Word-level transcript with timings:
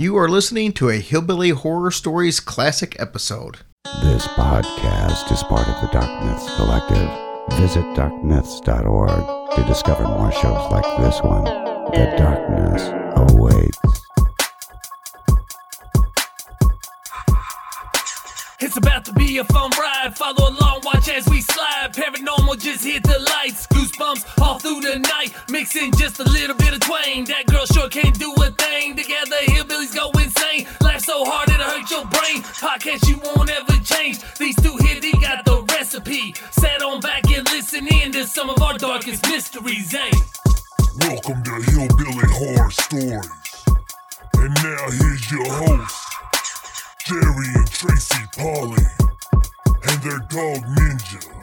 You 0.00 0.16
are 0.16 0.28
listening 0.28 0.74
to 0.74 0.90
a 0.90 1.00
Hillbilly 1.00 1.48
Horror 1.48 1.90
Stories 1.90 2.38
classic 2.38 2.94
episode. 3.00 3.58
This 4.00 4.28
podcast 4.28 5.32
is 5.32 5.42
part 5.42 5.66
of 5.66 5.74
the 5.80 5.88
Dark 5.88 6.24
Myths 6.24 6.54
Collective. 6.54 7.10
Visit 7.58 7.82
darkmyths.org 7.96 9.56
to 9.56 9.64
discover 9.64 10.04
more 10.04 10.30
shows 10.30 10.70
like 10.70 10.84
this 11.00 11.20
one. 11.20 11.42
The 11.42 12.14
darkness 12.16 12.92
awaits. 13.16 13.76
It's 18.60 18.76
about 18.76 19.04
to 19.06 19.12
be 19.14 19.38
a 19.38 19.44
fun 19.46 19.72
ride. 19.76 20.16
Follow 20.16 20.50
along, 20.50 20.82
watch 20.84 21.08
as 21.08 21.28
we 21.28 21.40
slide. 21.40 21.92
Paranormal 21.92 22.60
just 22.60 22.84
hit 22.84 23.02
the 23.02 23.18
lights. 23.18 23.66
Goosebumps 23.98 24.40
all 24.40 24.58
through 24.58 24.80
the 24.80 24.98
night. 24.98 25.34
Mixing 25.50 25.92
just 25.92 26.20
a 26.20 26.24
little 26.24 26.56
bit 26.56 26.74
of 26.74 26.80
twain. 26.80 27.24
That 27.24 27.46
girl 27.46 27.66
sure 27.66 27.88
can't 27.88 28.18
do 28.18 28.32
a 28.34 28.50
thing. 28.50 28.96
Together, 28.96 29.36
hillbillies 29.42 29.94
go 29.94 30.10
insane. 30.20 30.66
Laugh 30.80 31.00
so 31.00 31.24
hard 31.24 31.48
it'll 31.50 31.64
hurt 31.64 31.90
your 31.90 32.06
brain. 32.06 32.42
Podcast 32.42 33.08
you 33.08 33.18
won't 33.24 33.50
ever 33.50 33.72
change. 33.84 34.18
These 34.38 34.56
two 34.56 34.76
here, 34.78 35.00
they 35.00 35.12
got 35.12 35.44
the 35.44 35.64
recipe. 35.72 36.34
Sit 36.52 36.82
on 36.82 37.00
back 37.00 37.24
and 37.30 37.44
listen 37.50 37.86
in 37.88 38.12
to 38.12 38.24
some 38.26 38.50
of 38.50 38.62
our 38.62 38.78
darkest 38.78 39.26
mysteries, 39.28 39.94
eh? 39.94 40.10
Welcome 41.00 41.42
to 41.44 41.54
Hillbilly 41.70 42.28
Horror 42.30 42.70
Stories. 42.70 43.30
And 44.38 44.54
now 44.62 44.90
here's 44.90 45.30
your 45.30 45.52
host, 45.52 45.96
Jerry 47.06 47.48
and 47.54 47.70
Tracy 47.70 48.22
Polly, 48.36 48.86
and 49.82 50.02
their 50.02 50.18
dog 50.30 50.62
Ninja. 50.76 51.37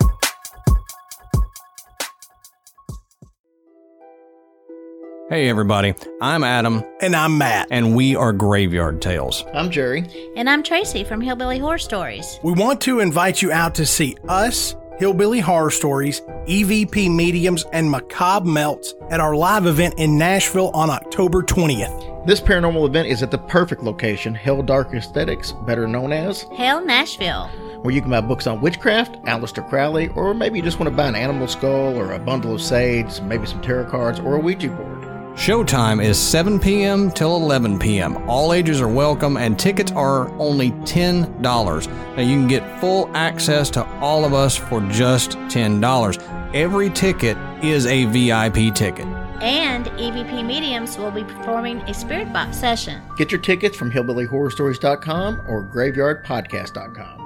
Hey, 5.30 5.50
everybody. 5.50 5.96
I'm 6.22 6.44
Adam, 6.44 6.84
And 7.02 7.16
I'm 7.16 7.38
Matt. 7.38 7.68
and 7.72 7.96
we 7.96 8.16
are 8.16 8.32
Graveyard 8.32 9.02
Tales. 9.02 9.44
I'm 9.54 9.72
Jerry. 9.72 10.06
And 10.38 10.48
I'm 10.50 10.62
Tracy 10.62 11.04
from 11.04 11.20
Hillbilly 11.20 11.58
Horror 11.58 11.80
Stories. 11.80 12.40
We 12.44 12.54
want 12.54 12.80
to 12.82 13.00
invite 13.00 13.42
you 13.42 13.52
out 13.52 13.74
to 13.76 13.86
see 13.88 14.16
us, 14.30 14.76
Hillbilly 15.00 15.40
Horror 15.40 15.72
Stories, 15.72 16.22
EVP 16.48 17.10
Mediums, 17.10 17.66
and 17.74 17.90
Macabre 17.90 18.46
Melts 18.48 18.94
at 19.10 19.20
our 19.20 19.36
live 19.36 19.66
event 19.66 19.96
in 19.98 20.18
Nashville 20.18 20.70
on 20.76 20.90
October 20.92 21.42
20th. 21.42 22.28
This 22.28 22.40
paranormal 22.40 22.88
event 22.88 23.08
is 23.08 23.24
at 23.24 23.32
the 23.32 23.38
perfect 23.40 23.82
location, 23.84 24.36
Hell 24.36 24.62
Dark 24.62 24.94
Aesthetics, 24.94 25.52
better 25.66 25.88
known 25.88 26.12
as, 26.14 26.44
Hell 26.56 26.84
Nashville. 26.86 27.48
where 27.82 27.94
you 27.94 28.02
can 28.02 28.10
buy 28.12 28.22
books 28.22 28.48
on 28.48 28.62
witchcraft, 28.62 29.16
Aleister 29.26 29.68
Crowley, 29.70 30.08
or 30.10 30.34
maybe 30.36 30.58
you 30.60 30.64
just 30.64 30.80
want 30.80 30.90
to 30.90 30.96
buy 30.96 31.08
an 31.08 31.16
animal 31.16 31.48
skull 31.48 31.96
or 31.98 32.14
a 32.14 32.20
bundle 32.20 32.54
of 32.56 32.62
sage, 32.62 33.20
maybe 33.22 33.46
some 33.48 33.62
tarot 33.62 33.90
cards, 33.90 34.20
or 34.20 34.36
a 34.36 34.40
Ouija 34.40 34.70
board. 34.70 34.95
Showtime 35.36 36.02
is 36.02 36.18
7 36.18 36.62
p.m. 36.62 37.12
till 37.12 37.36
11 37.36 37.78
p.m. 37.78 38.18
All 38.30 38.54
ages 38.54 38.80
are 38.80 38.88
welcome, 38.88 39.36
and 39.36 39.60
tickets 39.60 39.92
are 39.92 40.30
only 40.40 40.72
$10. 40.72 41.42
Now, 41.42 42.22
you 42.22 42.38
can 42.38 42.48
get 42.48 42.80
full 42.80 43.10
access 43.14 43.70
to 43.72 43.86
all 44.00 44.24
of 44.24 44.34
us 44.34 44.56
for 44.56 44.80
just 44.90 45.32
$10. 45.32 46.56
Every 46.56 46.90
ticket 46.90 47.38
is 47.62 47.86
a 47.86 48.06
VIP 48.06 48.74
ticket. 48.74 49.08
And 49.42 49.88
EVP 49.88 50.46
Mediums 50.46 50.98
will 50.98 51.12
be 51.12 51.26
performing 51.26 51.82
a 51.82 51.94
spirit 51.94 52.32
box 52.32 52.58
session. 52.58 53.02
Get 53.18 53.30
your 53.30 53.42
tickets 53.42 53.76
from 53.76 53.92
hillbillyhorrorstories.com 53.92 55.42
or 55.50 55.66
graveyardpodcast.com. 55.66 57.25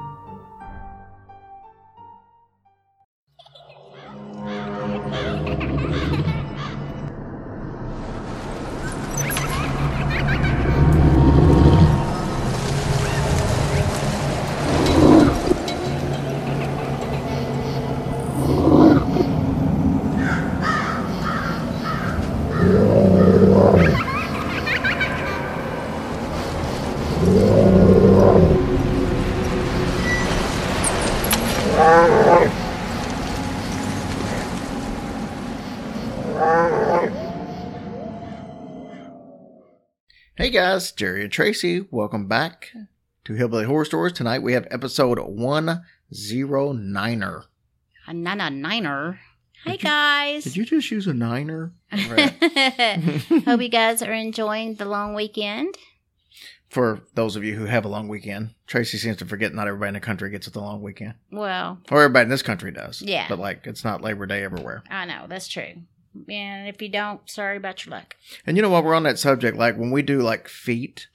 Hey 40.49 40.55
guys, 40.55 40.91
Jerry 40.91 41.21
and 41.21 41.31
Tracy, 41.31 41.85
welcome 41.91 42.27
back 42.27 42.71
to 43.23 43.33
Hillbilly 43.35 43.65
Horror 43.65 43.85
Stories. 43.85 44.13
Tonight 44.13 44.41
we 44.41 44.53
have 44.53 44.65
episode 44.71 45.19
109er. 45.19 47.43
A 48.07 48.13
nana 48.15 48.49
niner. 48.49 49.19
Hi, 49.63 49.75
guys. 49.75 50.45
Did 50.45 50.57
you 50.57 50.65
just 50.65 50.89
use 50.89 51.05
a 51.05 51.13
niner? 51.13 51.73
Hope 51.91 53.61
you 53.61 53.69
guys 53.69 54.01
are 54.01 54.11
enjoying 54.11 54.73
the 54.73 54.85
long 54.85 55.13
weekend. 55.13 55.77
For 56.71 57.01
those 57.13 57.35
of 57.35 57.43
you 57.43 57.53
who 57.53 57.65
have 57.65 57.85
a 57.85 57.89
long 57.89 58.07
weekend, 58.07 58.55
Tracy 58.65 58.97
seems 58.97 59.17
to 59.17 59.27
forget 59.27 59.53
not 59.53 59.67
everybody 59.67 59.89
in 59.89 59.93
the 59.93 59.99
country 59.99 60.31
gets 60.31 60.47
the 60.47 60.61
long 60.61 60.81
weekend. 60.81 61.13
Well, 61.31 61.77
Or 61.91 62.01
everybody 62.01 62.23
in 62.23 62.29
this 62.29 62.41
country 62.41 62.71
does. 62.71 63.03
Yeah. 63.03 63.27
But 63.29 63.37
like, 63.37 63.67
it's 63.67 63.83
not 63.83 64.01
Labor 64.01 64.25
Day 64.25 64.43
everywhere. 64.43 64.81
I 64.89 65.05
know, 65.05 65.27
that's 65.29 65.47
true. 65.47 65.73
And 66.27 66.67
if 66.67 66.81
you 66.81 66.89
don't, 66.89 67.27
sorry 67.29 67.57
about 67.57 67.85
your 67.85 67.91
luck. 67.91 68.15
And 68.45 68.57
you 68.57 68.63
know 68.63 68.69
what? 68.69 68.83
We're 68.83 68.95
on 68.95 69.03
that 69.03 69.19
subject. 69.19 69.57
Like 69.57 69.77
when 69.77 69.91
we 69.91 70.01
do 70.01 70.21
like 70.21 70.47
feet, 70.47 71.07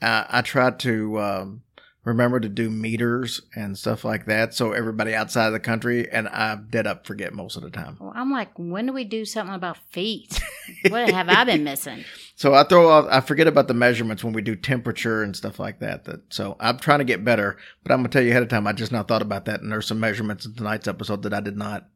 uh, 0.00 0.24
I 0.28 0.42
try 0.42 0.70
to 0.70 1.20
um, 1.20 1.62
remember 2.04 2.40
to 2.40 2.48
do 2.48 2.70
meters 2.70 3.42
and 3.54 3.78
stuff 3.78 4.04
like 4.04 4.26
that. 4.26 4.54
So 4.54 4.72
everybody 4.72 5.14
outside 5.14 5.46
of 5.46 5.52
the 5.52 5.60
country, 5.60 6.10
and 6.10 6.28
I 6.28 6.56
dead 6.56 6.86
up 6.86 7.06
forget 7.06 7.32
most 7.32 7.56
of 7.56 7.62
the 7.62 7.70
time. 7.70 7.96
Well, 8.00 8.12
I'm 8.14 8.30
like, 8.30 8.50
when 8.58 8.86
do 8.86 8.92
we 8.92 9.04
do 9.04 9.24
something 9.24 9.54
about 9.54 9.78
feet? 9.90 10.40
what 10.88 11.10
have 11.10 11.28
I 11.28 11.44
been 11.44 11.64
missing? 11.64 12.04
So 12.34 12.54
I 12.54 12.64
throw 12.64 12.90
off, 12.90 13.06
I 13.08 13.20
forget 13.20 13.46
about 13.46 13.68
the 13.68 13.74
measurements 13.74 14.24
when 14.24 14.32
we 14.32 14.42
do 14.42 14.56
temperature 14.56 15.22
and 15.22 15.36
stuff 15.36 15.60
like 15.60 15.78
that. 15.78 16.06
That 16.06 16.22
so 16.30 16.56
I'm 16.58 16.76
trying 16.76 16.98
to 16.98 17.04
get 17.04 17.24
better, 17.24 17.56
but 17.84 17.92
I'm 17.92 17.98
gonna 17.98 18.08
tell 18.08 18.22
you 18.22 18.30
ahead 18.30 18.42
of 18.42 18.48
time. 18.48 18.66
I 18.66 18.72
just 18.72 18.90
not 18.90 19.06
thought 19.06 19.22
about 19.22 19.44
that, 19.44 19.60
and 19.60 19.70
there's 19.70 19.86
some 19.86 20.00
measurements 20.00 20.44
in 20.44 20.54
tonight's 20.54 20.88
episode 20.88 21.22
that 21.22 21.34
I 21.34 21.40
did 21.40 21.56
not 21.56 21.86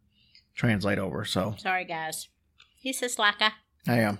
translate 0.56 0.98
over. 0.98 1.24
So 1.24 1.54
Sorry, 1.58 1.84
guys. 1.84 2.28
He's 2.80 3.00
a 3.02 3.08
slacker. 3.08 3.52
I 3.86 4.00
am. 4.00 4.18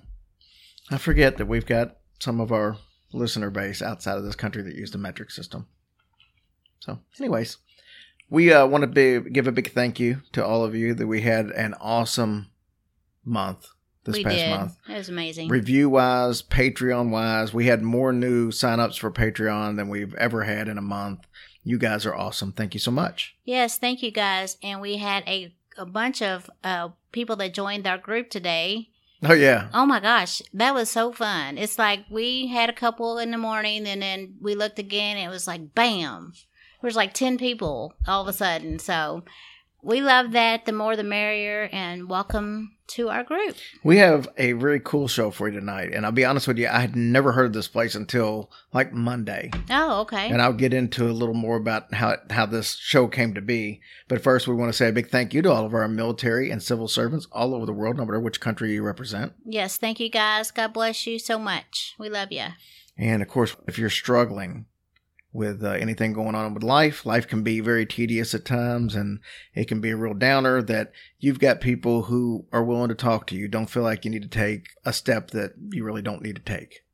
I 0.90 0.98
forget 0.98 1.36
that 1.38 1.46
we've 1.46 1.66
got 1.66 1.96
some 2.20 2.40
of 2.40 2.52
our 2.52 2.76
listener 3.12 3.50
base 3.50 3.82
outside 3.82 4.18
of 4.18 4.24
this 4.24 4.36
country 4.36 4.62
that 4.62 4.76
use 4.76 4.92
the 4.92 4.98
metric 4.98 5.30
system. 5.30 5.66
So, 6.78 7.00
anyways, 7.18 7.56
we 8.30 8.52
uh, 8.52 8.66
want 8.66 8.82
to 8.82 8.86
be, 8.86 9.30
give 9.30 9.46
a 9.48 9.52
big 9.52 9.72
thank 9.72 9.98
you 9.98 10.22
to 10.32 10.44
all 10.44 10.64
of 10.64 10.74
you 10.74 10.94
that 10.94 11.06
we 11.06 11.22
had 11.22 11.46
an 11.46 11.74
awesome 11.80 12.50
month 13.24 13.66
this 14.04 14.16
we 14.16 14.24
past 14.24 14.36
did. 14.36 14.50
month. 14.50 14.76
It 14.88 14.94
was 14.94 15.08
amazing. 15.08 15.48
Review 15.48 15.90
wise, 15.90 16.42
Patreon 16.42 17.10
wise, 17.10 17.52
we 17.52 17.66
had 17.66 17.82
more 17.82 18.12
new 18.12 18.50
signups 18.50 18.98
for 18.98 19.10
Patreon 19.10 19.76
than 19.76 19.88
we've 19.88 20.14
ever 20.14 20.44
had 20.44 20.68
in 20.68 20.78
a 20.78 20.82
month. 20.82 21.26
You 21.64 21.78
guys 21.78 22.06
are 22.06 22.14
awesome. 22.14 22.52
Thank 22.52 22.74
you 22.74 22.80
so 22.80 22.92
much. 22.92 23.36
Yes, 23.44 23.78
thank 23.78 24.02
you 24.02 24.12
guys. 24.12 24.56
And 24.62 24.80
we 24.80 24.98
had 24.98 25.24
a, 25.26 25.52
a 25.78 25.86
bunch 25.86 26.22
of 26.22 26.50
uh, 26.64 26.90
people 27.12 27.36
that 27.36 27.54
joined 27.54 27.86
our 27.86 27.98
group 27.98 28.30
today. 28.30 28.90
Oh, 29.22 29.32
yeah. 29.32 29.68
Oh 29.72 29.86
my 29.86 30.00
gosh, 30.00 30.42
that 30.52 30.74
was 30.74 30.90
so 30.90 31.12
fun. 31.12 31.56
It's 31.58 31.78
like 31.78 32.04
we 32.10 32.48
had 32.48 32.68
a 32.68 32.74
couple 32.74 33.18
in 33.18 33.30
the 33.30 33.38
morning 33.38 33.86
and 33.86 34.02
then 34.02 34.36
we 34.40 34.54
looked 34.54 34.78
again. 34.78 35.16
And 35.16 35.26
it 35.26 35.32
was 35.32 35.46
like, 35.46 35.74
bam. 35.74 36.32
There 36.80 36.88
was 36.88 36.96
like 36.96 37.14
10 37.14 37.38
people 37.38 37.94
all 38.06 38.22
of 38.22 38.28
a 38.28 38.32
sudden. 38.32 38.78
So 38.78 39.24
we 39.82 40.02
love 40.02 40.32
that. 40.32 40.66
The 40.66 40.72
more 40.72 40.96
the 40.96 41.02
merrier. 41.02 41.68
And 41.72 42.08
welcome 42.08 42.75
to 42.88 43.08
our 43.08 43.24
group. 43.24 43.56
We 43.84 43.98
have 43.98 44.28
a 44.36 44.52
very 44.52 44.80
cool 44.80 45.08
show 45.08 45.30
for 45.30 45.48
you 45.48 45.58
tonight. 45.58 45.92
And 45.92 46.04
I'll 46.04 46.12
be 46.12 46.24
honest 46.24 46.48
with 46.48 46.58
you, 46.58 46.68
I 46.68 46.80
had 46.80 46.96
never 46.96 47.32
heard 47.32 47.46
of 47.46 47.52
this 47.52 47.68
place 47.68 47.94
until 47.94 48.50
like 48.72 48.92
Monday. 48.92 49.50
Oh, 49.70 50.00
okay. 50.02 50.28
And 50.28 50.40
I'll 50.40 50.52
get 50.52 50.74
into 50.74 51.08
a 51.08 51.12
little 51.12 51.34
more 51.34 51.56
about 51.56 51.92
how, 51.94 52.16
how 52.30 52.46
this 52.46 52.76
show 52.76 53.08
came 53.08 53.34
to 53.34 53.40
be. 53.40 53.80
But 54.08 54.22
first, 54.22 54.48
we 54.48 54.54
want 54.54 54.70
to 54.70 54.76
say 54.76 54.88
a 54.88 54.92
big 54.92 55.08
thank 55.08 55.34
you 55.34 55.42
to 55.42 55.52
all 55.52 55.64
of 55.64 55.74
our 55.74 55.88
military 55.88 56.50
and 56.50 56.62
civil 56.62 56.88
servants 56.88 57.26
all 57.32 57.54
over 57.54 57.66
the 57.66 57.72
world, 57.72 57.96
no 57.96 58.04
matter 58.04 58.20
which 58.20 58.40
country 58.40 58.72
you 58.72 58.82
represent. 58.82 59.32
yes, 59.44 59.76
thank 59.76 60.00
you 60.00 60.08
guys. 60.08 60.50
God 60.50 60.72
bless 60.72 61.06
you 61.06 61.18
so 61.18 61.38
much. 61.38 61.94
We 61.98 62.08
love 62.08 62.32
you. 62.32 62.46
And 62.98 63.22
of 63.22 63.28
course, 63.28 63.56
if 63.66 63.78
you're 63.78 63.90
struggling 63.90 64.66
with 65.32 65.62
uh, 65.62 65.70
anything 65.70 66.12
going 66.14 66.34
on 66.34 66.54
with 66.54 66.62
life, 66.62 67.04
life 67.04 67.26
can 67.28 67.42
be 67.42 67.60
very 67.60 67.84
tedious 67.84 68.34
at 68.34 68.44
times 68.44 68.94
and 68.94 69.20
it 69.54 69.68
can 69.68 69.80
be 69.80 69.90
a 69.90 69.96
real 69.96 70.14
downer 70.14 70.62
that 70.62 70.92
you've 71.18 71.38
got 71.40 71.60
people 71.60 72.04
who 72.04 72.46
are 72.52 72.64
willing 72.64 72.88
to 72.88 72.94
talk 72.94 73.26
to 73.26 73.34
you. 73.34 73.46
Don't 73.48 73.68
feel 73.68 73.82
like 73.82 74.04
you 74.04 74.10
need 74.10 74.22
to 74.22 74.28
take 74.28 74.68
a 74.84 74.92
step 74.92 75.30
that 75.32 75.52
you 75.72 75.84
really 75.84 76.00
don't 76.02 76.22
need 76.22 76.36
to 76.36 76.42
take. 76.42 76.84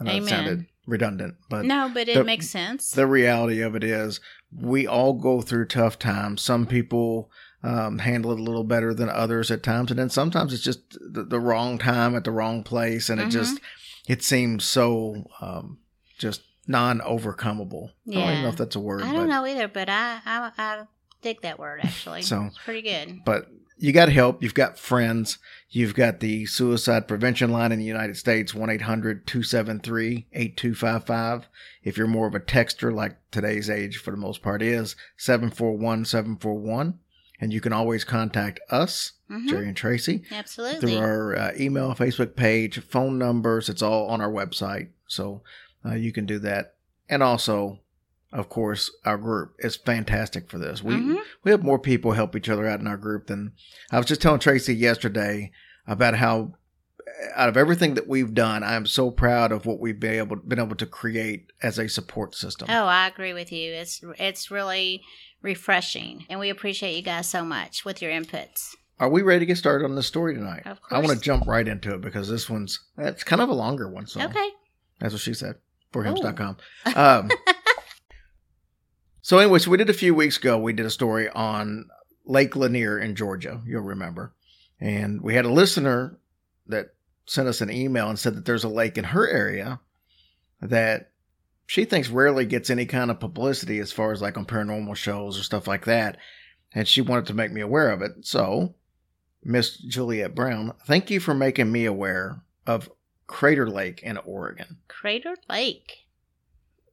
I 0.00 0.04
know 0.04 0.16
it 0.16 0.24
sounded 0.26 0.66
redundant, 0.86 1.34
but 1.50 1.64
No, 1.66 1.90
but 1.92 2.08
it 2.08 2.14
the- 2.14 2.24
makes 2.24 2.48
sense. 2.48 2.90
the 2.90 3.06
reality 3.06 3.60
of 3.60 3.74
it 3.76 3.84
is 3.84 4.18
we 4.54 4.86
all 4.86 5.12
go 5.12 5.40
through 5.42 5.66
tough 5.66 5.98
times. 5.98 6.40
Some 6.42 6.66
people 6.66 7.30
um, 7.62 7.98
handle 7.98 8.32
it 8.32 8.38
a 8.40 8.42
little 8.42 8.64
better 8.64 8.92
than 8.94 9.08
others 9.08 9.50
at 9.50 9.62
times, 9.62 9.90
and 9.90 9.98
then 9.98 10.10
sometimes 10.10 10.52
it's 10.52 10.62
just 10.62 10.96
the, 11.00 11.24
the 11.24 11.40
wrong 11.40 11.78
time 11.78 12.14
at 12.14 12.24
the 12.24 12.30
wrong 12.30 12.62
place, 12.62 13.08
and 13.08 13.20
it 13.20 13.28
Mhm. 13.28 13.32
just 13.32 13.60
it 14.06 14.22
seems 14.22 14.64
so 14.64 15.24
um, 15.40 15.78
just 16.18 16.42
non 16.66 17.00
overcomable. 17.00 17.90
I 18.08 18.12
don't 18.14 18.30
even 18.30 18.42
know 18.42 18.48
if 18.48 18.56
that's 18.56 18.76
a 18.76 18.80
word. 18.80 19.02
I 19.02 19.12
don't 19.12 19.28
know 19.28 19.46
either, 19.46 19.68
but 19.68 19.88
I, 19.88 20.20
I 20.24 20.50
I 20.56 20.82
dig 21.22 21.40
that 21.42 21.58
word 21.58 21.80
actually. 21.84 22.22
So- 22.22 22.44
it's 22.46 22.58
pretty 22.64 22.82
good. 22.82 23.20
But 23.24 23.48
you 23.76 23.92
got 23.92 24.08
help. 24.08 24.40
You've 24.42 24.54
got 24.54 24.78
friends. 24.78 25.38
You've 25.68 25.94
got 25.94 26.20
the 26.20 26.46
suicide 26.46 27.08
prevention 27.08 27.50
line 27.50 27.72
in 27.72 27.78
the 27.80 27.84
United 27.84 28.16
States, 28.16 28.54
1 28.54 28.70
800 28.70 29.26
273 29.26 30.26
8255. 30.32 31.48
If 31.82 31.98
you're 31.98 32.06
more 32.06 32.28
of 32.28 32.34
a 32.36 32.40
texter, 32.40 32.94
like 32.94 33.16
today's 33.32 33.68
age 33.68 33.96
for 33.96 34.12
the 34.12 34.16
most 34.16 34.42
part 34.42 34.62
is, 34.62 34.94
741 35.16 36.04
741. 36.04 36.98
And 37.40 37.52
you 37.52 37.60
can 37.60 37.72
always 37.72 38.04
contact 38.04 38.60
us, 38.70 39.12
Mhm. 39.28 39.48
Jerry 39.48 39.66
and 39.66 39.76
Tracy, 39.76 40.22
Absolutely. 40.30 40.80
through 40.80 40.98
our 40.98 41.36
uh, 41.36 41.52
email, 41.58 41.92
Facebook 41.94 42.36
page, 42.36 42.78
phone 42.80 43.18
numbers. 43.18 43.68
It's 43.68 43.82
all 43.82 44.06
on 44.06 44.20
our 44.20 44.30
website. 44.30 44.90
So 45.08 45.42
uh, 45.84 45.94
you 45.94 46.12
can 46.12 46.26
do 46.26 46.38
that. 46.40 46.74
And 47.08 47.22
also, 47.22 47.80
of 48.32 48.48
course, 48.48 48.90
our 49.04 49.16
group 49.18 49.54
is 49.58 49.76
fantastic 49.76 50.48
for 50.50 50.58
this. 50.58 50.82
We 50.82 50.94
Mhm. 50.94 51.20
we 51.44 51.50
have 51.50 51.62
more 51.62 51.78
people 51.78 52.12
help 52.12 52.34
each 52.34 52.48
other 52.48 52.66
out 52.66 52.80
in 52.80 52.86
our 52.86 52.96
group 52.96 53.26
than 53.26 53.52
I 53.90 53.98
was 53.98 54.06
just 54.06 54.20
telling 54.22 54.40
Tracy 54.40 54.74
yesterday 54.74 55.52
about 55.86 56.16
how 56.16 56.54
out 57.36 57.48
of 57.48 57.56
everything 57.56 57.94
that 57.94 58.08
we've 58.08 58.34
done, 58.34 58.62
I 58.64 58.74
am 58.74 58.86
so 58.86 59.10
proud 59.10 59.52
of 59.52 59.66
what 59.66 59.78
we've 59.78 60.00
been 60.00 60.14
able 60.18 60.36
been 60.36 60.58
able 60.58 60.74
to 60.76 60.86
create 60.86 61.52
as 61.62 61.78
a 61.78 61.88
support 61.88 62.34
system. 62.34 62.68
Oh, 62.70 62.86
I 62.86 63.06
agree 63.06 63.32
with 63.32 63.52
you. 63.52 63.72
It's 63.72 64.00
it's 64.18 64.50
really 64.50 65.02
refreshing, 65.42 66.24
and 66.28 66.40
we 66.40 66.48
appreciate 66.50 66.96
you 66.96 67.02
guys 67.02 67.28
so 67.28 67.44
much 67.44 67.84
with 67.84 68.00
your 68.02 68.10
inputs. 68.10 68.74
Are 68.98 69.08
we 69.10 69.22
ready 69.22 69.40
to 69.40 69.46
get 69.46 69.58
started 69.58 69.84
on 69.84 69.94
this 69.96 70.06
story 70.06 70.34
tonight? 70.34 70.62
Of 70.66 70.80
course. 70.80 70.92
I 70.92 70.98
want 70.98 71.10
to 71.18 71.22
jump 71.24 71.46
right 71.46 71.66
into 71.66 71.94
it 71.94 72.00
because 72.00 72.28
this 72.28 72.48
one's 72.48 72.80
it's 72.96 73.24
kind 73.24 73.42
of 73.42 73.48
a 73.48 73.54
longer 73.54 73.88
one. 73.88 74.06
So 74.06 74.20
Okay. 74.22 74.48
That's 75.00 75.12
what 75.12 75.20
she 75.20 75.34
said. 75.34 75.56
Forhims.com. 75.94 76.56
Um, 76.96 77.30
so, 79.22 79.38
anyway, 79.38 79.60
so 79.60 79.70
we 79.70 79.76
did 79.76 79.90
a 79.90 79.94
few 79.94 80.14
weeks 80.14 80.36
ago, 80.36 80.58
we 80.58 80.72
did 80.72 80.86
a 80.86 80.90
story 80.90 81.28
on 81.30 81.88
Lake 82.26 82.56
Lanier 82.56 82.98
in 82.98 83.14
Georgia, 83.14 83.62
you'll 83.66 83.82
remember. 83.82 84.34
And 84.80 85.20
we 85.22 85.34
had 85.34 85.44
a 85.44 85.52
listener 85.52 86.18
that 86.66 86.94
sent 87.26 87.48
us 87.48 87.60
an 87.60 87.70
email 87.70 88.08
and 88.08 88.18
said 88.18 88.34
that 88.34 88.44
there's 88.44 88.64
a 88.64 88.68
lake 88.68 88.98
in 88.98 89.04
her 89.04 89.26
area 89.26 89.80
that 90.60 91.10
she 91.66 91.84
thinks 91.84 92.08
rarely 92.08 92.44
gets 92.44 92.70
any 92.70 92.86
kind 92.86 93.10
of 93.10 93.20
publicity 93.20 93.78
as 93.78 93.92
far 93.92 94.12
as 94.12 94.20
like 94.20 94.36
on 94.36 94.44
paranormal 94.44 94.96
shows 94.96 95.38
or 95.38 95.42
stuff 95.42 95.66
like 95.66 95.84
that. 95.84 96.18
And 96.72 96.88
she 96.88 97.00
wanted 97.00 97.26
to 97.26 97.34
make 97.34 97.52
me 97.52 97.60
aware 97.60 97.90
of 97.90 98.02
it. 98.02 98.12
So, 98.22 98.74
Miss 99.42 99.76
Juliet 99.78 100.34
Brown, 100.34 100.72
thank 100.86 101.10
you 101.10 101.20
for 101.20 101.34
making 101.34 101.70
me 101.70 101.84
aware 101.84 102.42
of 102.66 102.90
Crater 103.26 103.68
Lake 103.68 104.02
in 104.02 104.16
Oregon. 104.18 104.78
Crater 104.88 105.34
Lake. 105.48 106.04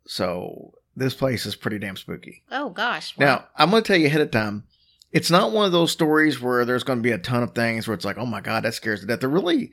So 0.08 0.74
this 0.96 1.14
place 1.14 1.46
is 1.46 1.56
pretty 1.56 1.80
damn 1.80 1.98
spooky. 1.98 2.44
Oh 2.52 2.70
gosh. 2.70 3.18
Now, 3.18 3.46
I'm 3.56 3.70
going 3.70 3.84
to 3.84 3.88
tell 3.88 3.98
you 3.98 4.08
ahead 4.08 4.22
of 4.22 4.32
time, 4.32 4.64
it's 5.12 5.32
not 5.32 5.52
one 5.52 5.66
of 5.66 5.72
those 5.72 5.92
stories 5.92 6.42
where 6.42 6.64
there's 6.66 6.84
going 6.84 7.00
to 7.00 7.04
be 7.04 7.12
a 7.12 7.18
ton 7.18 7.44
of 7.44 7.54
things 7.54 7.88
where 7.88 7.96
it's 7.96 8.06
like, 8.06 8.18
oh 8.18 8.26
my 8.26 8.42
God, 8.42 8.64
that 8.64 8.74
scares 8.74 9.02
to 9.02 9.06
death. 9.06 9.20
There 9.20 9.30
really, 9.30 9.72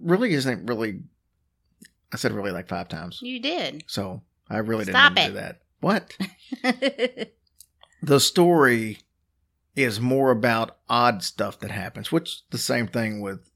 really 0.00 0.32
isn't 0.34 0.66
really, 0.66 1.02
I 2.12 2.16
said 2.16 2.32
really 2.32 2.50
like 2.50 2.68
five 2.68 2.88
times. 2.88 3.20
you 3.22 3.40
did. 3.40 3.84
So 3.86 4.22
I 4.48 4.58
really 4.58 4.84
didn't 4.84 4.96
Stop 4.96 5.18
it. 5.18 5.26
do 5.28 5.32
that. 5.34 5.60
What? 5.80 6.16
The 8.02 8.20
story 8.20 8.98
is 9.74 9.98
more 9.98 10.30
about 10.30 10.76
odd 10.90 11.22
stuff 11.22 11.58
that 11.60 11.70
happens, 11.70 12.12
which 12.12 12.42
the 12.50 12.58
same 12.58 12.86
thing 12.86 13.22
with 13.22 13.48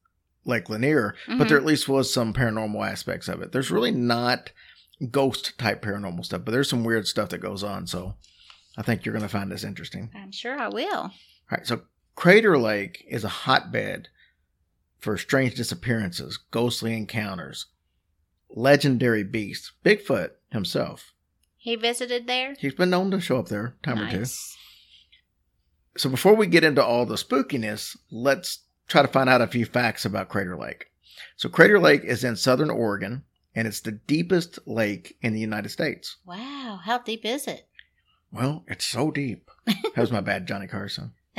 Lake 0.48 0.68
Lanier, 0.68 1.14
but 1.26 1.34
Mhm. 1.36 1.48
there 1.48 1.56
at 1.58 1.64
least 1.64 1.88
was 1.88 2.12
some 2.12 2.32
paranormal 2.32 2.84
aspects 2.88 3.28
of 3.28 3.40
it. 3.42 3.52
There's 3.52 3.70
really 3.70 3.90
not 3.90 4.50
ghost 5.10 5.56
type 5.58 5.82
paranormal 5.82 6.24
stuff, 6.24 6.44
but 6.44 6.50
there's 6.52 6.68
some 6.70 6.82
weird 6.84 7.06
stuff 7.06 7.28
that 7.28 7.38
goes 7.38 7.62
on. 7.62 7.86
So 7.86 8.16
I 8.76 8.82
think 8.82 9.04
you're 9.04 9.12
going 9.12 9.22
to 9.22 9.28
find 9.28 9.50
this 9.52 9.62
interesting. 9.64 10.10
I'm 10.14 10.32
sure 10.32 10.58
I 10.58 10.68
will. 10.68 10.94
All 10.96 11.12
right. 11.50 11.66
So 11.66 11.82
Crater 12.16 12.58
Lake 12.58 13.04
is 13.08 13.22
a 13.22 13.28
hotbed 13.28 14.08
for 14.98 15.16
strange 15.16 15.54
disappearances, 15.54 16.36
ghostly 16.50 16.96
encounters, 16.96 17.66
legendary 18.50 19.22
beasts, 19.22 19.72
Bigfoot 19.84 20.30
himself. 20.50 21.12
He 21.56 21.76
visited 21.76 22.26
there. 22.26 22.54
He's 22.58 22.74
been 22.74 22.90
known 22.90 23.10
to 23.12 23.20
show 23.20 23.38
up 23.38 23.48
there 23.48 23.76
a 23.82 23.86
time 23.86 24.00
or 24.00 24.10
two. 24.10 24.24
So 25.96 26.08
before 26.08 26.34
we 26.34 26.46
get 26.46 26.64
into 26.64 26.84
all 26.84 27.06
the 27.06 27.16
spookiness, 27.16 27.96
let's 28.10 28.60
try 28.88 29.02
to 29.02 29.08
find 29.08 29.28
out 29.28 29.40
a 29.40 29.46
few 29.46 29.64
facts 29.64 30.04
about 30.04 30.28
Crater 30.28 30.56
Lake. 30.56 30.86
So 31.36 31.48
Crater 31.48 31.78
Lake 31.78 32.02
is 32.04 32.24
in 32.24 32.36
southern 32.36 32.70
Oregon 32.70 33.22
and 33.54 33.66
it's 33.68 33.80
the 33.80 33.92
deepest 33.92 34.58
lake 34.66 35.16
in 35.22 35.32
the 35.32 35.40
United 35.40 35.68
States. 35.68 36.16
Wow. 36.26 36.80
How 36.82 36.98
deep 36.98 37.24
is 37.24 37.46
it? 37.46 37.68
Well, 38.32 38.64
it's 38.68 38.84
so 38.84 39.10
deep. 39.10 39.50
That 39.66 39.96
was 39.96 40.12
my 40.12 40.20
bad, 40.20 40.46
Johnny 40.46 40.66
Carson. 40.66 41.12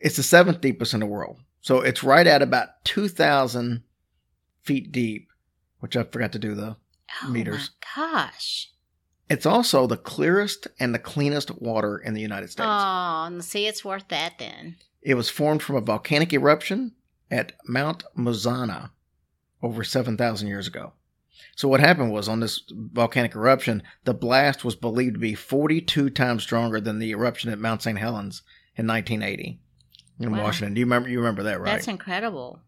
it's 0.00 0.16
the 0.16 0.22
seventh 0.22 0.60
deepest 0.60 0.94
in 0.94 1.00
the 1.00 1.06
world. 1.06 1.38
So 1.60 1.80
it's 1.80 2.02
right 2.02 2.26
at 2.26 2.42
about 2.42 2.84
2,000 2.84 3.82
feet 4.62 4.92
deep, 4.92 5.28
which 5.80 5.96
I 5.96 6.04
forgot 6.04 6.32
to 6.32 6.38
do 6.38 6.54
the. 6.54 6.76
oh 7.24 7.28
Meters. 7.28 7.70
my 7.96 8.04
gosh. 8.04 8.70
It's 9.28 9.46
also 9.46 9.86
the 9.86 9.96
clearest 9.96 10.66
and 10.78 10.94
the 10.94 10.98
cleanest 10.98 11.50
water 11.60 11.98
in 11.98 12.14
the 12.14 12.20
United 12.20 12.50
States. 12.50 12.66
Oh, 12.68 13.24
and 13.26 13.44
see, 13.44 13.66
it's 13.66 13.84
worth 13.84 14.08
that 14.08 14.38
then. 14.38 14.76
It 15.02 15.14
was 15.14 15.30
formed 15.30 15.62
from 15.62 15.76
a 15.76 15.80
volcanic 15.80 16.32
eruption 16.32 16.92
at 17.30 17.52
Mount 17.66 18.04
Mazama 18.16 18.90
over 19.62 19.82
7,000 19.84 20.48
years 20.48 20.66
ago. 20.66 20.92
So, 21.56 21.68
what 21.68 21.80
happened 21.80 22.12
was 22.12 22.28
on 22.28 22.40
this 22.40 22.62
volcanic 22.70 23.34
eruption, 23.34 23.82
the 24.04 24.12
blast 24.14 24.64
was 24.64 24.76
believed 24.76 25.14
to 25.14 25.20
be 25.20 25.34
42 25.34 26.10
times 26.10 26.42
stronger 26.42 26.80
than 26.80 26.98
the 26.98 27.10
eruption 27.10 27.50
at 27.50 27.58
Mount 27.58 27.82
St. 27.82 27.98
Helens 27.98 28.42
in 28.76 28.86
1980 28.86 29.58
in 30.18 30.30
Wow. 30.32 30.42
Washington. 30.42 30.74
Do 30.74 30.80
you 30.80 30.86
remember? 30.86 31.08
You 31.08 31.18
remember 31.18 31.42
that, 31.44 31.60
right? 31.60 31.72
That's 31.72 31.88
incredible. 31.88 32.60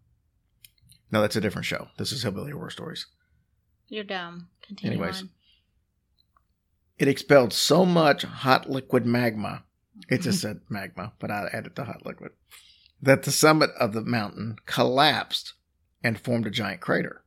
no, 1.11 1.20
that's 1.20 1.37
a 1.37 1.40
different 1.43 1.67
show. 1.67 1.88
This 1.99 2.12
is 2.12 2.23
Hillbilly 2.23 2.52
Horror 2.52 2.70
Stories. 2.70 3.06
You're 3.88 4.05
dumb. 4.05 4.49
Continue 4.67 4.96
Anyways. 4.99 5.23
on. 5.23 5.31
It 6.99 7.08
expelled 7.08 7.52
so 7.52 7.84
much 7.84 8.23
hot 8.23 8.70
liquid 8.70 9.05
magma. 9.05 9.64
It 10.08 10.22
just 10.22 10.40
said 10.40 10.60
magma, 10.68 11.12
but 11.18 11.30
I 11.30 11.48
added 11.52 11.76
the 11.76 11.84
hot 11.84 12.04
liquid. 12.06 12.32
That 13.00 13.22
the 13.24 13.32
summit 13.32 13.70
of 13.78 13.92
the 13.92 14.02
mountain 14.02 14.56
collapsed 14.66 15.54
and 16.02 16.18
formed 16.20 16.46
a 16.46 16.50
giant 16.50 16.80
crater. 16.80 17.24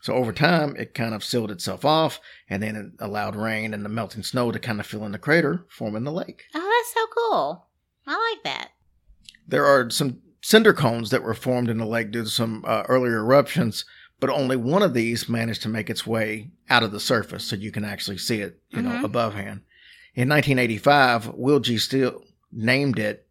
So 0.00 0.14
over 0.14 0.32
time, 0.32 0.74
it 0.76 0.94
kind 0.94 1.14
of 1.14 1.22
sealed 1.22 1.50
itself 1.52 1.84
off, 1.84 2.20
and 2.48 2.60
then 2.62 2.74
it 2.74 2.86
allowed 2.98 3.36
rain 3.36 3.72
and 3.72 3.84
the 3.84 3.88
melting 3.88 4.24
snow 4.24 4.50
to 4.50 4.58
kind 4.58 4.80
of 4.80 4.86
fill 4.86 5.04
in 5.04 5.12
the 5.12 5.18
crater, 5.18 5.64
forming 5.68 6.02
the 6.04 6.10
lake. 6.12 6.44
Oh, 6.54 6.82
that's 6.82 6.92
so 6.94 7.06
cool. 7.14 7.66
I 8.06 8.34
like 8.34 8.42
that. 8.44 8.70
There 9.46 9.64
are 9.64 9.90
some 9.90 10.20
cinder 10.40 10.72
cones 10.72 11.10
that 11.10 11.22
were 11.22 11.34
formed 11.34 11.70
in 11.70 11.78
the 11.78 11.86
lake 11.86 12.10
due 12.10 12.24
to 12.24 12.28
some 12.30 12.64
uh, 12.66 12.82
earlier 12.88 13.18
eruptions, 13.18 13.84
but 14.18 14.30
only 14.30 14.56
one 14.56 14.82
of 14.82 14.92
these 14.94 15.28
managed 15.28 15.62
to 15.62 15.68
make 15.68 15.88
its 15.88 16.04
way 16.04 16.50
out 16.68 16.82
of 16.82 16.90
the 16.90 16.98
surface, 17.00 17.44
so 17.44 17.54
you 17.54 17.70
can 17.70 17.84
actually 17.84 18.18
see 18.18 18.40
it, 18.40 18.60
you 18.70 18.82
know, 18.82 18.90
Mhm. 18.90 19.04
above 19.04 19.34
hand. 19.34 19.60
In 20.14 20.28
1985, 20.28 21.28
Will 21.34 21.60
G. 21.60 21.78
Steel 21.78 22.22
named 22.52 22.98
it 22.98 23.26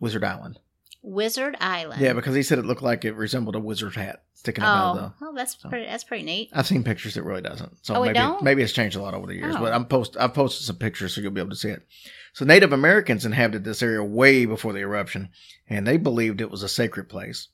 Wizard 0.00 0.24
Island. 0.24 0.58
Wizard 1.02 1.56
Island. 1.60 2.00
Yeah, 2.00 2.14
because 2.14 2.34
he 2.34 2.42
said 2.42 2.58
it 2.58 2.64
looked 2.64 2.82
like 2.82 3.04
it 3.04 3.14
resembled 3.14 3.54
a 3.54 3.60
wizard 3.60 3.94
hat 3.94 4.22
sticking 4.32 4.64
out 4.64 4.90
of 4.90 4.96
Oh, 4.96 5.00
the. 5.00 5.26
oh, 5.26 5.34
that's 5.34 5.60
so. 5.60 5.68
pretty. 5.68 5.84
That's 5.86 6.02
pretty 6.02 6.24
neat. 6.24 6.48
I've 6.52 6.66
seen 6.66 6.82
pictures. 6.82 7.16
It 7.16 7.24
really 7.24 7.42
doesn't. 7.42 7.84
So 7.84 7.94
Oh, 7.94 8.02
it 8.02 8.06
maybe 8.06 8.18
don't? 8.18 8.42
maybe 8.42 8.62
it's 8.62 8.72
changed 8.72 8.96
a 8.96 9.02
lot 9.02 9.12
over 9.14 9.26
the 9.26 9.34
years. 9.34 9.54
Oh. 9.56 9.60
But 9.60 9.74
I'm 9.74 9.84
post 9.84 10.16
I've 10.18 10.32
posted 10.34 10.66
some 10.66 10.76
pictures 10.76 11.14
so 11.14 11.20
you'll 11.20 11.30
be 11.30 11.40
able 11.40 11.50
to 11.50 11.56
see 11.56 11.68
it. 11.68 11.86
So 12.32 12.44
Native 12.44 12.72
Americans 12.72 13.24
inhabited 13.26 13.64
this 13.64 13.82
area 13.82 14.02
way 14.02 14.44
before 14.46 14.72
the 14.72 14.80
eruption, 14.80 15.28
and 15.68 15.86
they 15.86 15.98
believed 15.98 16.40
it 16.40 16.50
was 16.50 16.62
a 16.62 16.68
sacred 16.68 17.08
place. 17.08 17.48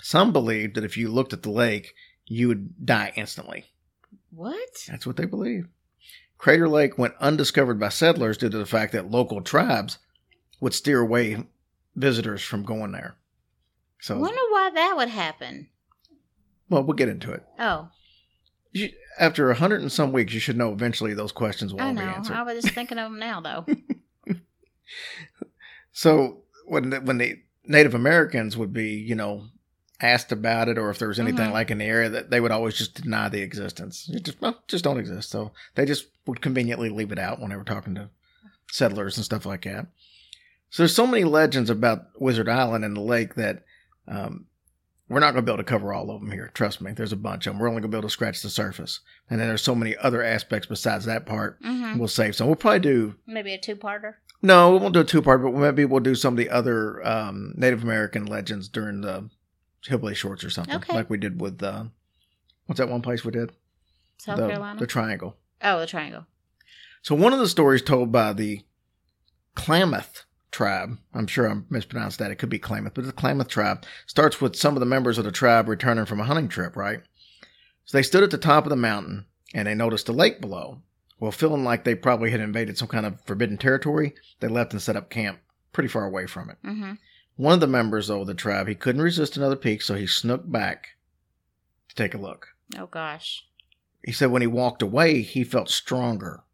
Some 0.00 0.32
believed 0.32 0.74
that 0.74 0.84
if 0.84 0.96
you 0.96 1.08
looked 1.10 1.32
at 1.32 1.42
the 1.42 1.50
lake, 1.50 1.94
you 2.26 2.48
would 2.48 2.84
die 2.86 3.12
instantly. 3.14 3.66
What? 4.30 4.58
That's 4.88 5.06
what 5.06 5.16
they 5.16 5.26
believed. 5.26 5.68
Crater 6.44 6.68
Lake 6.68 6.98
went 6.98 7.14
undiscovered 7.20 7.80
by 7.80 7.88
settlers 7.88 8.36
due 8.36 8.50
to 8.50 8.58
the 8.58 8.66
fact 8.66 8.92
that 8.92 9.10
local 9.10 9.40
tribes 9.40 9.96
would 10.60 10.74
steer 10.74 11.00
away 11.00 11.42
visitors 11.96 12.42
from 12.42 12.64
going 12.64 12.92
there. 12.92 13.16
So, 13.98 14.16
I 14.16 14.18
wonder 14.18 14.40
why 14.50 14.70
that 14.74 14.94
would 14.94 15.08
happen. 15.08 15.68
well, 16.68 16.82
we'll 16.82 16.98
get 16.98 17.08
into 17.08 17.32
it. 17.32 17.42
Oh, 17.58 17.88
You, 18.72 18.90
after 19.18 19.50
a 19.50 19.54
hundred 19.54 19.80
and 19.80 19.90
some 19.90 20.12
weeks, 20.12 20.34
you 20.34 20.38
should 20.40 20.58
know 20.58 20.70
eventually 20.70 21.14
those 21.14 21.32
questions 21.32 21.72
will 21.72 21.80
I 21.80 21.86
all 21.86 21.94
be 21.94 22.00
know. 22.00 22.08
answered. 22.08 22.36
I 22.36 22.42
was 22.42 22.62
just 22.62 22.74
thinking 22.74 22.98
of 22.98 23.10
them 23.10 23.18
now, 23.18 23.40
though. 23.40 23.64
So 25.92 26.42
when 26.66 26.90
the, 26.90 27.00
when 27.00 27.16
the 27.16 27.40
Native 27.64 27.94
Americans 27.94 28.54
would 28.54 28.74
be, 28.74 28.90
you 28.90 29.14
know, 29.14 29.46
asked 30.00 30.32
about 30.32 30.68
it, 30.68 30.76
or 30.78 30.90
if 30.90 30.98
there 30.98 31.08
was 31.08 31.20
anything 31.20 31.48
Mhm. 31.50 31.52
like 31.52 31.70
in 31.70 31.78
the 31.78 31.84
area, 31.84 32.08
that 32.08 32.30
they 32.30 32.40
would 32.40 32.50
always 32.50 32.74
just 32.74 33.00
deny 33.02 33.28
the 33.28 33.40
existence. 33.42 34.08
It 34.12 34.24
just 34.24 34.40
well, 34.40 34.62
just 34.68 34.84
don't 34.84 34.98
exist. 34.98 35.30
So 35.30 35.52
they 35.76 35.84
just 35.86 36.06
would 36.26 36.40
conveniently 36.42 36.88
leave 36.90 37.12
it 37.12 37.18
out 37.18 37.40
when 37.40 37.50
they 37.50 37.56
were 37.56 37.64
talking 37.64 37.94
to 37.94 38.10
settlers 38.70 39.16
and 39.16 39.24
stuff 39.24 39.46
like 39.46 39.62
that. 39.62 39.86
So 40.70 40.82
there's 40.82 40.94
so 40.94 41.06
many 41.06 41.22
legends 41.24 41.70
about 41.70 42.06
Wizard 42.18 42.48
Island 42.48 42.84
and 42.84 42.96
the 42.96 43.00
lake 43.00 43.34
that 43.36 43.62
um, 44.08 44.46
we're 45.08 45.20
not 45.20 45.32
going 45.32 45.44
to 45.44 45.50
be 45.50 45.52
able 45.54 45.62
to 45.62 45.68
cover 45.70 45.92
all 45.92 46.10
of 46.10 46.20
them 46.20 46.32
here. 46.32 46.50
Trust 46.54 46.80
me, 46.80 46.90
there's 46.92 47.12
a 47.12 47.16
bunch 47.16 47.46
of 47.46 47.52
them. 47.52 47.60
We're 47.60 47.68
only 47.68 47.80
going 47.80 47.90
to 47.90 47.94
be 47.96 47.98
able 47.98 48.08
to 48.08 48.12
scratch 48.12 48.42
the 48.42 48.50
surface. 48.50 49.00
And 49.30 49.38
then 49.38 49.46
there's 49.48 49.62
so 49.62 49.74
many 49.76 49.96
other 49.96 50.22
aspects 50.22 50.66
besides 50.66 51.04
that 51.04 51.24
part. 51.26 51.62
Mm-hmm. 51.62 51.98
We'll 51.98 52.08
save 52.08 52.34
some. 52.34 52.48
We'll 52.48 52.56
probably 52.56 52.80
do 52.80 53.14
Maybe 53.26 53.54
a 53.54 53.58
two-parter. 53.58 54.14
no, 54.42 54.72
we 54.72 54.78
won't 54.78 54.94
do 54.94 55.00
a 55.00 55.04
two 55.04 55.22
part, 55.22 55.42
but 55.42 55.54
maybe 55.54 55.84
we'll 55.84 56.00
do 56.00 56.14
some 56.16 56.34
of 56.34 56.38
the 56.38 56.50
other 56.50 57.06
um, 57.06 57.54
Native 57.56 57.84
American 57.84 58.26
legends 58.26 58.68
during 58.68 59.02
the 59.02 59.28
Hillbilly 59.86 60.14
Shorts 60.14 60.44
or 60.44 60.50
something, 60.50 60.74
Okay. 60.76 60.94
like 60.94 61.10
we 61.10 61.18
did 61.18 61.40
with 61.40 61.62
uh, 61.62 61.84
what's 62.66 62.78
that 62.78 62.88
one 62.88 63.02
place 63.02 63.24
we 63.24 63.32
did? 63.32 63.52
South 64.18 64.38
the, 64.38 64.46
Carolina. 64.48 64.78
the 64.80 64.86
Triangle. 64.86 65.36
oh, 65.62 65.80
the 65.80 65.86
triangle. 65.86 66.26
So 67.02 67.14
one 67.14 67.32
of 67.32 67.38
the 67.38 67.48
stories 67.48 67.82
told 67.82 68.10
by 68.12 68.32
the 68.32 68.62
Klamath 69.54 70.24
tribe, 70.50 70.98
I'm 71.12 71.26
sure 71.26 71.50
I 71.50 71.56
mispronounced 71.68 72.18
that. 72.18 72.30
It 72.30 72.36
could 72.36 72.48
be 72.48 72.58
Klamath, 72.58 72.94
but 72.94 73.04
the 73.04 73.12
Klamath 73.12 73.48
tribe 73.48 73.84
starts 74.06 74.40
with 74.40 74.56
some 74.56 74.74
of 74.74 74.80
the 74.80 74.86
members 74.86 75.18
of 75.18 75.24
the 75.24 75.32
tribe 75.32 75.68
returning 75.68 76.06
from 76.06 76.20
a 76.20 76.24
hunting 76.24 76.48
trip, 76.48 76.76
right? 76.76 77.00
So 77.84 77.98
they 77.98 78.02
stood 78.02 78.22
at 78.22 78.30
the 78.30 78.38
top 78.38 78.64
of 78.64 78.70
the 78.70 78.76
mountain 78.76 79.26
and 79.52 79.66
they 79.68 79.74
noticed 79.74 80.08
a 80.08 80.12
lake 80.12 80.40
below. 80.40 80.80
Well, 81.20 81.30
feeling 81.30 81.64
like 81.64 81.84
they 81.84 81.94
probably 81.94 82.30
had 82.30 82.40
invaded 82.40 82.78
some 82.78 82.88
kind 82.88 83.06
of 83.06 83.20
forbidden 83.26 83.58
territory, 83.58 84.14
they 84.40 84.48
left 84.48 84.72
and 84.72 84.80
set 84.82 84.96
up 84.96 85.10
camp 85.10 85.40
pretty 85.72 85.88
far 85.88 86.04
away 86.04 86.26
from 86.26 86.50
it. 86.50 86.56
Mm-hmm. 86.64 86.92
One 87.36 87.54
of 87.54 87.60
the 87.60 87.66
members 87.66 88.08
though, 88.08 88.20
of 88.20 88.26
the 88.26 88.34
tribe, 88.34 88.68
he 88.68 88.74
couldn't 88.74 89.02
resist 89.02 89.36
another 89.36 89.56
peek, 89.56 89.82
so 89.82 89.94
he 89.94 90.06
snuck 90.06 90.42
back 90.44 90.90
to 91.88 91.94
take 91.94 92.14
a 92.14 92.18
look. 92.18 92.48
Oh 92.78 92.86
gosh, 92.86 93.44
He 94.04 94.12
said 94.12 94.30
when 94.30 94.42
he 94.42 94.46
walked 94.48 94.82
away, 94.82 95.22
he 95.22 95.44
felt 95.44 95.68
stronger. 95.68 96.44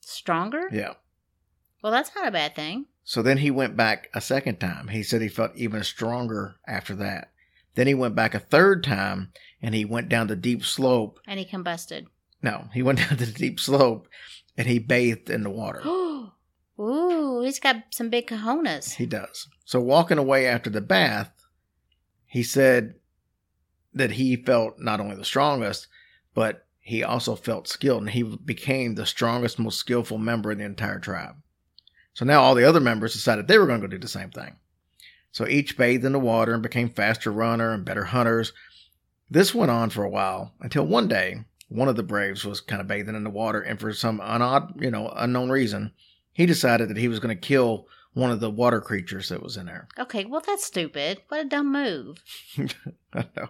stronger. 0.00 0.68
Yeah. 0.72 0.94
Well, 1.82 1.92
that's 1.92 2.14
not 2.14 2.26
a 2.26 2.32
bad 2.32 2.54
thing. 2.54 2.86
So 3.04 3.22
then 3.22 3.38
he 3.38 3.50
went 3.50 3.76
back 3.76 4.08
a 4.14 4.20
second 4.20 4.58
time. 4.60 4.88
He 4.88 5.02
said 5.02 5.22
he 5.22 5.28
felt 5.28 5.56
even 5.56 5.82
stronger 5.82 6.56
after 6.66 6.94
that. 6.96 7.32
Then 7.74 7.86
he 7.86 7.94
went 7.94 8.14
back 8.14 8.34
a 8.34 8.40
third 8.40 8.84
time 8.84 9.32
and 9.62 9.74
he 9.74 9.84
went 9.84 10.08
down 10.08 10.26
the 10.26 10.36
deep 10.36 10.64
slope. 10.64 11.20
And 11.26 11.38
he 11.38 11.44
combusted. 11.46 12.06
No, 12.42 12.68
he 12.74 12.82
went 12.82 12.98
down 13.08 13.16
the 13.16 13.26
deep 13.26 13.60
slope 13.60 14.08
and 14.56 14.66
he 14.66 14.78
bathed 14.78 15.30
in 15.30 15.42
the 15.42 15.50
water. 15.50 15.80
Ooh, 16.78 17.42
he's 17.42 17.58
got 17.58 17.76
some 17.90 18.08
big 18.08 18.28
cojones. 18.28 18.94
He 18.94 19.06
does. 19.06 19.48
So 19.64 19.80
walking 19.80 20.18
away 20.18 20.46
after 20.46 20.70
the 20.70 20.80
bath, 20.80 21.30
he 22.26 22.42
said 22.42 22.94
that 23.94 24.12
he 24.12 24.36
felt 24.36 24.78
not 24.78 25.00
only 25.00 25.16
the 25.16 25.24
strongest, 25.24 25.88
but 26.34 26.66
he 26.78 27.02
also 27.02 27.34
felt 27.34 27.68
skilled 27.68 28.02
and 28.02 28.10
he 28.10 28.22
became 28.22 28.94
the 28.94 29.06
strongest, 29.06 29.58
most 29.58 29.78
skillful 29.78 30.18
member 30.18 30.52
in 30.52 30.58
the 30.58 30.64
entire 30.64 31.00
tribe. 31.00 31.34
So 32.14 32.24
now 32.24 32.42
all 32.42 32.54
the 32.54 32.64
other 32.64 32.80
members 32.80 33.12
decided 33.12 33.46
they 33.46 33.58
were 33.58 33.66
going 33.66 33.80
to 33.80 33.86
go 33.86 33.90
do 33.90 33.98
the 33.98 34.08
same 34.08 34.30
thing. 34.30 34.56
So 35.32 35.46
each 35.46 35.76
bathed 35.76 36.04
in 36.04 36.12
the 36.12 36.18
water 36.18 36.54
and 36.54 36.62
became 36.62 36.88
faster 36.88 37.30
runner 37.30 37.72
and 37.72 37.84
better 37.84 38.04
hunters. 38.04 38.52
This 39.30 39.54
went 39.54 39.70
on 39.70 39.90
for 39.90 40.04
a 40.04 40.08
while 40.08 40.54
until 40.60 40.86
one 40.86 41.08
day 41.08 41.44
one 41.68 41.88
of 41.88 41.96
the 41.96 42.02
braves 42.02 42.44
was 42.44 42.60
kind 42.60 42.80
of 42.80 42.88
bathing 42.88 43.14
in 43.14 43.24
the 43.24 43.30
water 43.30 43.60
and 43.60 43.78
for 43.78 43.92
some 43.92 44.20
unodd, 44.20 44.80
you 44.80 44.90
know, 44.90 45.12
unknown 45.14 45.50
reason, 45.50 45.92
he 46.38 46.46
decided 46.46 46.88
that 46.88 46.96
he 46.96 47.08
was 47.08 47.18
going 47.18 47.36
to 47.36 47.48
kill 47.48 47.88
one 48.12 48.30
of 48.30 48.38
the 48.38 48.48
water 48.48 48.80
creatures 48.80 49.28
that 49.28 49.42
was 49.42 49.56
in 49.56 49.66
there. 49.66 49.88
Okay, 49.98 50.24
well 50.24 50.40
that's 50.40 50.64
stupid. 50.64 51.20
What 51.26 51.40
a 51.40 51.48
dumb 51.48 51.72
move. 51.72 52.22
I 53.12 53.26
know. 53.36 53.48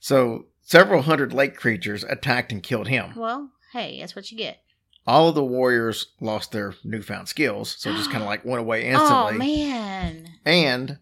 So 0.00 0.46
several 0.60 1.02
hundred 1.02 1.32
lake 1.32 1.56
creatures 1.56 2.02
attacked 2.02 2.50
and 2.50 2.64
killed 2.64 2.88
him. 2.88 3.12
Well, 3.14 3.52
hey, 3.72 4.00
that's 4.00 4.16
what 4.16 4.32
you 4.32 4.36
get. 4.36 4.58
All 5.06 5.28
of 5.28 5.36
the 5.36 5.44
warriors 5.44 6.08
lost 6.20 6.50
their 6.50 6.74
newfound 6.82 7.28
skills, 7.28 7.76
so 7.78 7.92
just 7.92 8.10
kind 8.10 8.24
of 8.24 8.28
like 8.28 8.44
went 8.44 8.60
away 8.60 8.88
instantly. 8.88 9.34
Oh 9.36 9.38
man. 9.38 10.26
And 10.44 10.98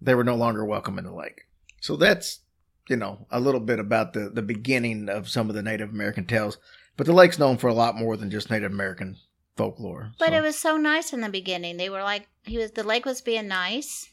they 0.00 0.16
were 0.16 0.24
no 0.24 0.34
longer 0.34 0.64
welcome 0.64 0.98
in 0.98 1.04
the 1.04 1.14
lake. 1.14 1.42
So 1.80 1.94
that's, 1.94 2.40
you 2.88 2.96
know, 2.96 3.28
a 3.30 3.38
little 3.38 3.60
bit 3.60 3.78
about 3.78 4.14
the, 4.14 4.28
the 4.28 4.42
beginning 4.42 5.08
of 5.08 5.28
some 5.28 5.48
of 5.48 5.54
the 5.54 5.62
Native 5.62 5.90
American 5.90 6.26
tales. 6.26 6.58
But 6.96 7.06
the 7.06 7.12
lake's 7.12 7.38
known 7.38 7.56
for 7.56 7.68
a 7.68 7.74
lot 7.74 7.94
more 7.94 8.16
than 8.16 8.32
just 8.32 8.50
Native 8.50 8.72
American 8.72 9.16
folklore. 9.60 10.12
But 10.18 10.30
So- 10.30 10.34
it 10.36 10.40
was 10.42 10.58
so 10.58 10.76
nice 10.76 11.12
in 11.12 11.20
the 11.20 11.28
beginning. 11.28 11.76
They 11.76 11.90
were 11.90 12.02
like 12.02 12.28
he 12.44 12.58
was 12.58 12.72
the 12.72 12.82
lake 12.82 13.04
was 13.04 13.20
being 13.20 13.48
nice. 13.48 14.08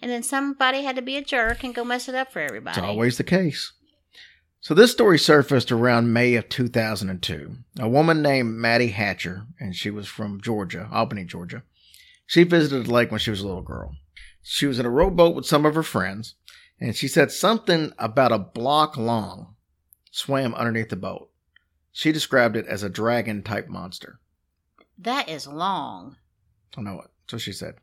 And 0.00 0.10
then 0.10 0.22
somebody 0.22 0.82
had 0.82 0.96
to 0.96 1.02
be 1.02 1.16
a 1.16 1.22
jerk 1.22 1.62
and 1.62 1.74
go 1.74 1.84
mess 1.84 2.08
it 2.08 2.14
up 2.14 2.32
for 2.32 2.40
everybody. 2.40 2.78
It's 2.78 2.84
always 2.86 3.18
the 3.18 3.24
case. 3.24 3.72
So 4.60 4.74
this 4.74 4.92
story 4.92 5.18
surfaced 5.18 5.70
around 5.70 6.12
May 6.12 6.34
of 6.34 6.48
2002. 6.48 7.56
A 7.78 7.88
woman 7.88 8.22
named 8.22 8.54
Maddie 8.54 8.88
Hatcher, 8.88 9.46
and 9.60 9.74
she 9.76 9.90
was 9.90 10.08
from 10.08 10.40
Georgia, 10.40 10.88
Albany, 10.92 11.24
Georgia. 11.24 11.62
She 12.26 12.44
visited 12.44 12.86
the 12.86 12.92
lake 12.92 13.10
when 13.10 13.20
she 13.20 13.30
was 13.30 13.40
a 13.40 13.46
little 13.46 13.62
girl. 13.62 13.96
She 14.42 14.66
was 14.66 14.78
in 14.78 14.86
a 14.86 14.90
rowboat 14.90 15.34
with 15.36 15.46
some 15.46 15.66
of 15.66 15.74
her 15.74 15.82
friends, 15.82 16.34
and 16.80 16.96
she 16.96 17.06
said 17.08 17.30
something 17.30 17.92
about 17.98 18.32
a 18.32 18.38
block 18.38 18.96
long 18.96 19.54
swam 20.10 20.54
underneath 20.54 20.88
the 20.90 20.96
boat. 20.96 21.30
She 21.92 22.10
described 22.12 22.56
it 22.56 22.66
as 22.66 22.82
a 22.82 22.88
dragon 22.88 23.42
type 23.42 23.68
monster. 23.68 24.18
That 25.02 25.28
is 25.28 25.46
long. 25.46 26.16
I 26.76 26.82
know 26.82 26.96
what. 26.96 27.10
So 27.28 27.38
she 27.38 27.52
said. 27.52 27.74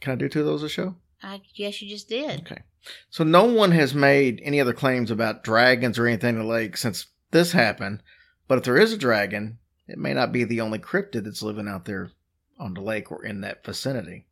Can 0.00 0.12
I 0.12 0.16
do 0.16 0.28
two 0.28 0.40
of 0.40 0.46
those 0.46 0.62
a 0.62 0.68
show? 0.68 0.96
I 1.22 1.40
guess 1.56 1.80
you 1.80 1.88
just 1.88 2.08
did. 2.08 2.40
Okay. 2.40 2.62
So 3.10 3.24
no 3.24 3.44
one 3.44 3.72
has 3.72 3.94
made 3.94 4.40
any 4.44 4.60
other 4.60 4.74
claims 4.74 5.10
about 5.10 5.42
dragons 5.42 5.98
or 5.98 6.06
anything 6.06 6.36
in 6.36 6.42
the 6.42 6.46
lake 6.46 6.76
since 6.76 7.06
this 7.30 7.52
happened. 7.52 8.02
But 8.46 8.58
if 8.58 8.64
there 8.64 8.76
is 8.76 8.92
a 8.92 8.98
dragon, 8.98 9.58
it 9.88 9.98
may 9.98 10.12
not 10.12 10.32
be 10.32 10.44
the 10.44 10.60
only 10.60 10.78
cryptid 10.78 11.24
that's 11.24 11.42
living 11.42 11.66
out 11.66 11.86
there 11.86 12.10
on 12.58 12.74
the 12.74 12.82
lake 12.82 13.10
or 13.10 13.24
in 13.24 13.40
that 13.40 13.64
vicinity. 13.64 14.26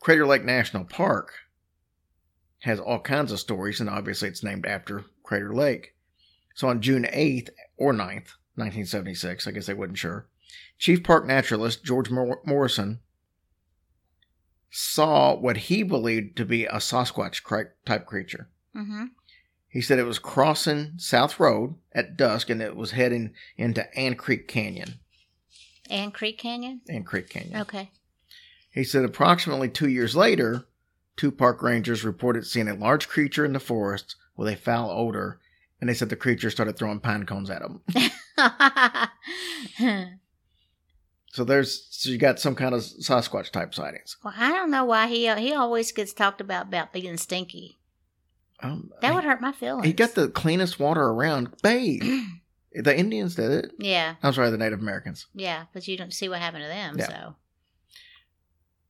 Crater 0.00 0.26
Lake 0.26 0.44
National 0.44 0.84
Park 0.84 1.32
has 2.60 2.80
all 2.80 3.00
kinds 3.00 3.32
of 3.32 3.40
stories, 3.40 3.80
and 3.80 3.88
obviously 3.88 4.28
it's 4.28 4.42
named 4.42 4.66
after 4.66 5.04
Crater 5.22 5.54
Lake. 5.54 5.94
So 6.54 6.68
on 6.68 6.82
June 6.82 7.04
8th 7.04 7.50
or 7.76 7.92
9th, 7.92 8.30
1976, 8.56 9.46
I 9.46 9.50
guess 9.50 9.66
they 9.66 9.74
wasn't 9.74 9.98
sure, 9.98 10.28
Chief 10.78 11.02
Park 11.02 11.26
Naturalist 11.26 11.84
George 11.84 12.10
Mor- 12.10 12.42
Morrison 12.44 13.00
saw 14.70 15.34
what 15.36 15.56
he 15.56 15.82
believed 15.82 16.36
to 16.36 16.44
be 16.44 16.64
a 16.64 16.74
Sasquatch 16.74 17.42
type 17.84 18.06
creature. 18.06 18.48
Mm-hmm. 18.76 19.04
He 19.68 19.80
said 19.80 19.98
it 19.98 20.04
was 20.04 20.18
crossing 20.18 20.94
South 20.98 21.40
Road 21.40 21.76
at 21.92 22.16
dusk 22.16 22.50
and 22.50 22.62
it 22.62 22.76
was 22.76 22.92
heading 22.92 23.34
into 23.56 23.92
Ann 23.98 24.14
Creek 24.14 24.46
Canyon. 24.46 25.00
And 25.90 26.14
Creek 26.14 26.38
Canyon? 26.38 26.80
Ann 26.88 27.04
Creek 27.04 27.28
Canyon. 27.28 27.60
Okay. 27.60 27.90
He 28.70 28.84
said 28.84 29.04
approximately 29.04 29.68
two 29.68 29.88
years 29.88 30.16
later, 30.16 30.64
two 31.16 31.30
park 31.30 31.62
rangers 31.62 32.04
reported 32.04 32.46
seeing 32.46 32.68
a 32.68 32.74
large 32.74 33.08
creature 33.08 33.44
in 33.44 33.52
the 33.52 33.60
forest 33.60 34.16
with 34.36 34.52
a 34.52 34.56
foul 34.56 34.90
odor, 34.90 35.40
and 35.80 35.88
they 35.88 35.94
said 35.94 36.08
the 36.08 36.16
creature 36.16 36.50
started 36.50 36.76
throwing 36.76 37.00
pine 37.00 37.26
cones 37.26 37.50
at 37.50 37.62
them. 37.62 37.82
So 41.32 41.42
there's 41.42 41.88
so 41.90 42.10
you 42.10 42.18
got 42.18 42.38
some 42.38 42.54
kind 42.54 42.76
of 42.76 42.80
Sasquatch 42.82 43.50
type 43.50 43.74
sightings. 43.74 44.16
well, 44.22 44.32
I 44.36 44.52
don't 44.52 44.70
know 44.70 44.84
why 44.84 45.08
he 45.08 45.28
he 45.34 45.52
always 45.52 45.90
gets 45.90 46.12
talked 46.12 46.40
about 46.40 46.66
about 46.66 46.92
being 46.92 47.16
stinky. 47.16 47.80
Um, 48.60 48.92
That 49.00 49.14
would 49.16 49.24
hurt 49.24 49.40
my 49.40 49.50
feelings. 49.50 49.84
he 49.84 49.92
got 49.92 50.14
the 50.14 50.28
cleanest 50.28 50.78
water 50.78 51.02
around. 51.02 51.50
Bathe. 51.60 52.02
the 52.72 52.96
Indians 52.96 53.34
did 53.34 53.50
it. 53.50 53.72
Yeah, 53.80 54.14
I'm 54.22 54.32
sorry, 54.32 54.50
the 54.50 54.58
Native 54.58 54.78
Americans. 54.78 55.26
yeah, 55.34 55.64
but 55.72 55.88
you 55.88 55.96
don't 55.96 56.14
see 56.14 56.28
what 56.28 56.38
happened 56.40 56.62
to 56.62 56.68
them. 56.68 56.96
Yeah. 57.00 57.06
So 57.08 57.34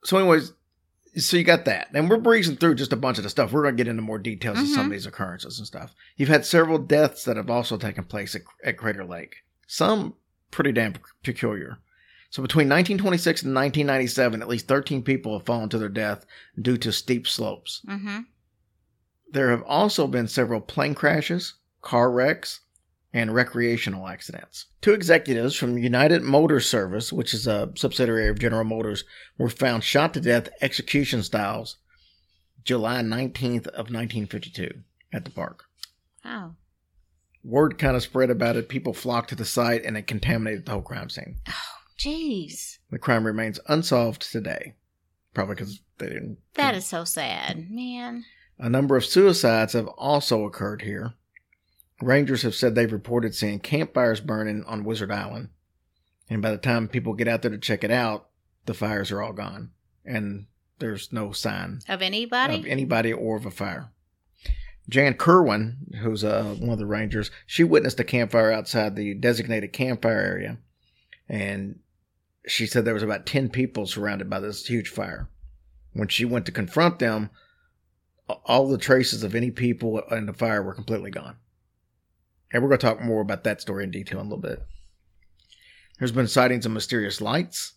So, 0.05 0.19
anyways, 0.19 0.53
so 1.17 1.37
you 1.37 1.45
got 1.45 1.65
that, 1.67 1.89
and 1.95 2.11
we're 2.11 2.19
breezing 2.19 2.57
through 2.57 2.75
just 2.75 2.93
a 2.93 2.97
bunch 2.97 3.19
of 3.19 3.25
the 3.25 3.31
stuff. 3.31 3.53
We're 3.53 3.63
going 3.63 3.77
to 3.77 3.83
get 3.83 3.91
into 3.91 4.03
more 4.03 4.19
details 4.19 4.59
of 4.59 4.69
some 4.69 4.87
of 4.87 4.93
these 4.93 5.07
occurrences 5.07 5.59
and 5.59 5.67
stuff. 5.67 5.95
You've 6.17 6.29
had 6.29 6.45
several 6.45 6.79
deaths 6.79 7.25
that 7.25 7.37
have 7.37 7.51
also 7.51 7.77
taken 7.77 8.05
place 8.05 8.35
at, 8.35 8.43
at 8.65 8.77
Crater 8.77 9.05
Lake. 9.05 9.37
Some 9.67 10.15
pretty 10.51 10.73
damn 10.73 10.95
peculiar. 11.23 11.79
So, 12.31 12.43
between 12.43 12.69
1926 12.69 13.43
and 13.43 13.55
1997, 13.55 14.43
at 14.43 14.49
least 14.49 14.67
13 14.67 15.03
people 15.03 15.39
have 15.39 15.47
fallen 15.47 15.69
to 15.69 15.79
their 15.79 15.89
death 15.89 16.27
due 16.61 16.77
to 16.79 16.93
steep 16.93 17.29
slopes. 17.29 17.81
mm-hmm. 17.89 18.21
There 19.31 19.51
have 19.51 19.63
also 19.63 20.07
been 20.07 20.29
several 20.29 20.61
plane 20.61 20.95
crashes, 20.95 21.55
car 21.83 22.11
wrecks, 22.11 22.61
and 23.15 23.33
recreational 23.33 24.09
accidents. 24.09 24.67
Two 24.83 24.93
executives 24.93 25.55
from 25.55 25.79
United 25.79 26.23
Motor 26.23 26.59
Service, 26.59 27.13
which 27.13 27.33
is 27.33 27.47
a 27.47 27.73
subsidiary 27.77 28.29
of 28.29 28.41
General 28.41 28.65
Motors, 28.65 29.05
were 29.39 29.49
found 29.49 29.85
shot 29.85 30.13
to 30.15 30.21
death 30.21 30.49
execution 30.61 31.23
styles 31.23 31.77
July 32.65 32.97
19th 33.01 33.69
of 33.69 33.91
1952 33.91 34.69
at 35.13 35.25
the 35.25 35.31
park. 35.31 35.65
Oh, 36.25 36.55
Word 37.45 37.79
kind 37.79 37.95
of 37.95 38.03
spread 38.03 38.31
about 38.31 38.57
it. 38.57 38.69
People 38.69 38.95
flocked 38.95 39.29
to 39.29 39.35
the 39.37 39.45
site 39.45 39.85
and 39.85 39.97
it 39.97 40.07
contaminated 40.07 40.65
the 40.67 40.73
whole 40.73 40.83
crime 40.83 41.11
scene. 41.11 41.37
Oh, 41.47 41.53
jeez, 41.99 42.79
The 42.91 42.99
crime 42.99 43.25
remains 43.25 43.61
unsolved 43.69 44.23
today. 44.33 44.75
Probably 45.35 45.55
because 45.57 45.81
they 45.99 46.07
didn't. 46.09 46.39
that 46.55 46.75
is 46.75 46.87
so 46.87 47.05
sad, 47.05 47.71
man. 47.71 48.25
A 48.59 48.71
number 48.71 48.97
of 48.97 49.05
suicides 49.05 49.75
have 49.75 49.89
also 49.89 50.45
occurred 50.47 50.83
here. 50.83 51.13
Rangers 52.03 52.43
have 52.43 52.55
said 52.55 52.75
they've 52.75 52.93
reported 52.93 53.35
seeing 53.35 53.61
campfires 53.61 54.21
burning 54.21 54.65
on 54.65 54.85
Wizard 54.85 55.11
Island. 55.11 55.51
And 56.29 56.43
by 56.43 56.51
the 56.51 56.59
time 56.59 56.89
people 56.89 57.15
get 57.15 57.29
out 57.29 57.43
there 57.43 57.51
to 57.51 57.59
check 57.59 57.85
it 57.85 57.91
out, 57.91 58.29
the 58.67 58.75
fires 58.75 59.13
are 59.13 59.23
all 59.23 59.33
gone. 59.33 59.71
And 60.05 60.47
there's 60.79 61.13
no 61.13 61.33
sign 61.33 61.81
Of 61.89 62.03
anybody? 62.03 62.57
of 62.57 62.67
anybody 62.67 63.13
or 63.13 63.37
of 63.37 63.47
a 63.47 63.51
fire. 63.51 63.91
Jan 64.89 65.15
Kerwin, 65.15 65.79
who's 66.01 66.25
uh, 66.25 66.57
one 66.59 66.71
of 66.71 66.79
the 66.79 66.87
rangers, 66.87 67.31
she 67.47 67.65
witnessed 67.65 68.01
a 68.01 68.05
campfire 68.05 68.53
outside 68.53 68.97
the 68.97 69.15
designated 69.15 69.73
campfire 69.73 70.21
area, 70.21 70.59
and 71.27 71.79
she 72.47 72.67
said 72.67 72.85
there 72.85 72.93
was 72.93 73.03
about 73.03 73.25
ten 73.25 73.49
people 73.49 73.87
surrounded 73.87 74.29
by 74.29 74.41
this 74.41 74.67
huge 74.67 74.91
fire. 74.91 75.31
When 75.95 76.09
she 76.09 76.27
went 76.27 76.45
to 76.47 76.53
confront 76.53 76.99
them, 76.99 77.31
all 78.29 78.69
the 78.69 78.77
traces 78.77 79.23
of 79.23 79.35
any 79.35 79.51
people 79.51 80.01
in 80.11 80.27
the 80.27 80.35
fire 80.35 80.63
were 80.63 80.75
completely 80.75 81.11
gone. 81.11 81.37
And 82.55 82.63
we're 82.63 82.69
going 82.69 82.79
to 82.79 82.87
talk 82.87 83.03
more 83.03 83.21
about 83.21 83.43
that 83.45 83.61
story 83.61 83.83
in 83.83 83.91
detail 83.91 84.21
in 84.21 84.27
a 84.27 84.29
little 84.31 84.41
bit. 84.41 84.63
There's 85.99 86.13
been 86.13 86.29
sightings 86.29 86.65
of 86.65 86.71
mysterious 86.73 87.21
lights, 87.21 87.73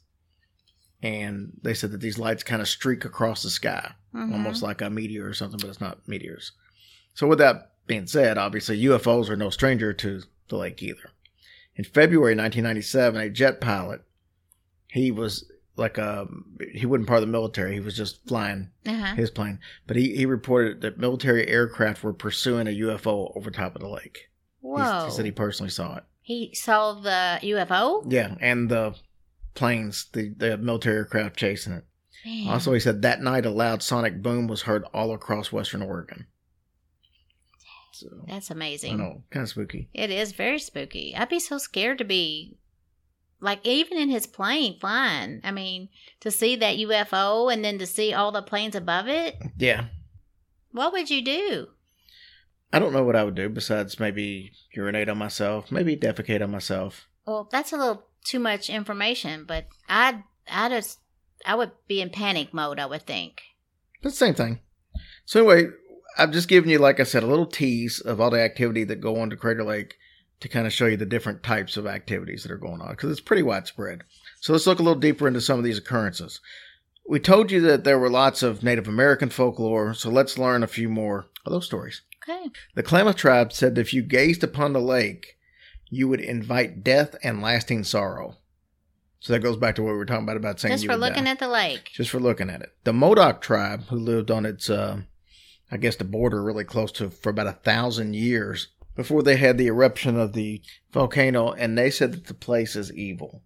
and 1.01 1.53
they 1.63 1.73
said 1.73 1.91
that 1.91 1.99
these 2.01 2.19
lights 2.19 2.43
kind 2.43 2.61
of 2.61 2.67
streak 2.69 3.03
across 3.03 3.41
the 3.41 3.49
sky 3.49 3.93
Mhm. 4.13 4.31
almost 4.33 4.61
like 4.61 4.81
a 4.81 4.89
meteor 4.91 5.25
or 5.27 5.33
something, 5.33 5.59
but 5.59 5.69
it's 5.69 5.81
not 5.81 6.07
meteors. 6.07 6.51
So, 7.15 7.25
with 7.27 7.39
that 7.39 7.71
being 7.87 8.05
said, 8.05 8.37
obviously 8.37 8.77
UFOs 8.77 9.29
are 9.29 9.35
no 9.35 9.49
stranger 9.49 9.93
to 9.93 10.21
the 10.49 10.57
lake 10.57 10.81
either. 10.83 11.09
In 11.75 11.83
February 11.83 12.35
1997, 12.35 13.19
a 13.19 13.29
jet 13.31 13.59
pilot, 13.59 14.01
he 14.87 15.09
was 15.11 15.51
like 15.75 15.97
a 15.97 16.27
he 16.73 16.85
wasn't 16.85 17.07
part 17.07 17.21
of 17.21 17.27
the 17.27 17.31
military. 17.31 17.73
He 17.73 17.79
was 17.79 17.95
just 17.97 18.27
flying 18.27 18.69
Uh-huh. 18.85 19.15
his 19.15 19.31
plane, 19.31 19.59
but 19.87 19.95
he 19.97 20.15
he 20.15 20.25
reported 20.27 20.81
that 20.81 20.97
military 20.99 21.47
aircraft 21.47 22.03
were 22.03 22.13
pursuing 22.13 22.67
a 22.67 22.71
UFO 22.71 23.31
over 23.35 23.49
top 23.51 23.75
of 23.75 23.81
the 23.81 23.89
lake. 23.89 24.29
He's- 24.75 25.05
He 25.05 25.11
said 25.11 25.25
he 25.25 25.31
personally 25.31 25.69
saw 25.69 25.95
it. 25.97 26.03
He 26.21 26.53
saw 26.53 26.93
the 26.93 27.39
UFO? 27.41 28.03
Yeah, 28.11 28.35
and 28.41 28.69
the 28.69 28.95
planes, 29.53 30.07
the 30.11 30.33
the 30.35 30.57
military 30.57 30.97
aircraft 30.97 31.37
chasing 31.37 31.73
it. 31.73 31.85
Man. 32.25 32.49
Also, 32.49 32.73
he 32.73 32.79
said 32.79 33.01
that 33.03 33.21
night 33.21 33.45
a 33.45 33.49
loud 33.49 33.81
sonic 33.81 34.21
boom 34.21 34.47
was 34.47 34.63
heard 34.63 34.83
all 34.93 35.13
across 35.13 35.51
Western 35.51 35.81
Oregon. 35.81 36.27
So, 37.93 38.07
That's 38.27 38.51
amazing. 38.51 38.93
I 38.93 38.97
know, 38.97 39.23
kind 39.31 39.43
of 39.43 39.49
spooky. 39.49 39.89
It 39.93 40.11
is 40.11 40.31
very 40.33 40.59
spooky. 40.59 41.15
I'd 41.15 41.29
be 41.29 41.39
so 41.39 41.57
scared 41.57 41.97
to 41.99 42.03
be 42.03 42.57
like 43.39 43.59
even 43.65 43.97
in 43.97 44.09
his 44.09 44.27
plane 44.27 44.77
flying. 44.79 45.41
I 45.43 45.51
mean, 45.51 45.89
to 46.19 46.29
see 46.29 46.55
that 46.57 46.77
UFO 46.77 47.51
and 47.51 47.63
then 47.65 47.79
to 47.79 47.85
see 47.87 48.13
all 48.13 48.31
the 48.31 48.41
planes 48.43 48.75
above 48.75 49.07
it. 49.07 49.35
Yeah, 49.57 49.85
What 50.71 50.91
would 50.93 51.09
you 51.09 51.23
do? 51.23 51.67
I 52.71 52.79
don't 52.79 52.93
know 52.93 53.03
what 53.03 53.15
I 53.15 53.23
would 53.23 53.35
do 53.35 53.49
besides 53.49 53.99
maybe 53.99 54.51
urinate 54.73 55.09
on 55.09 55.17
myself, 55.17 55.71
maybe 55.71 55.95
defecate 55.95 56.43
on 56.43 56.51
myself. 56.51 57.07
Well, 57.25 57.47
that's 57.51 57.71
a 57.71 57.77
little 57.77 58.03
too 58.25 58.39
much 58.39 58.69
information, 58.69 59.45
but 59.47 59.67
I'd 59.87 60.23
I 60.49 60.69
just 60.69 60.99
I 61.45 61.55
would 61.55 61.71
be 61.87 62.01
in 62.01 62.09
panic 62.09 62.53
mode. 62.53 62.79
I 62.79 62.85
would 62.85 63.03
think. 63.03 63.41
But 64.03 64.13
same 64.13 64.33
thing. 64.33 64.59
So 65.25 65.39
anyway, 65.39 65.71
I've 66.17 66.31
just 66.31 66.47
given 66.47 66.69
you, 66.69 66.79
like 66.79 66.99
I 66.99 67.03
said, 67.03 67.23
a 67.23 67.27
little 67.27 67.45
tease 67.45 67.99
of 67.99 68.19
all 68.19 68.29
the 68.29 68.41
activity 68.41 68.83
that 68.85 69.01
go 69.01 69.19
on 69.19 69.29
to 69.29 69.35
Crater 69.35 69.63
Lake 69.63 69.95
to 70.39 70.49
kind 70.49 70.67
of 70.67 70.73
show 70.73 70.85
you 70.85 70.97
the 70.97 71.05
different 71.05 71.43
types 71.43 71.77
of 71.77 71.87
activities 71.87 72.43
that 72.43 72.51
are 72.51 72.57
going 72.57 72.81
on 72.81 72.91
because 72.91 73.11
it's 73.11 73.19
pretty 73.19 73.43
widespread. 73.43 74.03
So 74.39 74.53
let's 74.53 74.67
look 74.67 74.79
a 74.79 74.83
little 74.83 74.99
deeper 74.99 75.27
into 75.27 75.41
some 75.41 75.57
of 75.57 75.65
these 75.65 75.77
occurrences. 75.77 76.39
We 77.07 77.19
told 77.19 77.51
you 77.51 77.61
that 77.61 77.83
there 77.83 77.97
were 77.97 78.09
lots 78.09 78.43
of 78.43 78.63
Native 78.63 78.87
American 78.87 79.29
folklore, 79.29 79.93
so 79.93 80.09
let's 80.09 80.37
learn 80.37 80.61
a 80.61 80.67
few 80.67 80.89
more 80.89 81.27
of 81.45 81.51
those 81.51 81.65
stories. 81.65 82.01
Okay. 82.27 82.49
The 82.75 82.83
Klamath 82.83 83.15
tribe 83.15 83.53
said 83.53 83.75
that 83.75 83.81
if 83.81 83.93
you 83.93 84.01
gazed 84.01 84.43
upon 84.43 84.73
the 84.73 84.81
lake, 84.81 85.37
you 85.89 86.07
would 86.07 86.19
invite 86.19 86.83
death 86.83 87.15
and 87.23 87.41
lasting 87.41 87.83
sorrow. 87.83 88.35
So 89.19 89.33
that 89.33 89.39
goes 89.39 89.57
back 89.57 89.75
to 89.75 89.83
what 89.83 89.91
we 89.91 89.97
were 89.97 90.05
talking 90.05 90.23
about 90.23 90.37
about 90.37 90.59
saying 90.59 90.73
Just 90.73 90.85
for 90.85 90.95
looking 90.97 91.23
die. 91.23 91.31
at 91.31 91.39
the 91.39 91.47
lake. 91.47 91.89
just 91.93 92.09
for 92.09 92.19
looking 92.19 92.49
at 92.49 92.61
it. 92.61 92.73
The 92.83 92.93
Modoc 92.93 93.41
tribe, 93.41 93.83
who 93.87 93.97
lived 93.97 94.29
on 94.29 94.45
its, 94.45 94.69
uh, 94.69 95.01
I 95.71 95.77
guess, 95.77 95.95
the 95.95 96.03
border 96.03 96.43
really 96.43 96.63
close 96.63 96.91
to 96.93 97.09
for 97.09 97.29
about 97.29 97.47
a 97.47 97.53
thousand 97.53 98.15
years 98.15 98.67
before 98.95 99.23
they 99.23 99.37
had 99.37 99.57
the 99.57 99.67
eruption 99.67 100.19
of 100.19 100.33
the 100.33 100.61
volcano, 100.91 101.51
and 101.51 101.77
they 101.77 101.89
said 101.89 102.11
that 102.13 102.25
the 102.25 102.33
place 102.33 102.75
is 102.75 102.91
evil. 102.93 103.43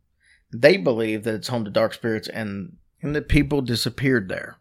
They 0.54 0.78
believe 0.78 1.24
that 1.24 1.36
it's 1.36 1.48
home 1.48 1.66
to 1.66 1.72
dark 1.72 1.94
spirits 1.94 2.28
and 2.28 2.78
and 3.02 3.16
that 3.16 3.30
people 3.30 3.62
disappeared 3.62 4.28
there. 4.30 4.58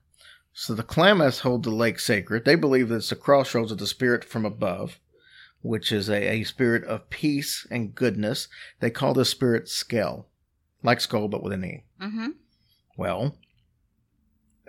So 0.61 0.75
the 0.75 0.83
Klamaths 0.83 1.39
hold 1.39 1.63
the 1.63 1.71
lake 1.71 1.99
sacred. 1.99 2.45
They 2.45 2.55
believe 2.55 2.91
that 2.91 2.97
it's 2.97 3.09
the 3.09 3.17
crossroads 3.17 3.73
of 3.73 3.79
the 3.79 3.87
spirit 3.87 4.23
from 4.23 4.45
above, 4.45 5.01
which 5.63 5.91
is 5.91 6.11
a, 6.11 6.23
a 6.33 6.45
spirit 6.45 6.85
of 6.85 7.09
peace 7.09 7.67
and 7.71 7.95
goodness. 7.95 8.47
They 8.79 8.91
call 8.91 9.15
this 9.15 9.31
spirit 9.31 9.71
Skell, 9.71 10.29
like 10.83 11.01
skull 11.01 11.29
but 11.29 11.43
with 11.43 11.55
an 11.55 11.65
E. 11.65 11.85
Mm-hmm. 11.99 12.29
Well, 12.99 13.39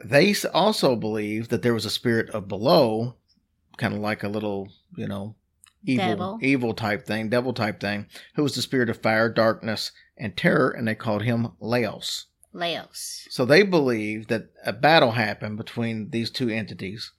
they 0.02 0.34
also 0.54 0.96
believe 0.96 1.50
that 1.50 1.62
there 1.62 1.74
was 1.74 1.86
a 1.86 1.90
spirit 1.90 2.30
of 2.30 2.48
below, 2.48 3.18
kind 3.76 3.94
of 3.94 4.00
like 4.00 4.24
a 4.24 4.30
little, 4.30 4.70
you 4.96 5.10
know, 5.10 5.36
evil, 5.84 6.08
Devil. 6.08 6.40
evil 6.42 6.74
type 6.74 7.06
thing, 7.06 7.28
devil 7.28 7.54
type 7.54 7.82
thing, 7.82 8.06
who 8.36 8.44
was 8.44 8.56
the 8.56 8.62
spirit 8.62 8.90
of 8.90 9.02
fire, 9.02 9.28
darkness, 9.28 9.92
and 10.18 10.38
terror, 10.38 10.70
and 10.70 10.88
they 10.88 10.96
called 10.96 11.24
him 11.24 11.50
Llao. 11.62 12.28
Llao. 12.54 12.88
So 13.30 13.46
they 13.46 13.64
believe 13.64 14.28
that 14.28 14.50
a 14.66 14.74
battle 14.74 15.12
happened 15.12 15.58
between 15.58 16.10
these 16.10 16.30
two 16.30 16.50
entities, 16.50 17.12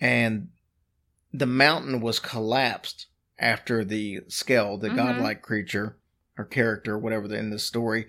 and 0.00 0.48
the 1.32 1.46
mountain 1.46 2.00
was 2.00 2.20
collapsed 2.20 3.06
after 3.38 3.84
the 3.84 4.20
Skell, 4.28 4.78
the 4.78 4.90
Mhm. 4.90 4.96
godlike 4.96 5.42
creature 5.42 5.96
or 6.38 6.44
character, 6.44 6.96
whatever 6.98 7.34
in 7.34 7.50
the 7.50 7.58
story. 7.58 8.06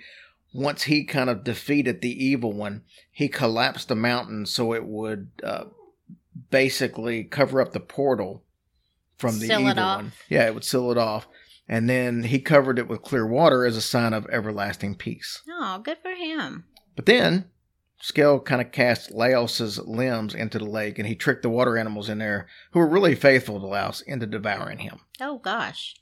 Once 0.54 0.84
he 0.84 1.04
kind 1.04 1.30
of 1.30 1.44
defeated 1.44 2.02
the 2.02 2.24
evil 2.26 2.54
one, 2.54 2.84
he 3.12 3.28
collapsed 3.28 3.88
the 3.88 3.96
mountain 3.96 4.46
so 4.46 4.74
it 4.74 4.86
would 4.86 5.32
uh, 5.44 5.66
basically 6.50 7.24
cover 7.24 7.60
up 7.62 7.72
the 7.74 7.80
portal 7.80 8.44
from 9.18 9.40
the 9.40 9.48
Seal 9.48 9.68
it 9.68 9.72
evil 9.72 9.84
off. 9.84 9.98
one. 9.98 10.12
Yeah, 10.30 10.46
it 10.46 10.54
would 10.54 10.64
seal 10.66 10.92
it 10.92 10.98
off. 10.98 11.28
And 11.68 11.90
then 11.90 12.24
he 12.24 12.40
covered 12.40 12.78
it 12.78 12.88
with 12.88 13.02
clear 13.02 13.26
water 13.26 13.66
as 13.66 13.78
a 13.78 13.82
sign 13.82 14.14
of 14.14 14.28
everlasting 14.30 14.96
peace. 14.96 15.42
Oh, 15.50 15.80
good 15.84 15.98
for 16.02 16.12
him. 16.12 16.66
But 16.96 17.06
then 17.06 17.46
Skell 18.02 18.42
kind 18.42 18.62
of 18.62 18.72
cast 18.74 19.12
Llao's 19.12 19.80
limbs 19.80 20.36
into 20.36 20.60
the 20.60 20.66
lake, 20.66 21.00
and 21.00 21.08
he 21.08 21.16
tricked 21.16 21.42
the 21.42 21.50
water 21.50 21.78
animals 21.78 22.10
in 22.10 22.18
there, 22.18 22.48
who 22.72 22.80
were 22.80 22.88
really 22.88 23.16
faithful 23.16 23.62
to 23.62 23.66
Llao, 23.66 24.04
into 24.06 24.26
devouring 24.28 24.80
him. 24.80 25.00
Oh 25.22 25.38
gosh. 25.38 25.96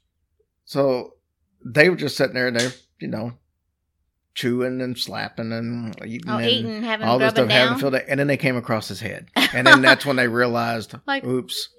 So 0.66 1.16
they 1.64 1.90
were 1.90 1.96
just 1.96 2.18
sitting 2.18 2.34
there, 2.34 2.48
and 2.48 2.60
they're 2.60 2.72
you 3.00 3.08
know 3.08 3.34
chewing 4.34 4.82
and 4.82 4.98
slapping 4.98 5.52
and 5.52 5.96
eating, 6.06 6.30
Oh, 6.30 6.38
and 6.38 6.50
eating, 6.50 6.84
having 6.84 7.08
all 7.08 7.20
this 7.20 7.32
stuff, 7.32 7.50
having 7.50 7.78
filled 7.78 7.96
it, 7.96 8.06
and 8.08 8.20
then 8.20 8.28
they 8.28 8.38
came 8.38 8.56
across 8.56 8.88
his 8.88 9.02
head, 9.02 9.28
and 9.54 9.68
then 9.68 9.82
that's 9.82 10.06
when 10.06 10.16
they 10.16 10.28
realized, 10.28 10.96
Like- 11.06 11.24
oops. 11.26 11.70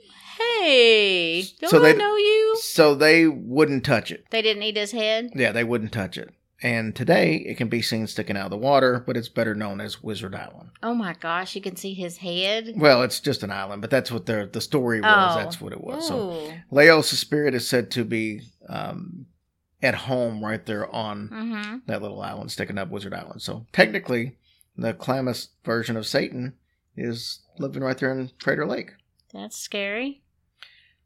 Hey, 0.60 1.42
don't 1.60 1.70
So 1.70 1.78
I 1.84 1.92
they- 1.92 1.98
know 1.98 2.16
you? 2.16 2.56
So 2.60 2.94
they 2.94 3.26
wouldn't 3.26 3.84
touch 3.84 4.10
it. 4.12 4.24
They 4.30 4.42
didn't 4.42 4.62
eat 4.62 4.76
his 4.76 4.92
head. 4.92 5.30
Yeah, 5.34 5.52
they 5.52 5.64
wouldn't 5.64 5.92
touch 5.92 6.16
it. 6.16 6.30
And 6.64 6.94
today 6.94 7.36
it 7.38 7.56
can 7.56 7.68
be 7.68 7.82
seen 7.82 8.06
sticking 8.06 8.36
out 8.36 8.44
of 8.44 8.50
the 8.52 8.56
water, 8.56 9.02
but 9.04 9.16
it's 9.16 9.28
better 9.28 9.52
known 9.54 9.80
as 9.80 10.00
Wizard 10.02 10.34
Island. 10.36 10.70
Oh 10.80 10.94
my 10.94 11.14
gosh, 11.14 11.56
you 11.56 11.60
can 11.60 11.74
see 11.74 11.92
his 11.92 12.18
head. 12.18 12.74
Well, 12.76 13.02
it's 13.02 13.18
just 13.18 13.42
an 13.42 13.50
island, 13.50 13.80
but 13.82 13.90
that's 13.90 14.12
what 14.12 14.26
the 14.26 14.48
the 14.52 14.60
story 14.60 15.00
was. 15.00 15.36
Oh. 15.36 15.38
That's 15.40 15.60
what 15.60 15.72
it 15.72 15.82
was. 15.82 16.06
So 16.06 16.30
Ooh. 16.30 16.52
Llao's 16.70 17.08
spirit 17.08 17.54
is 17.54 17.66
said 17.66 17.90
to 17.92 18.04
be 18.04 18.42
um, 18.68 19.26
at 19.82 19.94
home 19.96 20.44
right 20.44 20.64
there 20.64 20.88
on 20.94 21.28
Mm-hmm. 21.30 21.76
that 21.86 22.00
little 22.00 22.20
island, 22.20 22.52
sticking 22.52 22.78
up 22.78 22.90
Wizard 22.90 23.12
Island. 23.14 23.42
So 23.42 23.66
technically, 23.72 24.36
the 24.76 24.94
Klamath 24.94 25.48
version 25.64 25.96
of 25.96 26.06
Satan 26.06 26.54
is 26.96 27.40
living 27.58 27.82
right 27.82 27.98
there 27.98 28.12
in 28.12 28.30
Crater 28.40 28.66
Lake. 28.66 28.92
That's 29.32 29.56
scary. 29.58 30.21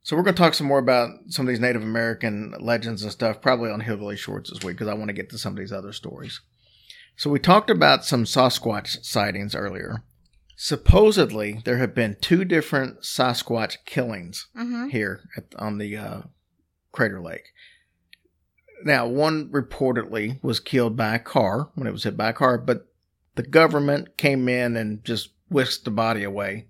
So 0.06 0.14
we're 0.14 0.22
going 0.22 0.36
to 0.36 0.40
talk 0.40 0.54
some 0.54 0.68
more 0.68 0.78
about 0.78 1.10
some 1.30 1.48
of 1.48 1.48
these 1.48 1.58
Native 1.58 1.82
American 1.82 2.54
legends 2.60 3.02
and 3.02 3.10
stuff, 3.10 3.40
probably 3.40 3.72
on 3.72 3.80
Hillbilly 3.80 4.16
Shorts 4.16 4.50
this 4.50 4.62
week, 4.62 4.76
because 4.76 4.86
I 4.86 4.94
want 4.94 5.08
to 5.08 5.12
get 5.12 5.30
to 5.30 5.38
some 5.38 5.54
of 5.54 5.58
these 5.58 5.72
other 5.72 5.92
stories. 5.92 6.40
So 7.16 7.28
we 7.28 7.40
talked 7.40 7.70
about 7.70 8.04
some 8.04 8.22
Sasquatch 8.22 9.04
sightings 9.04 9.56
earlier. 9.56 10.04
Supposedly, 10.54 11.60
there 11.64 11.78
have 11.78 11.92
been 11.92 12.18
two 12.20 12.44
different 12.44 13.00
Sasquatch 13.00 13.78
killings 13.84 14.46
Mm-hmm. 14.56 14.90
here 14.90 15.22
at, 15.36 15.46
on 15.58 15.78
the 15.78 15.96
uh, 15.96 16.20
Crater 16.92 17.20
Lake. 17.20 17.48
Now, 18.84 19.08
one 19.08 19.48
reportedly 19.48 20.40
was 20.40 20.60
killed 20.60 20.96
by 20.96 21.16
a 21.16 21.18
car 21.18 21.70
when 21.74 21.88
it 21.88 21.92
was 21.92 22.04
hit 22.04 22.16
by 22.16 22.28
a 22.28 22.32
car, 22.32 22.58
but 22.58 22.86
the 23.34 23.42
government 23.42 24.16
came 24.16 24.48
in 24.48 24.76
and 24.76 25.04
just 25.04 25.30
whisked 25.48 25.84
the 25.84 25.90
body 25.90 26.22
away, 26.22 26.68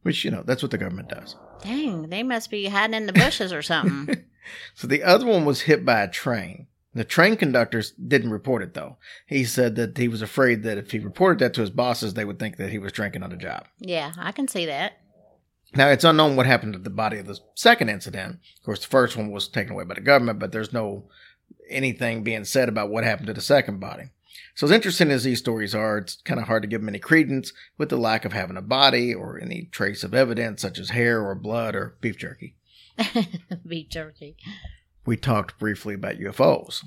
which, 0.00 0.24
you 0.24 0.30
know, 0.30 0.42
that's 0.42 0.62
what 0.62 0.70
the 0.70 0.78
government 0.78 1.10
does. 1.10 1.36
Dang, 1.62 2.08
they 2.08 2.22
must 2.22 2.50
be 2.50 2.66
hiding 2.66 2.94
in 2.94 3.06
the 3.06 3.12
bushes 3.12 3.52
or 3.52 3.62
something. 3.62 4.24
So 4.74 4.88
the 4.88 5.04
other 5.04 5.26
one 5.26 5.44
was 5.44 5.60
hit 5.60 5.84
by 5.84 6.00
a 6.00 6.08
train. 6.10 6.66
The 6.92 7.04
train 7.04 7.36
conductor 7.36 7.84
didn't 8.04 8.32
report 8.32 8.62
it 8.62 8.74
though. 8.74 8.96
He 9.24 9.44
said 9.44 9.76
that 9.76 9.96
he 9.96 10.08
was 10.08 10.22
afraid 10.22 10.64
that 10.64 10.76
if 10.76 10.90
he 10.90 10.98
reported 10.98 11.38
that 11.38 11.54
to 11.54 11.60
his 11.60 11.70
bosses, 11.70 12.14
they 12.14 12.24
would 12.24 12.40
think 12.40 12.56
that 12.56 12.70
he 12.70 12.78
was 12.78 12.90
drinking 12.92 13.22
on 13.22 13.30
the 13.30 13.36
job. 13.36 13.66
yeah, 13.78 14.12
I 14.18 14.32
can 14.32 14.48
see 14.48 14.66
that. 14.66 14.94
Now 15.76 15.88
it's 15.88 16.02
unknown 16.02 16.34
what 16.34 16.46
happened 16.46 16.72
to 16.72 16.78
the 16.80 16.90
body 16.90 17.18
of 17.18 17.26
the 17.26 17.38
second 17.54 17.90
incident. 17.90 18.40
Of 18.58 18.64
course, 18.64 18.80
the 18.80 18.88
first 18.88 19.16
one 19.16 19.30
was 19.30 19.46
taken 19.46 19.74
away 19.74 19.84
by 19.84 19.94
the 19.94 20.00
government, 20.00 20.40
but 20.40 20.50
there's 20.50 20.72
no 20.72 21.04
anything 21.68 22.24
being 22.24 22.44
said 22.44 22.68
about 22.68 22.90
what 22.90 23.04
happened 23.04 23.28
to 23.28 23.34
the 23.34 23.40
second 23.40 23.78
body. 23.78 24.10
So 24.54 24.66
as 24.66 24.70
interesting 24.72 25.10
as 25.10 25.24
these 25.24 25.38
stories 25.38 25.74
are, 25.74 25.98
it's 25.98 26.16
kind 26.24 26.40
of 26.40 26.46
hard 26.46 26.62
to 26.62 26.68
give 26.68 26.80
them 26.80 26.88
any 26.88 26.98
credence 26.98 27.52
with 27.78 27.88
the 27.88 27.96
lack 27.96 28.24
of 28.24 28.32
having 28.32 28.56
a 28.56 28.62
body 28.62 29.14
or 29.14 29.38
any 29.40 29.68
trace 29.72 30.02
of 30.04 30.14
evidence 30.14 30.62
such 30.62 30.78
as 30.78 30.90
hair 30.90 31.22
or 31.26 31.34
blood 31.34 31.74
or 31.74 31.96
beef 32.00 32.16
jerky. 32.18 32.56
Beef 33.66 33.88
jerky. 33.88 34.36
We 35.06 35.16
talked 35.16 35.58
briefly 35.58 35.94
about 35.94 36.18
UFOs. 36.18 36.84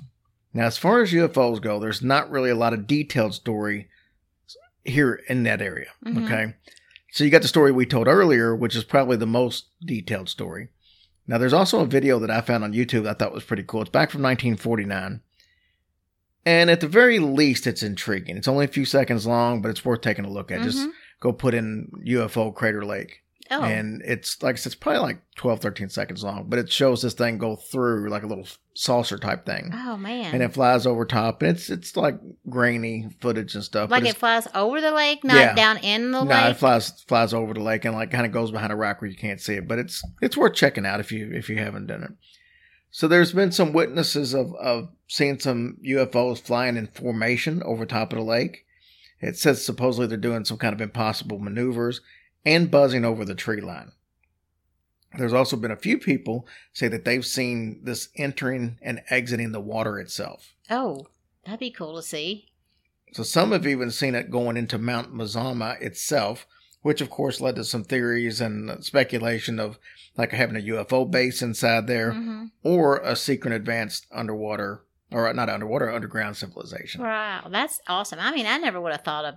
Now, 0.52 0.66
as 0.66 0.78
far 0.78 1.02
as 1.02 1.12
UFOs 1.12 1.60
go, 1.60 1.80
there's 1.80 2.02
not 2.02 2.30
really 2.30 2.50
a 2.50 2.54
lot 2.54 2.72
of 2.72 2.86
detailed 2.86 3.34
story 3.34 3.88
here 4.84 5.20
in 5.28 5.42
that 5.44 5.60
area. 5.60 5.88
Mhm. 6.04 6.24
Okay. 6.24 6.54
So 7.10 7.24
you 7.24 7.30
got 7.30 7.42
the 7.42 7.48
story 7.48 7.72
we 7.72 7.86
told 7.86 8.06
earlier, 8.06 8.54
which 8.54 8.76
is 8.76 8.84
probably 8.84 9.16
the 9.16 9.26
most 9.26 9.66
detailed 9.84 10.28
story. 10.28 10.68
Now, 11.26 11.38
there's 11.38 11.52
also 11.52 11.80
a 11.80 11.86
video 11.86 12.18
that 12.18 12.30
I 12.30 12.40
found 12.40 12.64
on 12.64 12.72
YouTube 12.74 13.04
that 13.04 13.10
I 13.10 13.14
thought 13.14 13.32
was 13.32 13.44
pretty 13.44 13.62
cool. 13.62 13.80
It's 13.82 13.90
back 13.90 14.10
from 14.10 14.22
1949. 14.22 15.20
And 16.46 16.70
at 16.70 16.80
the 16.80 16.88
very 16.88 17.18
least, 17.18 17.66
it's 17.66 17.82
intriguing. 17.82 18.36
It's 18.36 18.48
only 18.48 18.64
a 18.66 18.68
few 18.68 18.84
seconds 18.84 19.26
long, 19.26 19.62
but 19.62 19.70
it's 19.70 19.84
worth 19.84 20.02
taking 20.02 20.24
a 20.24 20.30
look 20.30 20.50
at. 20.50 20.62
Just 20.62 20.78
Mhm. 20.86 20.90
go 21.20 21.32
put 21.32 21.54
in 21.54 21.90
UFO 22.04 22.50
Crater 22.54 22.84
Lake. 22.84 23.20
Oh, 23.50 23.62
And 23.62 24.00
it's 24.06 24.42
like 24.42 24.54
I 24.54 24.56
said, 24.56 24.68
it's 24.72 24.74
probably 24.74 25.00
like 25.00 25.18
12, 25.36 25.60
13 25.60 25.90
seconds 25.90 26.24
long, 26.24 26.46
but 26.48 26.58
it 26.58 26.72
shows 26.72 27.02
this 27.02 27.12
thing 27.12 27.36
go 27.36 27.56
through 27.56 28.08
like 28.08 28.22
a 28.22 28.26
little 28.26 28.48
saucer 28.74 29.18
type 29.18 29.44
thing. 29.44 29.70
oh 29.74 29.98
man. 29.98 30.32
And 30.32 30.42
it 30.42 30.54
flies 30.54 30.86
over 30.86 31.04
top, 31.04 31.42
and 31.42 31.50
it's 31.50 31.68
it's 31.68 31.94
like 31.94 32.18
grainy 32.48 33.10
footage 33.20 33.54
and 33.54 33.62
stuff. 33.62 33.90
like 33.90 34.06
it 34.06 34.16
flies 34.16 34.48
over 34.54 34.80
the 34.80 34.92
lake, 34.92 35.24
not 35.24 35.36
Yeah. 35.36 35.54
down 35.54 35.76
in 35.78 36.10
the 36.10 36.24
no, 36.24 36.30
lake. 36.30 36.52
it 36.52 36.56
flies 36.56 37.02
flies 37.06 37.34
over 37.34 37.52
the 37.52 37.60
lake 37.60 37.84
and 37.84 37.94
like 37.94 38.10
kind 38.10 38.24
of 38.24 38.32
goes 38.32 38.50
behind 38.50 38.72
a 38.72 38.76
rock 38.76 39.02
where 39.02 39.10
you 39.10 39.16
can't 39.16 39.40
see 39.40 39.54
it. 39.54 39.68
But 39.68 39.78
it's 39.78 40.02
it's 40.22 40.38
worth 40.38 40.54
checking 40.54 40.86
out 40.86 41.00
if 41.00 41.12
you 41.12 41.30
if 41.32 41.50
you 41.50 41.58
haven't 41.58 41.86
done 41.86 42.02
it. 42.02 42.10
So 42.94 43.08
there's 43.08 43.32
been 43.32 43.50
some 43.50 43.72
witnesses 43.72 44.34
of 44.34 44.54
of 44.54 44.88
seeing 45.08 45.40
some 45.40 45.78
UFOs 45.84 46.40
flying 46.40 46.76
in 46.76 46.86
formation 46.86 47.60
over 47.64 47.84
top 47.84 48.12
of 48.12 48.18
the 48.18 48.24
lake. 48.24 48.66
It 49.20 49.36
says 49.36 49.64
supposedly 49.64 50.06
they're 50.06 50.16
doing 50.16 50.44
some 50.44 50.58
kind 50.58 50.72
of 50.72 50.80
impossible 50.80 51.40
maneuvers 51.40 52.02
and 52.44 52.70
buzzing 52.70 53.04
over 53.04 53.24
the 53.24 53.34
tree 53.34 53.60
line. 53.60 53.90
There's 55.18 55.32
also 55.32 55.56
been 55.56 55.72
a 55.72 55.76
few 55.76 55.98
people 55.98 56.46
say 56.72 56.86
that 56.86 57.04
they've 57.04 57.26
seen 57.26 57.80
this 57.82 58.10
entering 58.14 58.78
and 58.80 59.02
exiting 59.10 59.50
the 59.50 59.60
water 59.60 59.98
itself. 59.98 60.54
oh, 60.70 61.08
that'd 61.44 61.58
be 61.58 61.72
cool 61.72 61.96
to 61.96 62.02
see. 62.02 62.46
So 63.12 63.24
some 63.24 63.50
have 63.50 63.66
even 63.66 63.90
seen 63.90 64.14
it 64.14 64.30
going 64.30 64.56
into 64.56 64.78
Mount 64.78 65.12
Mazama 65.12 65.82
itself, 65.82 66.46
which 66.84 67.00
of 67.00 67.08
course 67.08 67.40
led 67.40 67.56
to 67.56 67.64
some 67.64 67.82
theories 67.82 68.42
and 68.42 68.84
speculation 68.84 69.58
of 69.58 69.78
like 70.18 70.32
having 70.32 70.54
a 70.54 70.66
UFO 70.72 71.10
base 71.10 71.40
inside 71.42 71.86
there 71.86 72.12
hmm 72.12 72.44
or 72.62 72.98
a 72.98 73.16
secret 73.16 73.52
advanced 73.52 74.06
underwater 74.12 74.84
or 75.10 75.32
not 75.32 75.48
underwater 75.48 75.90
underground 75.90 76.36
civilization. 76.36 77.02
Wow, 77.02 77.46
that's 77.50 77.80
awesome. 77.88 78.18
I 78.20 78.32
mean, 78.32 78.46
I 78.46 78.58
never 78.58 78.80
would 78.80 78.92
have 78.92 79.04
thought 79.04 79.24
of 79.24 79.34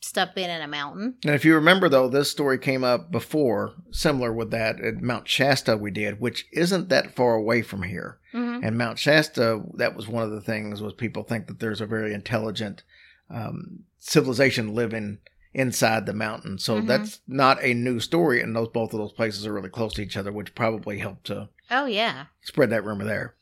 stuff 0.00 0.34
being 0.34 0.50
in 0.50 0.62
a 0.62 0.68
mountain. 0.68 1.16
And 1.24 1.34
if 1.34 1.44
you 1.44 1.54
remember 1.54 1.88
though, 1.88 2.08
this 2.08 2.30
story 2.30 2.58
came 2.58 2.84
up 2.84 3.10
before, 3.10 3.74
similar 3.90 4.32
with 4.32 4.50
that 4.52 4.80
at 4.80 5.02
Mount 5.02 5.28
Shasta 5.28 5.76
we 5.76 5.90
did, 5.90 6.20
which 6.20 6.46
isn't 6.52 6.88
that 6.88 7.14
far 7.14 7.34
away 7.34 7.60
from 7.62 7.82
here. 7.82 8.18
hmm 8.32 8.60
And 8.62 8.78
Mount 8.78 8.98
Shasta, 8.98 9.62
that 9.74 9.96
was 9.96 10.08
one 10.08 10.22
of 10.22 10.30
the 10.30 10.40
things 10.40 10.80
was 10.80 10.94
people 10.94 11.24
think 11.24 11.46
that 11.46 11.60
there's 11.60 11.80
a 11.80 11.86
very 11.86 12.14
intelligent 12.14 12.84
um, 13.28 13.80
civilization 13.98 14.74
living 14.74 15.18
inside 15.56 16.04
the 16.04 16.12
mountain. 16.12 16.58
So 16.58 16.80
Mhm. 16.82 16.86
that's 16.86 17.20
not 17.26 17.64
a 17.64 17.72
new 17.72 17.98
story, 17.98 18.42
and 18.42 18.54
those 18.54 18.68
both 18.68 18.92
of 18.92 18.98
those 19.00 19.12
places 19.12 19.46
are 19.46 19.52
really 19.54 19.70
close 19.70 19.94
to 19.94 20.02
each 20.02 20.16
other, 20.16 20.30
which 20.30 20.54
probably 20.54 20.98
helped 20.98 21.24
to 21.28 21.48
Oh 21.70 21.86
yeah. 21.86 22.26
spread 22.42 22.68
that 22.70 22.84
rumor 22.84 23.04
there. 23.04 23.34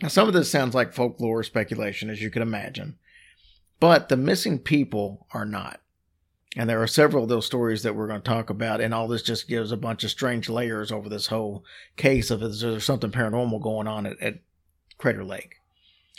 Now, 0.00 0.08
some 0.08 0.26
of 0.28 0.34
this 0.34 0.50
sounds 0.50 0.74
like 0.74 0.94
folklore 0.94 1.42
speculation, 1.44 2.08
as 2.08 2.22
you 2.22 2.30
can 2.30 2.40
imagine, 2.40 2.96
but 3.80 4.08
the 4.08 4.16
missing 4.16 4.58
people 4.58 5.26
are 5.32 5.44
not. 5.44 5.80
And 6.56 6.68
there 6.68 6.82
are 6.82 6.86
several 6.88 7.22
of 7.24 7.28
those 7.28 7.44
stories 7.46 7.82
that 7.82 7.94
we're 7.94 8.08
going 8.08 8.22
to 8.22 8.28
talk 8.28 8.48
about, 8.50 8.80
and 8.80 8.92
all 8.94 9.06
this 9.06 9.22
just 9.22 9.46
gives 9.46 9.70
a 9.70 9.76
bunch 9.76 10.02
of 10.02 10.10
strange 10.10 10.48
layers 10.48 10.90
over 10.90 11.08
this 11.10 11.26
whole 11.26 11.64
case 11.96 12.30
of 12.30 12.42
is 12.42 12.62
there 12.62 12.80
something 12.80 13.12
paranormal 13.12 13.60
going 13.62 13.86
on 13.86 14.06
at, 14.06 14.18
at 14.20 14.38
Crater 14.98 15.22
Lake. 15.24 15.56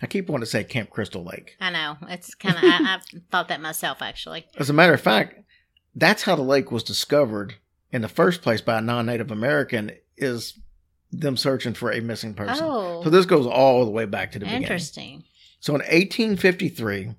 I 0.02 0.08
keep 0.08 0.30
wanting 0.30 0.44
to 0.46 0.50
say 0.50 0.64
Camp 0.64 0.90
Crystal 0.90 1.24
Lake. 1.24 1.56
I 1.60 1.70
know. 1.70 1.98
It's 2.10 2.34
kind 2.36 2.58
of. 2.58 2.64
I, 2.64 2.96
I've 2.96 3.22
thought 3.32 3.48
that 3.50 3.62
myself 3.62 4.02
actually. 4.02 4.46
As 4.58 4.70
a 4.70 4.74
matter 4.74 4.94
of 4.94 5.02
fact, 5.02 5.40
that's 5.96 6.24
how 6.24 6.36
the 6.36 6.42
lake 6.42 6.72
was 6.72 6.84
discovered 6.84 7.56
in 7.92 8.02
the 8.02 8.08
first 8.08 8.42
place 8.42 8.62
by 8.62 8.78
a 8.78 8.82
non-Native 8.82 9.32
American. 9.32 9.92
Is 10.18 10.58
them 11.12 11.36
searching 11.36 11.74
for 11.74 11.92
a 11.92 12.00
missing 12.00 12.34
person. 12.34 12.64
Oh, 12.66 13.02
So 13.04 13.10
this 13.10 13.26
goes 13.26 13.46
all 13.46 13.84
the 13.84 13.92
way 13.92 14.06
back 14.06 14.32
to 14.32 14.40
the 14.40 14.46
beginning. 14.46 14.62
interesting. 14.64 15.24
So 15.60 15.74
in 15.74 15.82
1853, 15.82 17.16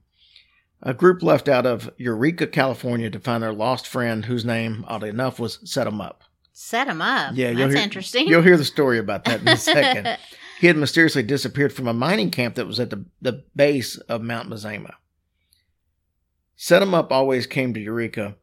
a 0.83 0.95
group 0.95 1.23
left 1.23 1.49
out 1.49 1.67
of 1.67 1.91
Yreka, 2.01 2.51
California 2.51 3.11
to 3.11 3.21
find 3.21 3.43
their 3.43 3.53
lost 3.53 3.87
friend 3.87 4.25
whose 4.25 4.45
name, 4.45 4.85
oddly 4.89 5.11
enough, 5.11 5.39
was 5.39 5.59
Set 5.71 5.87
'em 5.87 6.01
Up. 6.01 6.23
Set 6.53 6.87
them 6.87 7.03
up. 7.03 7.33
Yeah, 7.35 7.53
that's 7.53 7.75
hear- 7.75 7.83
interesting. 7.83 8.27
You'll 8.29 8.43
hear 8.43 8.57
the 8.57 8.65
story 8.65 8.99
about 8.99 9.25
that 9.25 9.41
in 9.43 9.49
a 9.49 9.57
second. 9.57 10.17
he 10.63 10.69
had 10.69 10.77
mysteriously 10.77 11.25
disappeared 11.25 11.73
from 11.73 11.89
a 11.89 11.93
mining 11.93 12.31
camp 12.31 12.55
that 12.55 12.69
was 12.69 12.79
at 12.79 12.91
the, 12.91 13.05
the 13.21 13.43
base 13.57 13.97
of 13.97 14.23
Mount 14.23 14.49
Mazama. 14.49 14.93
Set 16.55 16.81
him 16.81 16.95
Up 16.95 17.11
always 17.11 17.49
came 17.49 17.75
to 17.75 17.85
Yreka, 17.85 18.37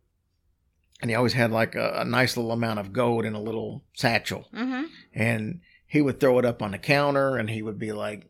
and 1.02 1.10
he 1.10 1.16
always 1.16 1.32
had 1.32 1.50
like 1.50 1.76
a, 1.76 2.02
a 2.02 2.04
nice 2.04 2.36
little 2.36 2.52
amount 2.52 2.82
of 2.82 2.92
gold 2.92 3.24
in 3.24 3.36
a 3.36 3.42
little 3.42 3.86
satchel. 3.94 4.50
hmm 4.54 4.84
And 5.16 5.62
he 5.88 6.02
would 6.02 6.20
throw 6.20 6.38
it 6.40 6.44
up 6.44 6.62
on 6.62 6.72
the 6.72 6.78
counter, 6.78 7.38
and 7.38 7.50
he 7.50 7.62
would 7.62 7.80
be 7.80 7.94
like, 7.94 8.26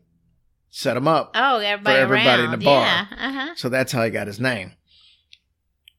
set 0.70 0.96
him 0.96 1.08
up. 1.08 1.32
Oh, 1.34 1.58
everybody, 1.58 1.98
everybody 1.98 2.44
in 2.44 2.52
the 2.52 2.58
bar. 2.58 2.84
Yeah. 2.84 3.06
Uh 3.10 3.32
huh. 3.32 3.54
So 3.56 3.68
that's 3.68 3.90
how 3.90 4.04
he 4.04 4.10
got 4.10 4.28
his 4.28 4.38
name. 4.38 4.74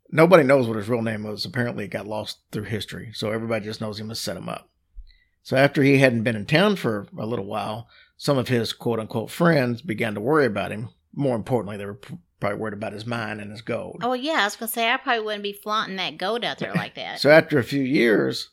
Nobody 0.09 0.43
knows 0.43 0.65
what 0.65 0.77
his 0.77 0.87
real 0.87 1.01
name 1.01 1.23
was. 1.23 1.43
Apparently, 1.43 1.83
it 1.83 1.89
got 1.89 2.07
lost 2.07 2.37
through 2.53 2.63
history. 2.63 3.11
So 3.13 3.31
everybody 3.31 3.65
just 3.65 3.81
knows 3.81 3.99
him 3.99 4.09
as 4.11 4.21
Set 4.21 4.37
Him 4.37 4.47
Up. 4.47 4.69
So 5.43 5.57
after 5.57 5.81
he 5.83 5.97
hadn't 5.97 6.23
been 6.23 6.35
in 6.35 6.45
town 6.45 6.75
for 6.75 7.07
a 7.17 7.25
little 7.25 7.45
while, 7.45 7.87
some 8.17 8.37
of 8.37 8.47
his 8.47 8.73
quote 8.73 8.99
unquote 8.99 9.31
friends 9.31 9.81
began 9.81 10.13
to 10.13 10.21
worry 10.21 10.45
about 10.45 10.71
him. 10.71 10.89
More 11.13 11.35
importantly, 11.35 11.77
they 11.77 11.85
were 11.85 11.99
probably 12.39 12.59
worried 12.59 12.73
about 12.73 12.93
his 12.93 13.05
mine 13.05 13.39
and 13.39 13.51
his 13.51 13.61
gold. 13.61 14.01
Oh 14.03 14.13
yeah, 14.13 14.41
I 14.41 14.43
was 14.45 14.55
gonna 14.55 14.69
say 14.71 14.89
I 14.91 14.97
probably 14.97 15.25
wouldn't 15.25 15.43
be 15.43 15.53
flaunting 15.53 15.97
that 15.97 16.17
gold 16.17 16.43
out 16.43 16.59
there 16.59 16.73
like 16.73 16.95
that. 16.95 17.19
So 17.21 17.29
after 17.29 17.57
a 17.57 17.63
few 17.63 17.81
years, 17.83 18.49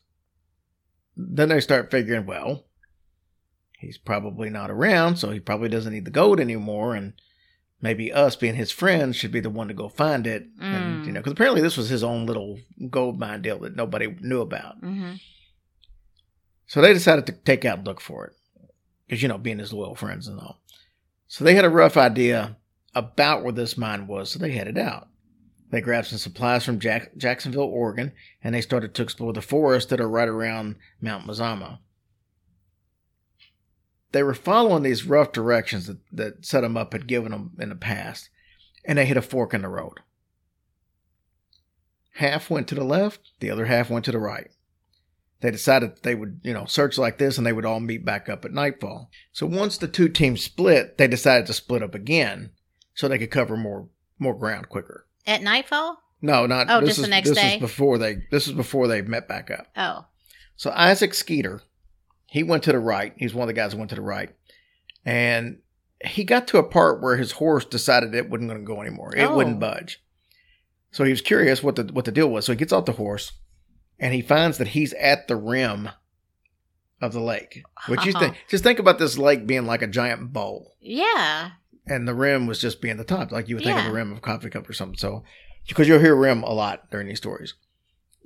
then 1.17 1.49
they 1.49 1.61
start 1.61 1.91
figuring, 1.91 2.27
well, 2.27 2.65
he's 3.79 3.99
probably 3.99 4.51
not 4.51 4.71
around, 4.71 5.17
so 5.17 5.31
he 5.31 5.41
probably 5.41 5.69
doesn't 5.69 5.93
need 5.93 6.05
the 6.05 6.11
gold 6.11 6.41
anymore, 6.41 6.95
and 6.95 7.13
maybe 7.81 8.13
us 8.13 8.35
being 8.37 8.55
his 8.57 8.71
friends 8.71 9.17
should 9.17 9.33
be 9.33 9.41
the 9.41 9.51
one 9.51 9.69
to 9.69 9.75
go 9.75 9.89
find 9.89 10.27
it. 10.27 10.47
And 10.61 11.03
Mm. 11.03 11.07
you 11.07 11.13
know, 11.13 11.21
because 11.21 11.33
apparently 11.33 11.61
this 11.61 11.77
was 11.77 11.89
his 11.89 12.03
own 12.03 12.27
little 12.27 12.59
gold 12.91 13.19
mine 13.19 13.43
deal 13.43 13.59
that 13.61 13.77
nobody 13.77 14.17
knew 14.21 14.41
about. 14.41 14.79
hmm 14.81 15.15
So 16.69 16.81
they 16.81 16.93
decided 16.93 17.27
to 17.27 17.33
take 17.33 17.65
out 17.65 17.83
look 17.83 18.01
for 18.01 18.27
it, 18.27 18.35
because 19.07 19.23
you 19.23 19.29
know, 19.29 19.39
being 19.39 19.59
his 19.59 19.73
loyal 19.73 19.97
friends 19.97 20.29
and 20.29 20.39
all. 20.39 20.61
So 21.27 21.43
they 21.43 21.55
had 21.55 21.65
a 21.65 21.71
rough 21.71 21.97
idea 21.97 22.57
about 22.95 23.43
where 23.43 23.53
this 23.53 23.77
mine 23.77 24.07
was, 24.07 24.31
so 24.31 24.39
they 24.39 24.53
headed 24.53 24.79
out. 24.79 25.09
They 25.71 25.81
grabbed 25.81 26.07
some 26.07 26.19
supplies 26.19 26.65
from 26.65 26.79
Jack- 26.79 27.17
Jacksonville, 27.17 27.63
Oregon, 27.63 28.13
and 28.45 28.55
they 28.55 28.61
started 28.61 28.95
to 28.95 29.03
explore 29.03 29.33
the 29.33 29.43
forests 29.43 29.91
that 29.91 30.01
are 30.01 30.09
right 30.09 30.29
around 30.29 30.77
Mount 31.01 31.27
Mazama. 31.27 31.79
They 34.13 34.23
were 34.23 34.35
following 34.35 34.83
these 34.83 35.05
rough 35.05 35.33
directions 35.33 35.87
that, 35.87 35.99
that 36.13 36.47
Set 36.47 36.65
'em 36.65 36.77
Up 36.77 36.93
had 36.93 37.07
given 37.07 37.33
them 37.33 37.53
in 37.59 37.69
the 37.71 37.77
past, 37.77 38.31
and 38.85 38.97
they 38.97 39.05
hit 39.07 39.19
a 39.19 39.23
fork 39.23 39.53
in 39.53 39.63
the 39.63 39.69
road. 39.69 40.01
Half 42.15 42.51
went 42.51 42.69
to 42.69 42.75
the 42.75 42.85
left, 42.85 43.33
the 43.41 43.51
other 43.51 43.67
half 43.67 43.91
went 43.91 44.05
to 44.07 44.13
the 44.13 44.19
right. 44.19 44.51
They 45.41 45.51
decided 45.53 46.03
they 46.03 46.15
would, 46.17 46.41
you 46.43 46.53
know, 46.53 46.65
search 46.65 46.99
like 46.99 47.19
this 47.19 47.39
and 47.39 47.47
they 47.47 47.53
would 47.53 47.65
all 47.65 47.79
meet 47.81 48.05
back 48.05 48.29
up 48.29 48.45
at 48.45 48.53
nightfall. 48.53 49.09
So 49.33 49.47
once 49.47 49.79
the 49.79 49.87
two 49.87 50.09
teams 50.09 50.43
split, 50.43 50.99
they 50.99 51.07
decided 51.07 51.47
to 51.47 51.53
split 51.53 51.83
up 51.83 51.95
again 51.95 52.51
so 52.95 53.07
they 53.07 53.19
could 53.19 53.31
cover 53.31 53.57
more 53.57 53.89
more 54.19 54.35
ground 54.37 54.69
quicker. 54.69 55.07
At 55.27 55.43
nightfall. 55.43 55.99
No, 56.21 56.47
not 56.47 56.67
Oh, 56.69 56.81
this 56.81 56.91
just 56.91 56.99
is, 56.99 57.05
the 57.05 57.11
next 57.11 57.29
this 57.29 57.39
day? 57.39 57.55
is 57.55 57.61
before 57.61 57.99
they 57.99 58.17
this 58.33 58.49
is 58.49 58.53
before 58.53 58.89
they 58.89 59.01
met 59.03 59.29
back 59.29 59.51
up. 59.51 59.69
Oh. 59.77 60.07
So 60.57 60.71
Isaac 60.75 61.15
Skeeter, 61.15 61.63
he 62.27 62.43
went 62.43 62.65
to 62.65 62.73
the 62.73 62.81
right. 62.81 63.13
He's 63.17 63.33
one 63.33 63.45
of 63.45 63.55
the 63.55 63.61
guys 63.61 63.73
who 63.73 63.79
went 63.79 63.91
to 63.91 63.95
the 63.97 64.03
right. 64.03 64.31
And 65.05 65.59
he 66.05 66.25
got 66.25 66.49
to 66.49 66.59
a 66.59 66.63
part 66.65 67.01
where 67.01 67.17
his 67.17 67.33
horse 67.33 67.65
decided 67.65 68.15
it 68.15 68.29
wasn't 68.29 68.51
going 68.51 68.61
to 68.61 68.67
go 68.67 68.81
anymore. 68.83 69.15
It 69.17 69.23
Oh. 69.23 69.37
wouldn't 69.37 69.61
budge. 69.61 70.03
So 70.91 71.05
he 71.05 71.11
was 71.11 71.21
curious 71.21 71.63
what 71.63 71.77
the 71.77 71.85
what 71.93 72.07
the 72.07 72.11
deal 72.13 72.29
was. 72.29 72.45
So 72.47 72.53
he 72.53 72.57
gets 72.59 72.73
off 72.73 72.87
the 72.87 72.93
horse 72.93 73.33
and 73.99 74.15
he 74.15 74.23
finds 74.23 74.59
that 74.59 74.69
he's 74.69 74.93
at 74.95 75.29
the 75.29 75.37
rim 75.37 75.89
of 77.01 77.13
the 77.13 77.21
lake. 77.21 77.63
Which 77.89 78.05
you 78.05 78.13
think 78.13 78.37
just 78.49 78.65
think 78.65 78.79
about 78.79 78.99
this 78.99 79.19
lake 79.19 79.47
being 79.47 79.67
like 79.67 79.83
a 79.83 79.87
giant 79.87 80.33
bowl 80.33 80.75
Yeah. 80.81 81.51
and 81.87 82.07
the 82.09 82.15
rim 82.15 82.47
was 82.47 82.61
just 82.61 82.81
being 82.81 82.97
the 82.97 83.05
top, 83.05 83.31
like 83.33 83.49
you 83.49 83.57
would 83.57 83.65
think 83.65 83.79
of 83.79 83.87
a 83.87 83.93
rim 83.93 84.13
of 84.13 84.19
a 84.19 84.21
coffee 84.21 84.51
cup 84.51 84.69
or 84.69 84.73
something. 84.73 84.97
So, 84.99 85.23
because 85.69 85.87
you'll 85.89 86.01
hear 86.01 86.17
rim 86.17 86.43
a 86.43 86.53
lot 86.53 86.91
during 86.91 87.07
these 87.09 87.19
stories. 87.19 87.55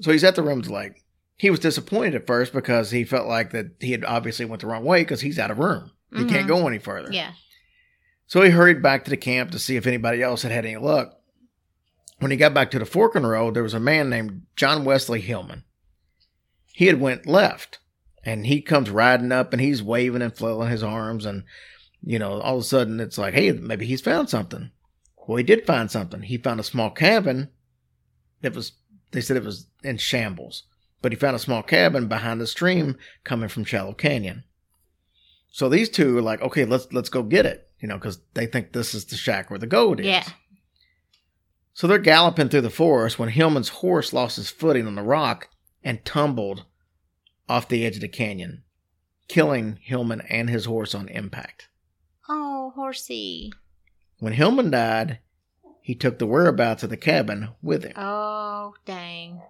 So 0.01 0.11
he's 0.13 0.25
at 0.25 0.35
the 0.37 0.43
rim 0.43 0.61
of 0.61 0.67
the 0.67 0.73
lake. 0.73 1.05
He 1.37 1.51
was 1.51 1.61
disappointed 1.61 2.15
at 2.15 2.27
first 2.27 2.53
because 2.53 2.91
he 2.93 3.05
felt 3.05 3.27
like 3.27 3.51
that 3.51 3.73
he 3.81 3.91
had 3.93 4.05
obviously 4.05 4.45
went 4.45 4.61
the 4.63 4.69
wrong 4.69 4.85
way 4.85 5.03
because 5.03 5.21
he's 5.21 5.39
out 5.39 5.51
of 5.51 5.59
room. 5.59 5.91
He 6.15 6.25
can't 6.25 6.45
Mhm. 6.45 6.49
go 6.49 6.69
any 6.69 6.79
further. 6.79 7.11
Yeah. 7.13 7.33
So 8.27 8.43
he 8.43 8.51
hurried 8.51 8.83
back 8.83 9.05
to 9.05 9.11
the 9.11 9.17
camp 9.17 9.51
to 9.51 9.59
see 9.59 9.77
if 9.77 9.87
anybody 9.87 10.23
else 10.23 10.43
had 10.43 10.53
had 10.53 10.65
any 10.65 10.77
luck. 10.77 11.19
When 12.23 12.31
he 12.31 12.37
got 12.37 12.55
back 12.55 12.71
to 12.71 12.79
the 12.79 12.87
fork 12.87 13.17
in 13.17 13.23
the 13.23 13.31
road, 13.31 13.55
there 13.55 13.65
was 13.65 13.75
a 13.75 13.81
man 13.81 14.09
named 14.09 14.43
John 14.55 14.85
Wesley 14.85 15.21
Hillman. 15.21 15.65
He 16.73 16.87
had 16.87 17.01
went 17.01 17.27
left, 17.27 17.81
and 18.25 18.47
he 18.47 18.63
comes 18.63 18.91
riding 18.91 19.33
up, 19.33 19.53
and 19.53 19.61
he's 19.61 19.83
waving 19.83 20.23
and 20.23 20.33
flailing 20.33 20.71
his 20.71 20.85
arms, 20.85 21.27
and 21.27 21.43
you 22.01 22.21
know, 22.21 22.41
all 22.41 22.59
of 22.59 22.61
a 22.61 22.65
sudden 22.65 23.01
it's 23.01 23.19
like, 23.19 23.35
hey, 23.35 23.51
maybe 23.51 23.87
he's 23.87 24.01
found 24.01 24.31
something. 24.31 24.71
Well, 25.27 25.37
he 25.37 25.43
did 25.43 25.67
find 25.67 25.91
something. 25.91 26.23
He 26.23 26.37
found 26.39 26.61
a 26.61 26.63
small 26.63 26.91
cabin 26.91 27.51
that 28.41 28.55
was, 28.55 28.71
they 29.11 29.21
said 29.21 29.37
it 29.37 29.45
was 29.45 29.67
in 29.83 29.97
shambles, 29.97 30.63
but 31.01 31.11
he 31.11 31.19
found 31.19 31.35
a 31.35 31.41
small 31.41 31.65
cabin 31.65 32.07
behind 32.07 32.41
the 32.41 32.47
stream 32.47 32.99
coming 33.25 33.49
from 33.49 33.65
Shallow 33.65 33.95
Canyon. 33.95 34.45
So 35.51 35.69
these 35.69 35.89
two 35.89 36.19
are 36.19 36.23
like, 36.23 36.41
okay, 36.41 36.67
let's 36.67 36.87
let's 36.93 37.09
go 37.09 37.25
get 37.25 37.47
it, 37.47 37.69
you 37.81 37.89
know, 37.89 37.97
because 37.97 38.21
they 38.35 38.47
think 38.47 38.73
this 38.73 38.95
is 38.95 39.07
the 39.07 39.17
shack 39.17 39.51
where 39.51 39.59
the 39.59 39.67
gold 39.67 39.99
is. 39.99 40.07
Yeah. 40.07 40.25
So 41.75 41.87
they're 41.87 41.99
galloping 41.99 42.49
through 42.49 42.61
the 42.63 42.71
forest 42.71 43.19
when 43.19 43.31
Hillman's 43.31 43.69
horse 43.71 44.13
lost 44.13 44.37
his 44.37 44.51
footing 44.51 44.87
on 44.87 44.95
the 44.95 45.03
rock 45.03 45.49
and 45.83 46.05
tumbled 46.05 46.65
off 47.49 47.69
the 47.69 47.85
edge 47.87 47.97
of 47.97 48.01
the 48.03 48.09
canyon, 48.09 48.63
killing 49.29 49.79
Hillman 49.83 50.21
and 50.29 50.51
his 50.51 50.67
horse 50.67 50.95
on 50.95 51.09
impact. 51.09 51.69
Oh, 52.29 52.73
horsey. 52.75 53.53
When 54.19 54.35
Hillman 54.35 54.71
died, 54.71 55.19
he 55.81 55.95
took 55.95 56.19
the 56.19 56.27
whereabouts 56.27 56.83
of 56.83 56.91
the 56.91 56.97
cabin 56.97 57.49
with 57.63 57.85
him. 57.85 57.95
Oh, 57.97 58.75
dang. 58.85 59.41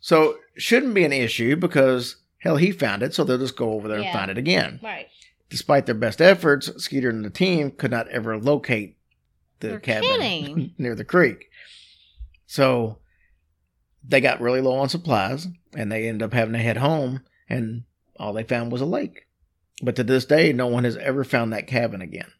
So 0.00 0.36
shouldn't 0.56 0.94
be 0.94 1.04
an 1.04 1.12
issue 1.12 1.56
because 1.56 2.16
hell, 2.38 2.56
he 2.56 2.72
found 2.72 3.02
it, 3.02 3.14
so 3.14 3.22
they'll 3.24 3.38
just 3.38 3.56
go 3.56 3.72
over 3.72 3.86
there 3.88 4.00
Yeah. 4.00 4.06
and 4.06 4.12
find 4.18 4.30
it 4.30 4.38
again. 4.38 4.80
Right. 4.82 5.06
Despite 5.48 5.86
their 5.86 5.94
best 5.94 6.20
efforts, 6.20 6.66
Skeeter 6.82 7.08
and 7.10 7.24
the 7.24 7.30
team 7.30 7.70
could 7.70 7.90
not 7.92 8.08
ever 8.08 8.36
locate 8.38 8.96
the 9.62 9.68
You're 9.70 9.80
cabin 9.80 10.08
kidding. 10.08 10.74
near 10.78 10.94
the 10.94 11.04
creek. 11.04 11.46
So 12.46 12.98
they 14.04 14.20
got 14.20 14.40
really 14.40 14.60
low 14.60 14.76
on 14.76 14.88
supplies 14.88 15.46
and 15.74 15.90
they 15.90 16.08
ended 16.08 16.22
up 16.22 16.34
having 16.34 16.52
to 16.52 16.58
head 16.58 16.76
home 16.76 17.22
and 17.48 17.84
all 18.18 18.32
they 18.32 18.44
found 18.44 18.70
was 18.70 18.80
a 18.80 18.86
lake. 18.86 19.26
But 19.82 19.96
to 19.96 20.04
this 20.04 20.24
day, 20.26 20.52
no 20.52 20.66
one 20.66 20.84
has 20.84 20.96
ever 20.96 21.24
found 21.24 21.52
that 21.52 21.66
cabin 21.66 22.02
again. 22.02 22.30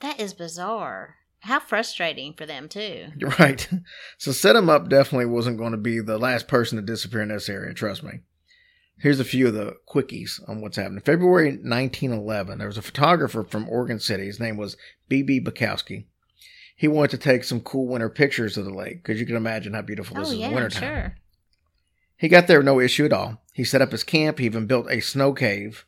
That 0.00 0.18
is 0.18 0.34
bizarre. 0.34 1.16
How 1.40 1.60
frustrating 1.60 2.32
for 2.32 2.46
them, 2.46 2.68
too. 2.68 3.08
Right. 3.38 3.68
So 4.18 4.32
set 4.32 4.56
him 4.56 4.68
up 4.68 4.88
definitely 4.88 5.26
wasn't 5.26 5.58
going 5.58 5.72
to 5.72 5.78
be 5.78 6.00
the 6.00 6.18
last 6.18 6.48
person 6.48 6.76
to 6.76 6.82
disappear 6.82 7.22
in 7.22 7.28
this 7.28 7.48
area, 7.48 7.72
trust 7.74 8.02
me. 8.02 8.20
Here's 8.98 9.20
a 9.20 9.24
few 9.24 9.48
of 9.48 9.54
the 9.54 9.76
quickies 9.88 10.40
on 10.48 10.60
what's 10.62 10.76
happening. 10.78 11.00
February 11.00 11.48
1911, 11.50 12.58
there 12.58 12.66
was 12.66 12.78
a 12.78 12.82
photographer 12.82 13.44
from 13.44 13.68
Oregon 13.68 14.00
City. 14.00 14.24
His 14.24 14.40
name 14.40 14.56
was 14.56 14.76
B.B. 15.08 15.40
Bukowski. 15.42 16.06
He 16.74 16.88
wanted 16.88 17.10
to 17.12 17.18
take 17.18 17.44
some 17.44 17.60
cool 17.60 17.86
winter 17.88 18.08
pictures 18.08 18.56
of 18.56 18.64
the 18.64 18.72
lake 18.74 19.02
because 19.02 19.20
you 19.20 19.26
can 19.26 19.36
imagine 19.36 19.74
how 19.74 19.82
beautiful 19.82 20.16
this 20.16 20.28
Oh, 20.28 20.32
is 20.32 20.38
yeah, 20.38 20.46
in 20.46 20.50
I'm 20.50 20.54
wintertime. 20.54 20.80
sure. 20.82 21.16
He 22.18 22.28
got 22.28 22.46
there 22.46 22.62
no 22.62 22.80
issue 22.80 23.04
at 23.04 23.12
all. 23.12 23.42
He 23.52 23.64
set 23.64 23.82
up 23.82 23.92
his 23.92 24.02
camp. 24.04 24.38
He 24.38 24.46
even 24.46 24.66
built 24.66 24.90
a 24.90 25.00
snow 25.00 25.32
cave 25.34 25.84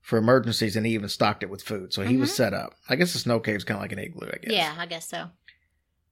for 0.00 0.16
emergencies, 0.16 0.76
and 0.76 0.86
he 0.86 0.94
even 0.94 1.08
stocked 1.08 1.42
it 1.42 1.50
with 1.50 1.62
food. 1.62 1.92
So 1.92 2.02
he 2.02 2.16
was 2.16 2.32
set 2.32 2.54
up. 2.54 2.74
I 2.88 2.94
guess 2.94 3.14
a 3.16 3.18
snow 3.18 3.40
cave 3.40 3.56
is 3.56 3.64
kind 3.64 3.76
of 3.78 3.82
like 3.82 3.90
an 3.92 3.98
igloo. 3.98 4.28
I 4.28 4.36
guess. 4.38 4.42
Mm-hmm. 4.44 4.52
Yeah, 4.52 4.74
I 4.78 4.86
guess 4.86 5.08
so. 5.08 5.30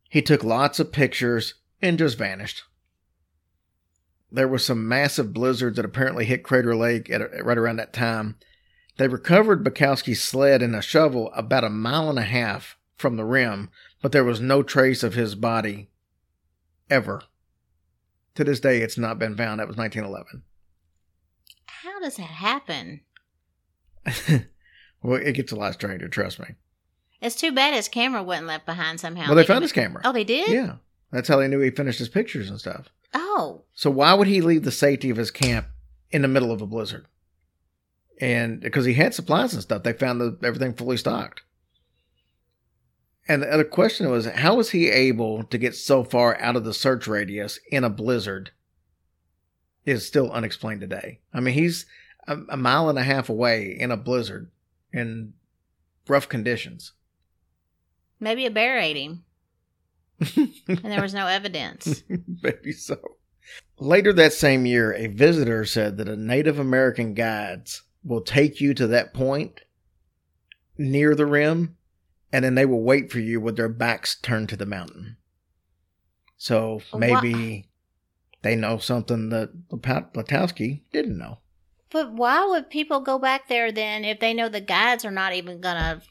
He 0.08 0.20
took 0.22 0.42
lots 0.42 0.80
of 0.80 0.90
pictures 0.92 1.54
and 1.80 1.98
just 1.98 2.18
vanished. 2.18 2.64
There 4.34 4.48
were 4.48 4.58
some 4.58 4.88
massive 4.88 5.32
blizzards 5.32 5.76
that 5.76 5.84
apparently 5.84 6.24
hit 6.24 6.42
Crater 6.42 6.74
Lake 6.74 7.08
at 7.08 7.20
right 7.44 7.56
around 7.56 7.76
that 7.76 7.92
time. 7.92 8.36
They 8.96 9.06
recovered 9.06 9.64
Bukowski's 9.64 10.22
sled 10.22 10.60
and 10.60 10.74
a 10.74 10.82
shovel 10.82 11.32
about 11.34 11.62
a 11.62 11.70
mile 11.70 12.10
and 12.10 12.18
a 12.18 12.22
half 12.22 12.76
from 12.96 13.16
the 13.16 13.24
rim, 13.24 13.70
but 14.02 14.10
there 14.10 14.24
was 14.24 14.40
no 14.40 14.62
trace 14.62 15.04
of 15.04 15.14
his 15.14 15.36
body 15.36 15.88
ever. 16.90 17.22
To 18.34 18.42
this 18.42 18.58
day, 18.58 18.80
it's 18.82 18.98
not 18.98 19.20
been 19.20 19.36
found. 19.36 19.60
That 19.60 19.68
was 19.68 19.76
1911. 19.76 20.42
How 21.66 22.00
does 22.00 22.16
that 22.16 22.22
happen? 22.24 23.02
well, 25.02 25.20
it 25.20 25.32
gets 25.34 25.52
a 25.52 25.56
lot 25.56 25.74
stranger, 25.74 26.08
trust 26.08 26.40
me. 26.40 26.56
It's 27.20 27.36
too 27.36 27.52
bad 27.52 27.74
his 27.74 27.88
camera 27.88 28.22
wasn't 28.22 28.48
left 28.48 28.66
behind 28.66 28.98
somehow. 28.98 29.26
well, 29.26 29.36
they 29.36 29.42
could- 29.42 29.48
found 29.48 29.62
his 29.62 29.72
camera. 29.72 30.02
Oh, 30.04 30.12
they 30.12 30.24
did? 30.24 30.48
Yeah. 30.48 30.74
That's 31.12 31.28
how 31.28 31.36
they 31.36 31.46
knew 31.46 31.60
he 31.60 31.70
finished 31.70 32.00
his 32.00 32.08
pictures 32.08 32.50
and 32.50 32.58
stuff. 32.58 32.88
Oh, 33.14 33.62
So 33.74 33.90
why 33.90 34.12
would 34.14 34.26
he 34.26 34.40
leave 34.40 34.64
the 34.64 34.72
safety 34.72 35.08
of 35.10 35.16
his 35.16 35.30
camp 35.30 35.68
in 36.10 36.22
the 36.22 36.28
middle 36.28 36.50
of 36.50 36.60
a 36.60 36.66
blizzard? 36.66 37.06
And 38.20 38.60
because 38.60 38.84
he 38.84 38.94
had 38.94 39.14
supplies 39.14 39.52
and 39.54 39.62
stuff, 39.62 39.82
they 39.82 39.92
found 39.92 40.20
the, 40.20 40.36
everything 40.42 40.74
fully 40.74 40.96
stocked. 40.96 41.42
And 43.26 43.42
the 43.42 43.52
other 43.52 43.64
question 43.64 44.10
was, 44.10 44.26
how 44.26 44.56
was 44.56 44.70
he 44.70 44.90
able 44.90 45.44
to 45.44 45.58
get 45.58 45.74
so 45.74 46.04
far 46.04 46.38
out 46.40 46.56
of 46.56 46.64
the 46.64 46.74
search 46.74 47.06
radius 47.06 47.58
in 47.70 47.84
a 47.84 47.90
blizzard? 47.90 48.50
Is 49.84 50.06
still 50.06 50.32
unexplained 50.32 50.80
today. 50.80 51.20
I 51.32 51.40
mean, 51.40 51.54
he's 51.54 51.84
a, 52.26 52.38
a 52.48 52.56
mile 52.56 52.88
and 52.88 52.98
a 52.98 53.02
half 53.02 53.28
away 53.28 53.76
in 53.78 53.90
a 53.90 53.98
blizzard 53.98 54.50
in 54.92 55.34
rough 56.08 56.26
conditions. 56.28 56.92
maybe 58.18 58.46
a 58.46 58.50
bear 58.50 58.78
ate 58.78 58.96
him 58.96 59.24
and 60.20 60.80
there 60.84 61.02
was 61.02 61.14
no 61.14 61.26
evidence. 61.26 62.02
Maybe 62.42 62.72
so. 62.72 62.98
Later 63.78 64.12
that 64.12 64.32
same 64.32 64.66
year, 64.66 64.92
a 64.94 65.08
visitor 65.08 65.64
said 65.64 65.96
that 65.98 66.08
a 66.08 66.16
Native 66.16 66.58
American 66.58 67.14
guides 67.14 67.82
will 68.02 68.20
take 68.20 68.60
you 68.60 68.74
to 68.74 68.86
that 68.86 69.12
point 69.12 69.60
near 70.78 71.14
the 71.14 71.26
rim, 71.26 71.76
and 72.32 72.44
then 72.44 72.54
they 72.54 72.66
will 72.66 72.82
wait 72.82 73.10
for 73.10 73.20
you 73.20 73.40
with 73.40 73.56
their 73.56 73.68
backs 73.68 74.16
turned 74.20 74.48
to 74.50 74.56
the 74.56 74.66
mountain. 74.66 75.16
So 76.36 76.80
maybe 76.94 77.68
they 78.42 78.56
know 78.56 78.78
something 78.78 79.30
that 79.30 79.68
Platowski 79.70 80.82
didn't 80.92 81.18
know. 81.18 81.38
But 81.90 82.12
why 82.12 82.44
would 82.44 82.70
people 82.70 83.00
go 83.00 83.18
back 83.18 83.48
there 83.48 83.70
then 83.70 84.04
if 84.04 84.20
they 84.20 84.34
know 84.34 84.48
the 84.48 84.60
guides 84.60 85.04
are 85.04 85.10
not 85.10 85.32
even 85.32 85.60
going 85.60 85.76
to 85.76 86.02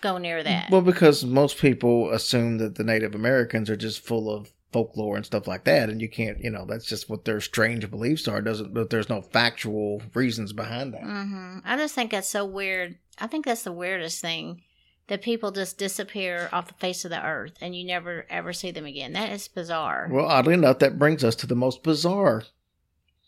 go 0.00 0.18
near 0.18 0.42
that? 0.42 0.70
Well, 0.70 0.80
because 0.82 1.24
most 1.24 1.58
people 1.58 2.10
assume 2.10 2.58
that 2.58 2.74
the 2.76 2.84
Native 2.84 3.14
Americans 3.14 3.68
are 3.70 3.76
just 3.76 4.00
full 4.04 4.32
of 4.34 4.50
folklore 4.72 5.16
and 5.16 5.26
stuff 5.26 5.46
like 5.48 5.64
that, 5.64 5.88
and 5.90 6.00
you 6.00 6.08
can't, 6.08 6.38
you 6.40 6.50
know, 6.50 6.64
that's 6.64 6.86
just 6.86 7.10
what 7.10 7.24
their 7.24 7.40
strange 7.40 7.90
beliefs 7.90 8.28
are. 8.28 8.40
Doesn't, 8.40 8.72
but 8.72 8.90
there's 8.90 9.08
no 9.08 9.20
factual 9.20 10.00
reasons 10.14 10.52
behind 10.52 10.94
that. 10.94 11.02
hmm 11.02 11.58
I 11.64 11.76
just 11.76 11.94
think 11.94 12.10
that's 12.12 12.28
so 12.28 12.44
weird. 12.44 12.96
I 13.18 13.26
think 13.26 13.44
that's 13.44 13.62
the 13.64 13.72
weirdest 13.72 14.20
thing 14.20 14.62
that 15.08 15.22
people 15.22 15.50
just 15.50 15.76
disappear 15.76 16.48
off 16.52 16.68
the 16.68 16.74
face 16.74 17.04
of 17.04 17.10
the 17.10 17.20
earth 17.20 17.54
and 17.60 17.74
you 17.74 17.84
never 17.84 18.24
ever 18.30 18.52
see 18.52 18.70
them 18.70 18.86
again. 18.86 19.12
That 19.14 19.32
is 19.32 19.48
bizarre. 19.48 20.08
Well, 20.08 20.24
oddly 20.26 20.54
enough, 20.54 20.78
that 20.78 21.00
brings 21.00 21.24
us 21.24 21.34
to 21.36 21.48
the 21.48 21.56
most 21.56 21.82
bizarre 21.82 22.44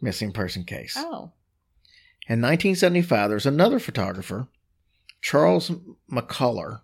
missing 0.00 0.30
person 0.32 0.62
case. 0.64 0.94
oh, 0.96 1.32
In 2.28 2.40
1975, 2.40 3.28
there's 3.30 3.46
another 3.46 3.80
photographer, 3.80 4.46
Charles 5.22 5.70
McCullough. 6.10 6.80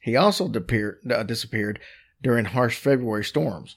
He 0.00 0.16
also 0.16 0.48
disappeared, 0.48 1.00
uh, 1.10 1.82
during 2.20 2.44
harsh 2.46 2.76
February 2.76 3.24
storms. 3.24 3.76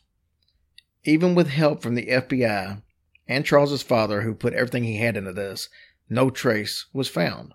Even 1.04 1.36
with 1.36 1.48
help 1.48 1.82
from 1.82 1.96
the 1.96 2.08
FBI 2.08 2.82
and 3.28 3.46
Charles's 3.46 3.84
father, 3.84 4.22
who 4.22 4.34
put 4.34 4.54
everything 4.54 4.84
he 4.84 4.98
had 4.98 5.16
into 5.16 5.32
this, 5.32 5.70
no 6.10 6.30
trace 6.30 6.88
was 6.94 7.08
found. 7.08 7.54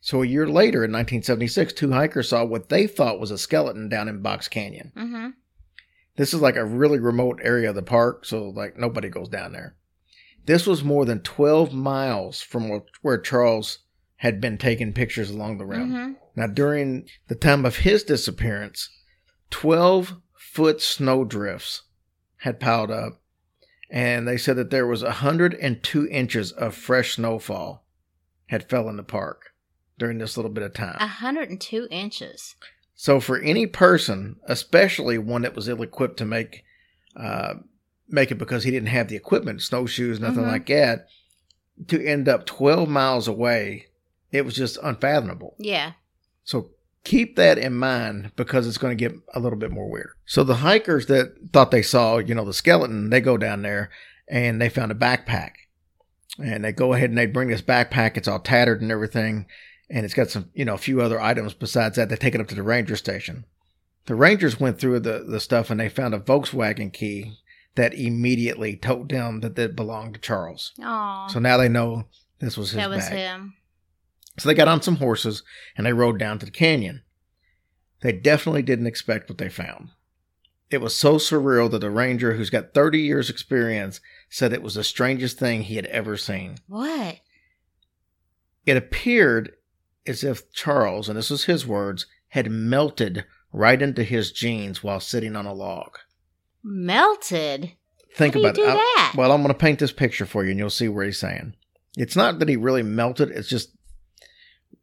So 0.00 0.22
a 0.22 0.26
year 0.26 0.46
later, 0.46 0.84
in 0.84 0.92
1976, 0.92 1.72
two 1.72 1.92
hikers 1.92 2.28
saw 2.30 2.44
what 2.44 2.68
they 2.68 2.86
thought 2.86 3.20
was 3.20 3.30
a 3.30 3.38
skeleton 3.38 3.88
down 3.88 4.08
in 4.08 4.22
Box 4.22 4.48
Canyon. 4.48 4.92
mm-hmm. 4.96 5.28
This 6.16 6.34
is 6.34 6.40
like 6.40 6.56
a 6.56 6.64
really 6.64 6.98
remote 6.98 7.40
area 7.42 7.70
of 7.70 7.76
the 7.76 7.82
park, 7.82 8.26
so 8.26 8.50
like 8.50 8.76
nobody 8.76 9.08
goes 9.08 9.28
down 9.28 9.52
there. 9.52 9.76
This 10.44 10.66
was 10.66 10.82
more 10.82 11.04
than 11.04 11.20
12 11.20 11.72
miles 11.72 12.42
from 12.42 12.82
where 13.02 13.18
Charles 13.18 13.78
had 14.20 14.38
been 14.40 14.58
taking 14.58 14.92
pictures 14.92 15.30
along 15.30 15.56
the 15.56 15.64
rim. 15.64 15.90
Mm-hmm. 15.92 16.12
Now, 16.36 16.46
during 16.46 17.08
the 17.28 17.34
time 17.34 17.64
of 17.64 17.76
his 17.78 18.02
disappearance, 18.04 18.90
12 19.48 20.14
foot 20.34 20.82
snow 20.82 21.24
drifts 21.24 21.82
had 22.38 22.60
piled 22.60 22.90
up, 22.90 23.20
and 23.90 24.28
they 24.28 24.36
said 24.36 24.56
that 24.56 24.68
there 24.70 24.86
was 24.86 25.02
102 25.02 26.06
inches 26.08 26.52
of 26.52 26.74
fresh 26.74 27.14
snowfall 27.16 27.86
had 28.48 28.68
fell 28.68 28.88
in 28.90 28.96
the 28.96 29.02
park 29.02 29.52
during 29.98 30.18
this 30.18 30.36
little 30.36 30.50
bit 30.50 30.64
of 30.64 30.74
time. 30.74 30.96
102 30.98 31.88
inches. 31.90 32.56
So 32.94 33.20
for 33.20 33.38
any 33.40 33.66
person, 33.66 34.36
especially 34.46 35.16
one 35.16 35.42
that 35.42 35.56
was 35.56 35.66
ill-equipped 35.68 36.18
to 36.18 36.24
make 36.26 36.64
uh, 37.16 37.54
make 38.08 38.30
it 38.30 38.38
because 38.38 38.64
he 38.64 38.70
didn't 38.70 38.88
have 38.88 39.08
the 39.08 39.16
equipment, 39.16 39.62
snowshoes, 39.62 40.20
nothing 40.20 40.44
Mhm. 40.44 40.48
like 40.48 40.66
that, 40.66 41.06
to 41.88 42.04
end 42.04 42.28
up 42.28 42.44
12 42.44 42.88
miles 42.88 43.26
away, 43.26 43.86
it 44.32 44.44
was 44.44 44.54
just 44.54 44.78
unfathomable. 44.82 45.54
Yeah. 45.58 45.92
So 46.44 46.70
keep 47.04 47.36
that 47.36 47.58
in 47.58 47.74
mind 47.74 48.32
because 48.36 48.66
it's 48.66 48.78
going 48.78 48.96
to 48.96 49.08
get 49.08 49.18
a 49.34 49.40
little 49.40 49.58
bit 49.58 49.70
more 49.70 49.88
weird. 49.90 50.10
So 50.26 50.44
the 50.44 50.56
hikers 50.56 51.06
that 51.06 51.34
thought 51.52 51.70
they 51.70 51.82
saw, 51.82 52.18
you 52.18 52.34
know, 52.34 52.44
the 52.44 52.52
skeleton, 52.52 53.10
they 53.10 53.20
go 53.20 53.36
down 53.36 53.62
there 53.62 53.90
and 54.28 54.60
they 54.60 54.68
found 54.68 54.92
a 54.92 54.94
backpack. 54.94 55.52
And 56.38 56.64
they 56.64 56.72
go 56.72 56.92
ahead 56.94 57.10
and 57.10 57.18
they 57.18 57.26
bring 57.26 57.48
this 57.48 57.62
backpack. 57.62 58.16
It's 58.16 58.28
all 58.28 58.38
tattered 58.38 58.80
and 58.80 58.90
everything. 58.92 59.46
and 59.90 60.04
it's 60.04 60.14
got 60.14 60.30
some, 60.30 60.48
you 60.54 60.64
know, 60.64 60.74
a 60.74 60.78
few 60.78 61.00
other 61.02 61.20
items 61.20 61.52
besides 61.52 61.96
that. 61.96 62.08
They 62.08 62.16
take 62.16 62.34
it 62.34 62.40
up 62.40 62.46
to 62.48 62.54
the 62.54 62.62
ranger 62.62 62.96
station. 62.96 63.44
The 64.06 64.14
rangers 64.14 64.58
went 64.60 64.78
through 64.78 65.00
the, 65.00 65.24
the 65.26 65.40
stuff 65.40 65.68
and 65.70 65.78
they 65.80 65.88
found 65.88 66.14
a 66.14 66.20
Volkswagen 66.20 66.92
key 66.92 67.34
that 67.74 67.94
immediately 67.94 68.76
told 68.76 69.10
them 69.10 69.40
that 69.40 69.58
it 69.58 69.76
belonged 69.76 70.14
to 70.14 70.20
Charles. 70.20 70.72
Oh, 70.82 71.26
So 71.30 71.38
now 71.40 71.56
they 71.56 71.68
know 71.68 72.04
this 72.38 72.56
was 72.56 72.70
his 72.70 72.76
that 72.76 72.88
was 72.90 73.04
bag. 73.08 73.12
him. 73.18 73.54
So 74.38 74.48
they 74.48 74.54
got 74.54 74.68
on 74.68 74.80
some 74.82 74.96
horses 74.96 75.42
and 75.76 75.86
they 75.86 75.92
rode 75.92 76.18
down 76.18 76.38
to 76.38 76.46
the 76.46 76.52
canyon. 76.52 77.02
They 78.02 78.12
definitely 78.12 78.62
didn't 78.62 78.86
expect 78.86 79.28
what 79.28 79.38
they 79.38 79.48
found. 79.48 79.90
It 80.70 80.80
was 80.80 80.94
so 80.94 81.16
surreal 81.16 81.70
that 81.72 81.80
the 81.80 81.90
ranger, 81.90 82.34
who's 82.34 82.48
got 82.48 82.72
30 82.74 83.00
years' 83.00 83.28
experience, 83.28 84.00
said 84.30 84.52
it 84.52 84.62
was 84.62 84.74
the 84.74 84.84
strangest 84.84 85.38
thing 85.38 85.62
he 85.62 85.76
had 85.76 85.86
ever 85.86 86.16
seen. 86.16 86.56
What? 86.68 87.18
It 88.64 88.76
appeared 88.76 89.52
as 90.06 90.22
if 90.22 90.52
Charles, 90.52 91.08
and 91.08 91.18
this 91.18 91.28
was 91.30 91.44
his 91.44 91.66
words, 91.66 92.06
had 92.28 92.50
melted 92.50 93.24
right 93.52 93.82
into 93.82 94.04
his 94.04 94.30
jeans 94.30 94.82
while 94.82 95.00
sitting 95.00 95.34
on 95.34 95.44
a 95.44 95.52
log. 95.52 95.98
Melted? 96.62 97.72
Think 98.14 98.34
How 98.34 98.40
do 98.40 98.44
you 98.44 98.48
about 98.48 98.58
it. 98.58 98.68
I- 98.70 98.74
that? 98.74 99.14
well, 99.16 99.32
I'm 99.32 99.42
going 99.42 99.52
to 99.52 99.58
paint 99.58 99.80
this 99.80 99.92
picture 99.92 100.26
for 100.26 100.44
you 100.44 100.50
and 100.50 100.58
you'll 100.58 100.70
see 100.70 100.88
where 100.88 101.04
he's 101.04 101.18
saying. 101.18 101.54
It's 101.96 102.16
not 102.16 102.38
that 102.38 102.48
he 102.48 102.56
really 102.56 102.82
melted, 102.84 103.30
it's 103.30 103.48
just 103.48 103.70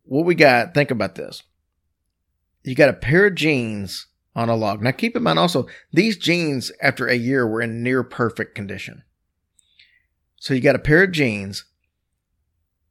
what 0.07 0.25
we 0.25 0.35
got. 0.35 0.73
Think 0.73 0.91
about 0.91 1.15
this. 1.15 1.43
You 2.63 2.75
got 2.75 2.89
a 2.89 2.93
pair 2.93 3.27
of 3.27 3.35
jeans 3.35 4.07
on 4.35 4.49
a 4.49 4.55
log. 4.55 4.81
Now, 4.81 4.91
keep 4.91 5.15
in 5.15 5.23
mind 5.23 5.39
also, 5.39 5.67
these 5.91 6.17
jeans 6.17 6.71
after 6.81 7.07
a 7.07 7.15
year 7.15 7.47
were 7.47 7.61
in 7.61 7.81
near 7.83 8.03
perfect 8.03 8.55
condition. 8.55 9.03
So 10.35 10.53
you 10.53 10.61
got 10.61 10.75
a 10.75 10.79
pair 10.79 11.03
of 11.03 11.11
jeans. 11.11 11.65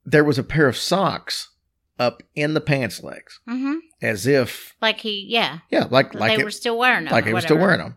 There 0.04 0.24
was 0.24 0.38
a 0.38 0.42
pair 0.44 0.66
of 0.66 0.76
socks 0.76 1.50
up 1.98 2.22
in 2.34 2.54
the 2.54 2.60
pants 2.60 3.02
legs, 3.02 3.40
Mm-hmm. 3.48 3.76
as 4.02 4.26
if, 4.26 4.74
Like 4.82 5.00
he, 5.00 5.26
yeah. 5.28 5.58
yeah, 5.70 5.86
like 5.90 6.14
like 6.14 6.36
they 6.36 6.42
it, 6.42 6.44
were 6.44 6.50
still 6.50 6.78
wearing 6.78 7.04
them. 7.04 7.12
like 7.12 7.26
he 7.26 7.32
was 7.32 7.44
still 7.44 7.58
wearing 7.58 7.78
them. 7.80 7.96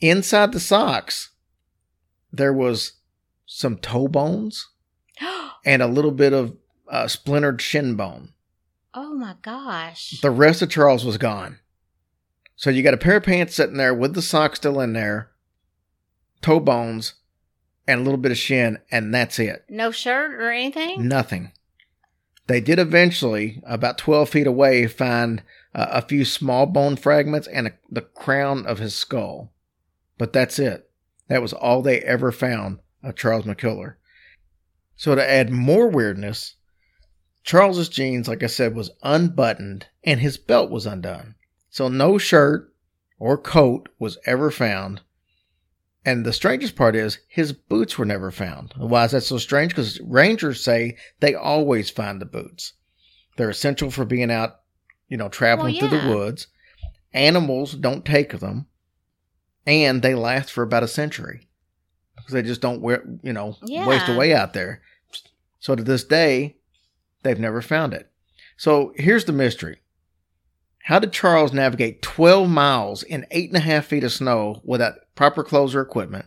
Inside 0.00 0.52
the 0.52 0.60
socks, 0.60 1.30
there 2.32 2.52
was 2.52 2.92
some 3.46 3.76
toe 3.78 4.08
bones 4.08 4.68
and 5.64 5.82
a 5.82 5.86
little 5.88 6.10
bit 6.12 6.32
of 6.32 6.56
uh, 6.90 7.06
splintered 7.08 7.60
shin 7.60 7.94
bone. 7.94 8.32
oh 8.94 9.14
my 9.14 9.34
gosh. 9.42 10.20
The 10.20 10.30
rest 10.30 10.62
of 10.62 10.70
Charles 10.70 11.04
was 11.04 11.18
gone. 11.18 11.58
So 12.56 12.70
you 12.70 12.82
got 12.82 12.94
a 12.94 12.98
pair 12.98 13.16
of 13.18 13.22
pants 13.22 13.54
sitting 13.54 13.76
there 13.76 13.94
with 13.94 14.14
the 14.14 14.22
socks 14.22 14.58
still 14.58 14.80
in 14.80 14.92
there, 14.92 15.30
toe 16.42 16.58
bones, 16.60 17.14
and 17.86 18.00
a 18.00 18.02
little 18.02 18.18
bit 18.18 18.32
of 18.32 18.38
shin, 18.38 18.78
and 18.90 19.14
that's 19.14 19.38
it. 19.38 19.64
no 19.68 19.90
shirt 19.90 20.32
or 20.34 20.50
anything? 20.50 21.06
Nothing. 21.06 21.52
They 22.48 22.60
did 22.60 22.78
eventually, 22.78 23.62
about 23.66 23.98
12 23.98 24.28
feet 24.30 24.46
away, 24.46 24.86
find 24.86 25.42
uh, 25.74 25.86
a 25.90 26.02
few 26.02 26.24
small 26.24 26.66
bone 26.66 26.96
fragments 26.96 27.46
and 27.46 27.68
a, 27.68 27.72
the 27.90 28.00
crown 28.00 28.66
of 28.66 28.78
his 28.78 28.94
skull. 28.94 29.52
But 30.16 30.32
that's 30.32 30.58
it. 30.58 30.90
That 31.28 31.42
was 31.42 31.52
all 31.52 31.82
they 31.82 32.00
ever 32.00 32.32
found 32.32 32.80
of 33.02 33.14
Charles 33.16 33.44
McCullar. 33.44 33.94
So 34.96 35.14
to 35.14 35.30
add 35.30 35.50
more 35.50 35.88
weirdness, 35.88 36.56
Charles's 37.44 37.88
jeans, 37.88 38.28
like 38.28 38.42
I 38.42 38.46
said, 38.46 38.74
was 38.74 38.90
unbuttoned 39.02 39.86
and 40.04 40.20
his 40.20 40.36
belt 40.36 40.70
was 40.70 40.86
undone. 40.86 41.34
So 41.70 41.88
no 41.88 42.18
shirt 42.18 42.72
or 43.18 43.36
coat 43.38 43.88
was 43.98 44.18
ever 44.26 44.50
found. 44.50 45.00
And 46.04 46.24
the 46.24 46.32
strangest 46.32 46.76
part 46.76 46.94
is 46.96 47.18
his 47.28 47.52
boots 47.52 47.98
were 47.98 48.04
never 48.04 48.30
found. 48.30 48.72
Why 48.76 49.04
is 49.04 49.10
that 49.10 49.22
so 49.22 49.38
strange? 49.38 49.72
Because 49.72 50.00
rangers 50.00 50.62
say 50.62 50.96
they 51.20 51.34
always 51.34 51.90
find 51.90 52.20
the 52.20 52.26
boots. 52.26 52.74
They're 53.36 53.50
essential 53.50 53.90
for 53.90 54.04
being 54.04 54.30
out, 54.30 54.60
you 55.08 55.16
know, 55.16 55.28
traveling 55.28 55.76
Well, 55.78 55.88
through 55.88 56.00
the 56.00 56.08
woods. 56.08 56.46
Animals 57.12 57.72
don't 57.74 58.04
take 58.04 58.38
them, 58.38 58.66
and 59.66 60.02
they 60.02 60.14
last 60.14 60.52
for 60.52 60.62
about 60.62 60.82
a 60.82 60.88
century 60.88 61.48
because 62.16 62.32
they 62.32 62.42
just 62.42 62.60
don't 62.60 62.82
wear, 62.82 63.02
you 63.22 63.32
know, 63.32 63.56
waste 63.62 64.08
away 64.08 64.34
out 64.34 64.52
there. 64.52 64.82
So 65.58 65.74
to 65.74 65.82
this 65.82 66.04
day, 66.04 66.57
they've 67.22 67.38
never 67.38 67.62
found 67.62 67.94
it. 67.94 68.10
So 68.56 68.92
here's 68.96 69.24
the 69.24 69.32
mystery. 69.32 69.78
How 70.84 70.98
did 70.98 71.12
Charles 71.12 71.52
navigate 71.52 72.02
12 72.02 72.48
miles 72.48 73.02
in 73.02 73.26
eight 73.30 73.50
and 73.50 73.56
a 73.56 73.60
half 73.60 73.86
feet 73.86 74.04
of 74.04 74.12
snow 74.12 74.62
without 74.64 74.94
proper 75.14 75.44
clothes 75.44 75.74
or 75.74 75.82
equipment? 75.82 76.26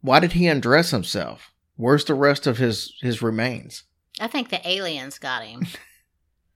Why 0.00 0.20
did 0.20 0.32
he 0.32 0.46
undress 0.46 0.90
himself? 0.90 1.52
Where's 1.76 2.04
the 2.04 2.14
rest 2.14 2.46
of 2.46 2.58
his, 2.58 2.94
his 3.00 3.20
remains? 3.20 3.84
I 4.20 4.28
think 4.28 4.48
the 4.48 4.66
aliens 4.68 5.18
got 5.18 5.44
him. 5.44 5.66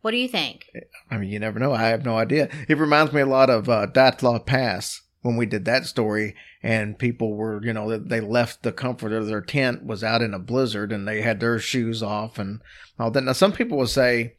what 0.00 0.12
do 0.12 0.16
you 0.16 0.28
think? 0.28 0.70
I 1.10 1.18
mean, 1.18 1.30
you 1.30 1.38
never 1.38 1.58
know. 1.58 1.72
I 1.72 1.88
have 1.88 2.04
no 2.04 2.16
idea. 2.16 2.48
It 2.68 2.78
reminds 2.78 3.12
me 3.12 3.20
a 3.20 3.26
lot 3.26 3.50
of 3.50 3.68
uh, 3.68 3.86
Dyatlov 3.88 4.46
Pass 4.46 5.02
when 5.22 5.36
we 5.36 5.46
did 5.46 5.64
that 5.64 5.86
story, 5.86 6.34
and 6.62 6.98
people 6.98 7.34
were, 7.34 7.64
you 7.64 7.72
know, 7.72 7.96
they 7.96 8.20
left 8.20 8.62
the 8.62 8.72
comfort 8.72 9.12
of 9.12 9.26
their 9.26 9.40
tent 9.40 9.84
was 9.84 10.02
out 10.04 10.20
in 10.22 10.34
a 10.34 10.38
blizzard, 10.38 10.92
and 10.92 11.06
they 11.08 11.22
had 11.22 11.40
their 11.40 11.58
shoes 11.58 12.02
off 12.02 12.38
and 12.38 12.60
all 12.98 13.10
that. 13.10 13.22
Now, 13.22 13.32
some 13.32 13.52
people 13.52 13.78
will 13.78 13.86
say 13.86 14.34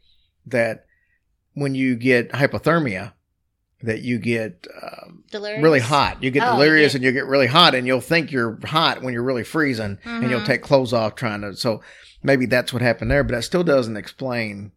that 0.46 0.84
when 1.54 1.74
you 1.74 1.96
get 1.96 2.30
hypothermia, 2.32 3.12
that 3.82 4.02
you 4.02 4.18
get 4.18 4.66
um, 4.82 5.24
really 5.62 5.80
hot. 5.80 6.22
You 6.22 6.30
get 6.30 6.42
Oh, 6.46 6.52
delirious 6.52 6.92
yeah. 6.94 6.96
and 6.98 7.04
you 7.04 7.12
get 7.12 7.26
really 7.26 7.46
hot, 7.48 7.74
and 7.74 7.86
you'll 7.86 8.00
think 8.00 8.30
you're 8.32 8.58
hot 8.64 9.02
when 9.02 9.12
you're 9.12 9.22
really 9.22 9.44
freezing, 9.44 9.98
and 10.04 10.30
you'll 10.30 10.40
Mhm. 10.40 10.46
take 10.46 10.62
clothes 10.62 10.92
off 10.92 11.14
trying 11.16 11.42
to. 11.42 11.54
So 11.56 11.82
maybe 12.22 12.46
that's 12.46 12.72
what 12.72 12.80
happened 12.82 13.10
there, 13.10 13.22
but 13.24 13.34
that 13.34 13.42
still 13.44 13.64
doesn't 13.64 13.96
explain 13.96 14.72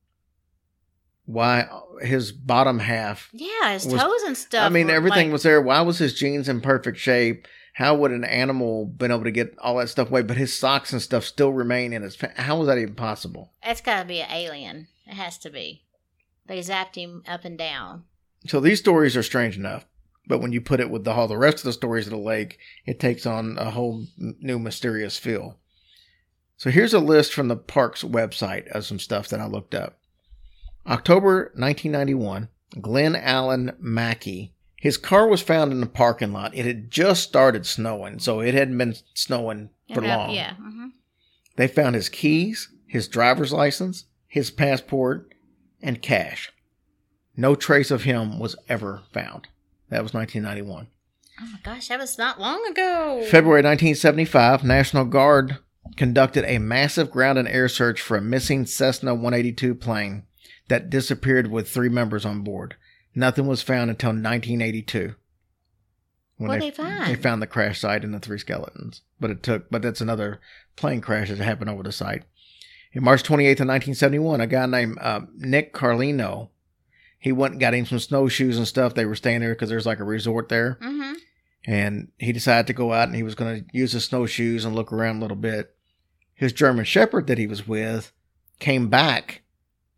why 1.28 1.68
his 2.02 2.32
bottom 2.32 2.80
half. 2.80 3.30
Yeah, 3.34 3.74
his 3.74 3.86
was- 3.86 4.02
toes 4.02 4.24
and 4.26 4.36
stuff. 4.36 4.66
I 4.66 4.70
mean, 4.70 4.90
everything 4.90 5.28
like- 5.28 5.34
was 5.34 5.44
there. 5.44 5.62
Why 5.62 5.82
was 5.82 6.00
his 6.00 6.13
jeans 6.16 6.50
in 6.50 6.62
perfect 6.62 6.98
shape? 6.98 7.48
How 7.74 7.94
would 7.96 8.12
an 8.12 8.24
animal 8.24 8.86
been 8.86 9.12
able 9.12 9.26
to 9.26 9.32
get 9.32 9.54
all 9.60 9.78
that 9.78 9.90
stuff 9.90 10.10
away, 10.10 10.24
but 10.24 10.38
his 10.38 10.58
socks 10.58 10.92
and 10.94 11.02
stuff 11.02 11.24
still 11.24 11.54
remain 11.54 11.94
in 11.94 12.02
his? 12.02 12.18
How 12.38 12.58
was 12.58 12.68
that 12.68 12.80
even 12.80 12.96
possible? 12.96 13.52
It's 13.62 13.82
got 13.82 14.02
to 14.02 14.08
be 14.08 14.22
an 14.22 14.32
alien. 14.32 14.88
It 15.06 15.13
has 15.13 15.38
to 15.40 15.52
be. 15.52 15.84
They 16.48 16.60
zapped 16.60 16.96
him 16.96 17.24
up 17.28 17.46
and 17.46 17.58
down. 17.58 18.06
So 18.48 18.60
these 18.60 18.80
stories 18.80 19.16
are 19.16 19.22
strange 19.22 19.58
enough, 19.58 19.86
but 20.26 20.40
when 20.40 20.54
you 20.54 20.62
put 20.62 20.80
it 20.80 20.90
with 20.90 21.04
the, 21.04 21.12
all 21.12 21.28
the 21.28 21.38
rest 21.38 21.58
of 21.58 21.63
the 21.66 21.74
stories 21.74 22.08
of 22.08 22.12
the 22.12 22.18
lake, 22.18 22.58
it 22.86 23.00
takes 23.00 23.26
on 23.26 23.58
a 23.60 23.70
whole 23.72 24.06
new 24.18 24.58
mysterious 24.58 25.20
feel. 25.20 25.58
So 26.56 26.72
here's 26.72 26.94
a 26.94 27.00
list 27.00 27.34
from 27.34 27.48
the 27.48 27.58
park's 27.58 28.04
website 28.04 28.68
of 28.70 28.86
some 28.86 28.98
stuff 28.98 29.28
that 29.28 29.40
I 29.42 29.46
looked 29.46 29.76
up. 29.76 30.00
October 30.88 31.52
1991, 31.56 32.50
Glenn 32.82 33.15
Allen 33.15 33.73
Mackey. 33.80 34.54
His 34.78 34.97
car 34.97 35.28
was 35.28 35.41
found 35.41 35.71
in 35.71 35.82
the 35.82 35.88
parking 35.88 36.32
lot. 36.32 36.56
It 36.56 36.65
had 36.65 36.89
just 36.91 37.23
started 37.23 37.65
snowing, 37.65 38.19
so 38.19 38.39
it 38.39 38.54
hadn't 38.54 38.78
been 38.78 38.95
snowing 39.13 39.69
for 39.93 40.04
Yeah, 40.04 40.15
long. 40.17 40.32
Yeah. 40.36 40.54
hmm 40.56 40.88
They 41.56 41.67
found 41.67 41.95
his 41.95 42.10
keys, 42.10 42.69
his 42.86 43.08
driver's 43.08 43.52
license, 43.52 44.06
his 44.28 44.52
passport, 44.52 45.34
and 45.82 46.02
cash. 46.02 46.52
No 47.36 47.56
trace 47.56 47.91
of 47.91 48.04
him 48.04 48.39
was 48.39 48.56
ever 48.69 49.04
found. 49.12 49.47
That 49.89 50.04
was 50.04 50.13
1991. 50.13 50.88
Oh 51.39 51.45
my 51.52 51.60
gosh, 51.63 51.88
that 51.89 52.00
was 52.00 52.17
not 52.17 52.39
long 52.39 52.65
ago. 52.69 53.23
February 53.30 53.62
1975, 53.62 54.63
National 54.63 55.06
Guard 55.06 55.58
conducted 55.95 56.45
a 56.45 56.58
massive 56.60 57.12
ground 57.12 57.38
and 57.38 57.47
air 57.47 57.69
search 57.69 58.02
for 58.02 58.17
a 58.17 58.21
missing 58.21 58.65
Cessna 58.65 59.13
182 59.13 59.76
plane 59.76 60.23
that 60.68 60.90
disappeared 60.90 61.48
with 61.48 61.70
three 61.70 61.90
members 61.90 62.26
on 62.26 62.42
board. 62.42 62.76
Nothing 63.16 63.48
was 63.48 63.62
found 63.62 63.90
until 63.90 64.10
1982. 64.10 65.16
when 66.38 66.50
What'd 66.50 66.64
they 66.64 66.72
find? 66.72 67.08
They 67.08 67.16
found 67.16 67.42
the 67.42 67.48
crash 67.48 67.80
site 67.80 68.04
and 68.04 68.14
the 68.14 68.20
three 68.20 68.38
skeletons. 68.38 69.02
But 69.20 69.32
it 69.32 69.44
took, 69.44 69.70
but 69.72 69.82
that's 69.82 70.02
another 70.02 70.40
plane 70.76 71.02
crash 71.02 71.30
that 71.30 71.40
happened 71.40 71.70
over 71.70 71.84
the 71.84 71.92
site. 71.92 72.24
In 72.94 73.04
March 73.04 73.24
28th 73.24 73.62
of 73.62 73.68
1971, 73.68 74.42
a 74.42 74.48
guy 74.48 74.66
named 74.66 74.98
uh, 75.02 75.22
Nick 75.36 75.74
Carlino, 75.74 76.50
he 77.20 77.32
went 77.32 77.54
and 77.54 77.60
got 77.60 77.74
him 77.74 77.86
some 77.86 78.00
snowshoes 78.00 78.58
and 78.58 78.68
stuff. 78.68 78.94
They 78.94 79.06
were 79.06 79.16
staying 79.16 79.42
there 79.42 79.54
because 79.54 79.70
there's 79.70 79.86
like 79.86 80.00
a 80.00 80.06
resort 80.06 80.50
there 80.50 80.78
hmm 80.82 81.14
and 81.68 82.08
he 82.18 82.32
decided 82.32 82.65
to 82.68 82.74
go 82.74 82.94
out 82.94 83.10
and 83.10 83.15
he 83.15 83.24
was 83.24 83.36
going 83.36 83.60
to 83.60 83.78
use 83.78 83.92
his 83.92 84.06
snowshoes 84.06 84.63
and 84.63 84.74
look 84.74 84.94
around 84.94 85.18
a 85.18 85.20
little 85.20 85.38
bit. 85.38 85.76
His 86.34 86.54
German 86.54 86.86
Shepherd 86.86 87.28
that 87.28 87.38
he 87.38 87.46
was 87.46 87.68
with 87.68 88.13
came 88.60 88.88
back 88.88 89.42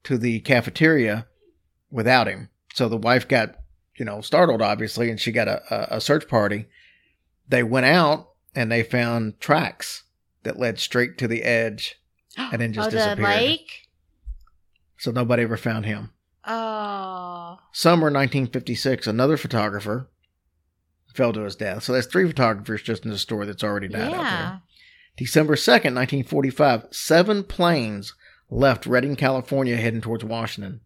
to 0.03 0.17
the 0.17 0.39
cafeteria 0.41 1.27
without 1.91 2.27
him. 2.27 2.49
So 2.73 2.87
the 2.87 2.97
wife 2.97 3.27
got, 3.27 3.55
you 3.97 4.05
know, 4.05 4.21
startled 4.21 4.61
obviously, 4.61 5.09
and 5.09 5.19
she 5.19 5.31
got 5.31 5.47
a, 5.47 5.95
a, 5.95 6.01
search 6.01 6.27
party. 6.27 6.67
They 7.47 7.63
went 7.63 7.85
out 7.85 8.29
and 8.55 8.71
they 8.71 8.83
found 8.83 9.39
tracks 9.39 10.03
that 10.43 10.59
led 10.59 10.79
straight 10.79 11.17
to 11.17 11.27
the 11.27 11.43
edge, 11.43 11.95
and 12.37 12.61
then 12.61 12.73
just 12.73 12.87
oh, 12.87 12.91
the 12.91 12.97
disappeared. 12.97 13.27
lake. 13.27 13.87
so 14.97 15.11
nobody 15.11 15.43
ever 15.43 15.57
found 15.57 15.85
him. 15.85 16.11
Oh, 16.45 17.59
Summer 17.71 18.05
1956, 18.05 19.07
another 19.07 19.37
photographer 19.37 20.09
fell 21.13 21.33
to 21.33 21.41
his 21.41 21.55
death. 21.55 21.83
So 21.83 21.93
that's 21.93 22.07
three 22.07 22.27
photographers 22.27 22.81
just 22.81 23.03
in 23.03 23.11
the 23.11 23.17
store 23.17 23.45
that's 23.45 23.63
already 23.63 23.87
died 23.87 24.13
out 24.13 24.23
there. 24.23 24.61
December 25.17 25.55
2nd, 25.55 25.95
1945, 25.95 26.85
seven 26.91 27.43
planes 27.43 28.13
left 28.49 28.85
Redding, 28.85 29.15
California, 29.15 29.77
heading 29.77 30.01
towards 30.01 30.23
Washington. 30.23 30.81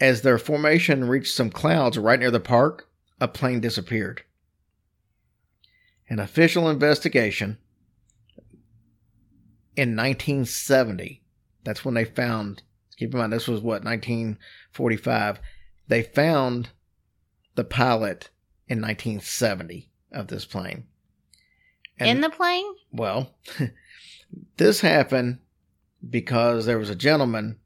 As 0.00 0.22
their 0.22 0.38
formation 0.38 1.08
reached 1.08 1.34
some 1.34 1.50
clouds 1.50 1.98
right 1.98 2.18
near 2.18 2.30
the 2.30 2.40
park, 2.40 2.88
a 3.20 3.28
plane 3.28 3.60
disappeared. 3.60 4.22
An 6.08 6.18
official 6.18 6.68
investigation 6.68 7.58
in 9.76 9.94
1970, 9.94 11.22
that's 11.64 11.84
when 11.84 11.94
they 11.94 12.04
found, 12.04 12.62
keep 12.96 13.12
in 13.12 13.18
mind, 13.18 13.32
this 13.32 13.48
was 13.48 13.60
what, 13.60 13.84
1945, 13.84 15.40
they 15.88 16.02
found 16.02 16.70
the 17.54 17.64
pilot 17.64 18.30
in 18.68 18.80
1970 18.80 19.90
of 20.12 20.28
this 20.28 20.44
plane. 20.44 20.84
In 21.98 22.20
the 22.20 22.30
plane? 22.30 22.64
Well, 22.92 23.34
this 24.56 24.80
happened 24.80 25.40
because 26.08 26.66
there 26.66 26.78
was 26.78 26.90
a 26.90 26.94
gentleman 26.94 27.58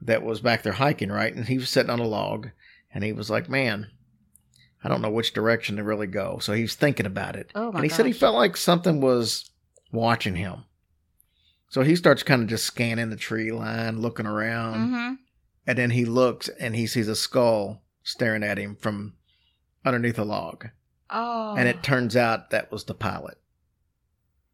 that 0.00 0.22
was 0.22 0.40
back 0.40 0.62
there 0.62 0.72
hiking, 0.72 1.10
right? 1.10 1.34
And 1.34 1.46
he 1.46 1.58
was 1.58 1.70
sitting 1.70 1.90
on 1.90 2.00
a 2.00 2.06
log 2.06 2.50
and 2.92 3.04
he 3.04 3.12
was 3.12 3.30
like, 3.30 3.48
Man, 3.48 3.90
I 4.82 4.88
don't 4.88 5.02
know 5.02 5.10
which 5.10 5.32
direction 5.32 5.76
to 5.76 5.84
really 5.84 6.06
go. 6.06 6.38
So 6.40 6.52
he 6.52 6.62
was 6.62 6.74
thinking 6.74 7.06
about 7.06 7.36
it. 7.36 7.50
Oh 7.54 7.72
my 7.72 7.78
and 7.78 7.84
he 7.84 7.88
said 7.88 8.06
he 8.06 8.12
felt 8.12 8.34
like 8.34 8.56
something 8.56 9.00
was 9.00 9.50
watching 9.92 10.36
him. 10.36 10.64
So 11.68 11.82
he 11.82 11.96
starts 11.96 12.22
kind 12.22 12.42
of 12.42 12.48
just 12.48 12.66
scanning 12.66 13.10
the 13.10 13.16
tree 13.16 13.50
line, 13.50 14.00
looking 14.00 14.26
around. 14.26 14.74
Mm-hmm. 14.74 15.14
And 15.66 15.78
then 15.78 15.90
he 15.90 16.04
looks 16.04 16.48
and 16.48 16.76
he 16.76 16.86
sees 16.86 17.08
a 17.08 17.16
skull 17.16 17.82
staring 18.02 18.44
at 18.44 18.58
him 18.58 18.76
from 18.76 19.14
underneath 19.84 20.18
a 20.18 20.24
log. 20.24 20.68
Oh. 21.10 21.54
And 21.56 21.68
it 21.68 21.82
turns 21.82 22.16
out 22.16 22.50
that 22.50 22.70
was 22.70 22.84
the 22.84 22.94
pilot. 22.94 23.38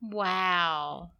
Wow. 0.01 1.11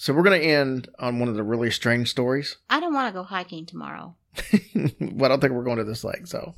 So 0.00 0.14
we're 0.14 0.22
going 0.22 0.40
to 0.40 0.46
end 0.46 0.88
on 0.98 1.18
one 1.18 1.28
of 1.28 1.34
the 1.34 1.42
really 1.42 1.70
strange 1.70 2.08
stories. 2.08 2.56
I 2.70 2.80
don't 2.80 2.94
want 2.94 3.12
to 3.12 3.20
go 3.20 3.22
hiking 3.22 3.66
tomorrow. 3.66 4.16
but 4.34 5.26
I 5.26 5.28
don't 5.28 5.40
think 5.42 5.52
we're 5.52 5.62
going 5.62 5.76
to 5.76 5.84
this 5.84 6.04
lake. 6.04 6.26
So 6.26 6.54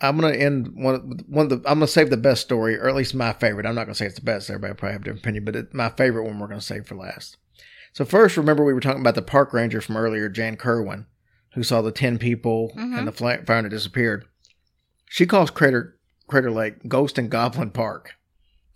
I'm 0.00 0.18
going 0.18 0.32
to 0.32 0.40
end 0.40 0.70
one 0.74 0.94
of, 0.94 1.02
one 1.28 1.44
of 1.44 1.50
the. 1.50 1.56
I'm 1.68 1.78
going 1.78 1.80
to 1.80 1.86
save 1.88 2.08
the 2.08 2.16
best 2.16 2.40
story, 2.40 2.78
or 2.78 2.88
at 2.88 2.94
least 2.96 3.14
my 3.14 3.34
favorite. 3.34 3.66
I'm 3.66 3.74
not 3.74 3.84
going 3.84 3.92
to 3.92 3.98
say 3.98 4.06
it's 4.06 4.14
the 4.14 4.22
best. 4.22 4.48
Everybody 4.48 4.72
probably 4.78 4.94
have 4.94 5.02
a 5.02 5.04
different 5.04 5.22
opinion, 5.24 5.44
but 5.44 5.56
it, 5.56 5.74
my 5.74 5.90
favorite 5.90 6.24
one 6.24 6.38
we're 6.38 6.46
going 6.46 6.58
to 6.58 6.64
save 6.64 6.86
for 6.86 6.94
last. 6.94 7.36
So 7.92 8.06
first, 8.06 8.38
remember 8.38 8.64
we 8.64 8.72
were 8.72 8.80
talking 8.80 9.02
about 9.02 9.14
the 9.14 9.20
park 9.20 9.52
ranger 9.52 9.82
from 9.82 9.98
earlier, 9.98 10.30
Jan 10.30 10.56
Kerwin, 10.56 11.04
who 11.52 11.62
saw 11.62 11.82
the 11.82 11.92
ten 11.92 12.16
people 12.16 12.72
Mhm. 12.78 12.96
and 12.98 13.06
the 13.06 13.12
fire 13.12 13.42
that 13.44 13.68
disappeared. 13.68 14.24
She 15.10 15.26
calls 15.26 15.50
Crater 15.50 15.98
Crater 16.28 16.50
Lake 16.50 16.88
Ghost 16.88 17.18
and 17.18 17.30
Goblin 17.30 17.72
Park. 17.72 18.12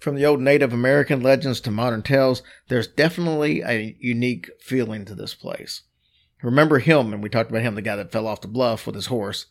From 0.03 0.17
the 0.17 0.27
old 0.27 0.41
Native 0.41 0.73
American 0.73 1.23
legends 1.23 1.61
to 1.61 1.71
modern 1.71 2.03
tales, 2.03 2.43
there's 2.67 2.89
definitely 2.89 3.63
a 3.63 3.97
unique 4.01 4.51
feeling 4.59 5.05
to 5.05 5.15
this 5.15 5.33
place. 5.33 5.83
Remember 6.43 6.81
Hillman, 6.81 7.21
we 7.21 7.29
talked 7.29 7.51
about 7.51 7.63
him, 7.63 7.77
the 7.77 7.83
guy 7.83 7.95
that 7.95 8.11
fell 8.11 8.27
off 8.27 8.41
the 8.41 8.49
bluff 8.49 8.85
with 8.85 8.97
his 8.97 9.07
horse. 9.07 9.47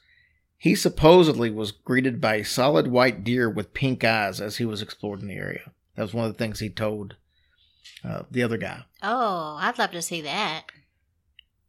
He 0.58 0.76
supposedly 0.76 1.49
was 1.49 1.72
greeted 1.72 2.20
by 2.20 2.36
a 2.36 2.43
solid 2.43 2.88
white 2.88 3.24
deer 3.24 3.49
with 3.49 3.74
pink 3.74 4.04
eyes 4.04 4.41
as 4.41 4.58
he 4.58 4.66
was 4.66 4.82
exploring 4.82 5.28
the 5.28 5.36
area. 5.36 5.72
That 5.95 6.02
was 6.02 6.14
one 6.14 6.26
of 6.26 6.34
the 6.34 6.38
things 6.38 6.60
he 6.60 6.70
told 6.70 7.16
uh, 8.04 8.24
the 8.30 8.43
other 8.43 8.58
guy. 8.58 8.84
Oh, 9.02 9.58
I'd 9.58 9.80
love 9.80 9.91
to 9.91 10.02
see 10.02 10.20
that. 10.20 10.64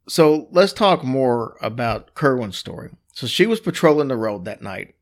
So 0.09 0.49
let's 0.51 0.73
talk 0.73 1.05
more 1.05 1.55
about 1.61 2.15
Kerwin's 2.15 2.57
story. 2.57 2.89
So 3.13 3.27
she 3.27 3.45
was 3.45 3.61
patrolling 3.61 4.09
the 4.09 4.17
road 4.17 4.43
that 4.43 4.61
night. 4.61 4.95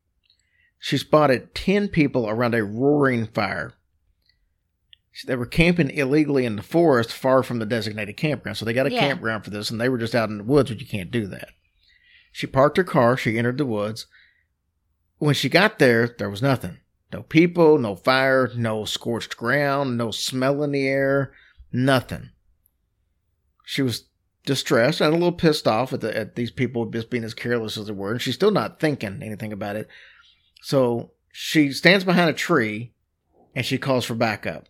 She 0.84 0.98
spotted 0.98 1.54
10 1.54 1.90
people 1.90 2.28
around 2.28 2.56
a 2.56 2.64
roaring 2.64 3.28
fire. 3.28 3.74
They 5.24 5.36
were 5.36 5.46
camping 5.46 5.90
illegally 5.90 6.44
in 6.44 6.56
the 6.56 6.62
forest 6.62 7.12
far 7.12 7.44
from 7.44 7.60
the 7.60 7.66
designated 7.66 8.16
campground. 8.16 8.58
So 8.58 8.64
they 8.64 8.72
got 8.72 8.88
a 8.88 8.92
Yeah. 8.92 8.98
campground 8.98 9.44
for 9.44 9.50
this, 9.50 9.70
and 9.70 9.80
they 9.80 9.88
were 9.88 9.96
just 9.96 10.16
out 10.16 10.28
in 10.28 10.38
the 10.38 10.44
woods, 10.44 10.70
but 10.72 10.80
you 10.80 10.86
can't 10.88 11.12
do 11.12 11.28
that. 11.28 11.50
She 12.32 12.48
parked 12.48 12.78
her 12.78 12.82
car. 12.84 13.16
She 13.16 13.38
entered 13.38 13.58
the 13.58 13.64
woods. 13.64 14.06
When 15.18 15.36
she 15.36 15.48
got 15.48 15.78
there, 15.78 16.08
there 16.18 16.28
was 16.28 16.42
nothing. 16.42 16.78
No 17.12 17.22
people, 17.22 17.78
no 17.78 17.94
fire, 17.94 18.50
no 18.56 18.84
scorched 18.84 19.36
ground, 19.36 19.96
no 19.96 20.10
smell 20.10 20.64
in 20.64 20.72
the 20.72 20.88
air, 20.88 21.32
nothing. 21.70 22.30
She 23.64 23.82
was 23.82 24.08
distressed 24.44 25.00
and 25.00 25.10
a 25.10 25.16
little 25.16 25.30
pissed 25.30 25.68
off 25.68 25.92
at, 25.92 26.00
the, 26.00 26.16
at 26.16 26.34
these 26.34 26.50
people 26.50 26.86
just 26.86 27.08
being 27.08 27.22
as 27.22 27.34
careless 27.34 27.76
as 27.78 27.86
they 27.86 27.92
were, 27.92 28.10
and 28.10 28.20
she's 28.20 28.34
still 28.34 28.50
not 28.50 28.80
thinking 28.80 29.22
anything 29.22 29.52
about 29.52 29.76
it. 29.76 29.86
So 30.62 31.10
she 31.32 31.72
stands 31.72 32.04
behind 32.04 32.30
a 32.30 32.34
tree 32.34 32.92
and 33.54 33.66
she 33.66 33.78
calls 33.78 34.04
for 34.04 34.14
backup. 34.14 34.68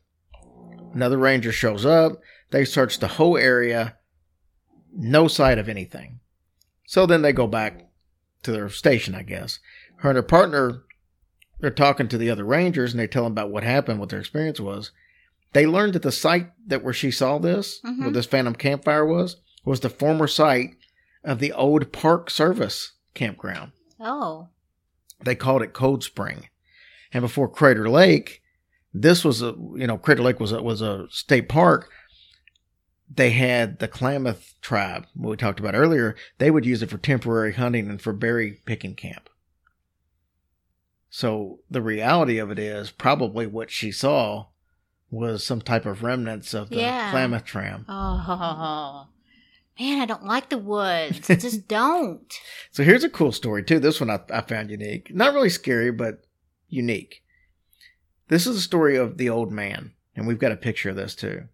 Another 0.94 1.18
ranger 1.18 1.52
shows 1.52 1.86
up. 1.86 2.20
They 2.50 2.64
search 2.64 2.98
the 2.98 3.08
whole 3.08 3.36
area. 3.36 3.96
No 4.94 5.28
sight 5.28 5.58
of 5.58 5.68
anything. 5.68 6.20
So 6.86 7.06
then 7.06 7.22
they 7.22 7.32
go 7.32 7.46
back 7.46 7.88
to 8.42 8.52
their 8.52 8.68
station, 8.68 9.14
I 9.14 9.22
guess. 9.22 9.60
Her 9.98 10.10
and 10.10 10.16
her 10.16 10.22
partner 10.22 10.82
are 11.62 11.70
talking 11.70 12.08
to 12.08 12.18
the 12.18 12.28
other 12.30 12.44
rangers 12.44 12.92
and 12.92 13.00
they 13.00 13.06
tell 13.06 13.22
them 13.24 13.32
about 13.32 13.50
what 13.50 13.62
happened, 13.62 14.00
what 14.00 14.08
their 14.08 14.18
experience 14.20 14.60
was. 14.60 14.90
They 15.52 15.66
learned 15.66 15.92
that 15.92 16.02
the 16.02 16.12
site 16.12 16.50
that 16.66 16.82
where 16.82 16.92
she 16.94 17.10
saw 17.10 17.38
this, 17.38 17.80
Mhm. 17.84 18.00
where 18.00 18.10
this 18.10 18.26
phantom 18.26 18.54
campfire 18.54 19.04
was, 19.06 19.36
was 19.64 19.80
the 19.80 19.90
former 19.90 20.26
site 20.26 20.76
of 21.22 21.38
the 21.38 21.52
old 21.52 21.92
Park 21.92 22.30
Service 22.30 22.92
campground. 23.14 23.72
Oh. 24.00 24.48
They 25.24 25.34
called 25.34 25.62
it 25.62 25.72
Cold 25.72 26.04
Spring. 26.04 26.48
And 27.12 27.22
before 27.22 27.48
Crater 27.48 27.88
Lake, 27.88 28.42
this 28.94 29.24
was 29.24 29.42
a 29.42 29.54
you 29.76 29.86
know 29.86 29.98
Crater 29.98 30.22
Lake 30.22 30.40
was 30.40 30.52
a, 30.52 30.62
was 30.62 30.80
a 30.82 31.06
state 31.10 31.48
park. 31.48 31.90
They 33.14 33.30
had 33.30 33.78
the 33.78 33.88
Klamath 33.88 34.54
tribe, 34.62 35.06
what 35.14 35.30
we 35.30 35.36
talked 35.36 35.60
about 35.60 35.74
earlier. 35.74 36.16
They 36.38 36.50
would 36.50 36.64
use 36.64 36.82
it 36.82 36.88
for 36.88 36.96
temporary 36.96 37.52
hunting 37.52 37.90
and 37.90 38.00
for 38.00 38.14
berry 38.14 38.60
picking 38.64 38.94
camp. 38.94 39.28
So 41.10 41.58
the 41.70 41.82
reality 41.82 42.38
of 42.38 42.50
it 42.50 42.58
is 42.58 42.90
probably 42.90 43.46
what 43.46 43.70
she 43.70 43.92
saw 43.92 44.46
was 45.10 45.44
some 45.44 45.60
type 45.60 45.84
of 45.84 46.02
remnants 46.02 46.54
of 46.54 46.70
the 46.70 46.76
Yeah. 46.76 47.10
Klamath 47.10 47.44
tram. 47.44 47.84
Oh. 47.86 49.08
Man, 49.78 50.00
I 50.00 50.06
don't 50.06 50.24
like 50.24 50.48
the 50.50 50.58
woods. 50.58 51.28
I 51.30 51.34
just 51.36 51.66
don't. 51.66 52.32
So 52.70 52.82
here's 52.84 53.04
a 53.04 53.08
cool 53.10 53.32
story 53.32 53.62
too. 53.64 53.78
This 53.78 54.00
one 54.00 54.10
I, 54.10 54.20
I 54.30 54.40
found 54.42 54.70
unique. 54.70 55.14
Not 55.14 55.34
really 55.34 55.48
scary, 55.48 55.90
but 55.90 56.26
unique. 56.68 57.22
This 58.28 58.46
is 58.46 58.56
a 58.56 58.60
story 58.60 58.96
of 58.96 59.18
the 59.18 59.28
old 59.28 59.50
man, 59.52 59.92
and 60.14 60.26
we've 60.26 60.38
got 60.38 60.52
a 60.52 60.56
picture 60.56 60.90
of 60.90 60.96
this 60.96 61.14
too. 61.14 61.44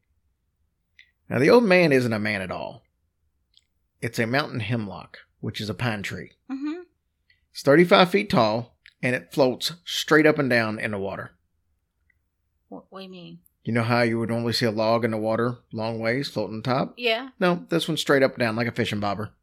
Now 1.28 1.38
the 1.38 1.50
old 1.50 1.64
man 1.64 1.92
isn't 1.92 2.12
a 2.12 2.18
man 2.18 2.42
at 2.42 2.50
all. 2.50 2.82
It's 4.00 4.18
a 4.18 4.26
mountain 4.26 4.60
hemlock, 4.60 5.18
which 5.40 5.60
is 5.60 5.68
a 5.68 5.74
pine 5.74 6.02
tree. 6.02 6.32
hmm 6.50 6.82
It's 7.52 7.62
35 7.62 8.10
feet 8.10 8.30
tall, 8.30 8.76
and 9.02 9.14
it 9.14 9.32
floats 9.32 9.72
straight 9.84 10.26
up 10.26 10.38
and 10.38 10.48
down 10.50 10.78
in 10.78 10.90
the 10.92 10.98
water. 10.98 11.32
What, 12.68 12.84
what 12.90 13.00
do 13.00 13.04
you 13.04 13.10
mean? 13.10 13.38
You 13.64 13.72
know 13.72 13.82
how 13.82 14.02
you 14.02 14.18
would 14.18 14.30
normally 14.30 14.52
see 14.52 14.66
a 14.66 14.70
log 14.70 15.04
in 15.04 15.10
the 15.10 15.18
water 15.18 15.58
long 15.72 15.98
ways 15.98 16.28
floating 16.28 16.56
on 16.56 16.62
top? 16.62 16.94
Yeah. 16.96 17.30
No, 17.38 17.66
this 17.68 17.86
one's 17.86 18.00
straight 18.00 18.22
up 18.22 18.32
and 18.32 18.40
down 18.40 18.56
like 18.56 18.66
a 18.66 18.72
fishing 18.72 19.00
bobber. 19.00 19.34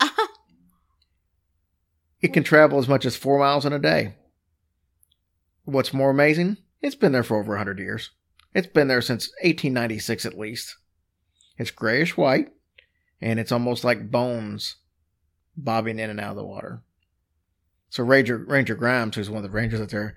It 2.20 2.32
can 2.32 2.42
travel 2.42 2.78
as 2.78 2.88
much 2.88 3.06
as 3.06 3.16
four 3.16 3.38
miles 3.38 3.64
in 3.64 3.72
a 3.72 3.78
day. 3.78 4.16
What's 5.64 5.94
more 5.94 6.10
amazing? 6.10 6.56
It's 6.80 6.96
been 6.96 7.12
there 7.12 7.22
for 7.22 7.38
over 7.38 7.52
100 7.52 7.78
years. 7.78 8.10
It's 8.54 8.66
been 8.66 8.88
there 8.88 9.02
since 9.02 9.28
1896 9.42 10.26
at 10.26 10.38
least. 10.38 10.76
It's 11.58 11.70
grayish 11.70 12.16
white, 12.16 12.48
and 13.20 13.38
it's 13.38 13.52
almost 13.52 13.84
like 13.84 14.10
bones 14.10 14.76
bobbing 15.56 15.98
in 15.98 16.10
and 16.10 16.20
out 16.20 16.30
of 16.30 16.36
the 16.36 16.44
water. 16.44 16.82
So 17.90 18.04
Ranger 18.04 18.38
Ranger 18.38 18.74
Grimes, 18.74 19.16
who's 19.16 19.30
one 19.30 19.44
of 19.44 19.50
the 19.50 19.56
rangers 19.56 19.80
out 19.80 19.90
there, 19.90 20.16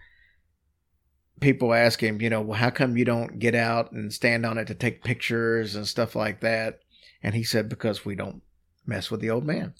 people 1.42 1.74
ask 1.74 2.02
him, 2.02 2.22
you 2.22 2.30
know, 2.30 2.42
well, 2.42 2.58
how 2.58 2.70
come 2.70 2.96
you 2.96 3.04
don't 3.04 3.40
get 3.40 3.54
out 3.54 3.92
and 3.92 4.14
stand 4.14 4.46
on 4.46 4.58
it 4.58 4.68
to 4.68 4.76
take 4.76 5.04
pictures 5.04 5.76
and 5.76 5.88
stuff 5.88 6.16
like 6.16 6.40
that? 6.42 6.80
And 7.22 7.36
he 7.36 7.44
said, 7.44 7.68
because 7.68 8.06
we 8.06 8.16
don't 8.16 8.42
mess 8.86 9.12
with 9.12 9.20
the 9.20 9.30
old 9.30 9.46
man. 9.46 9.74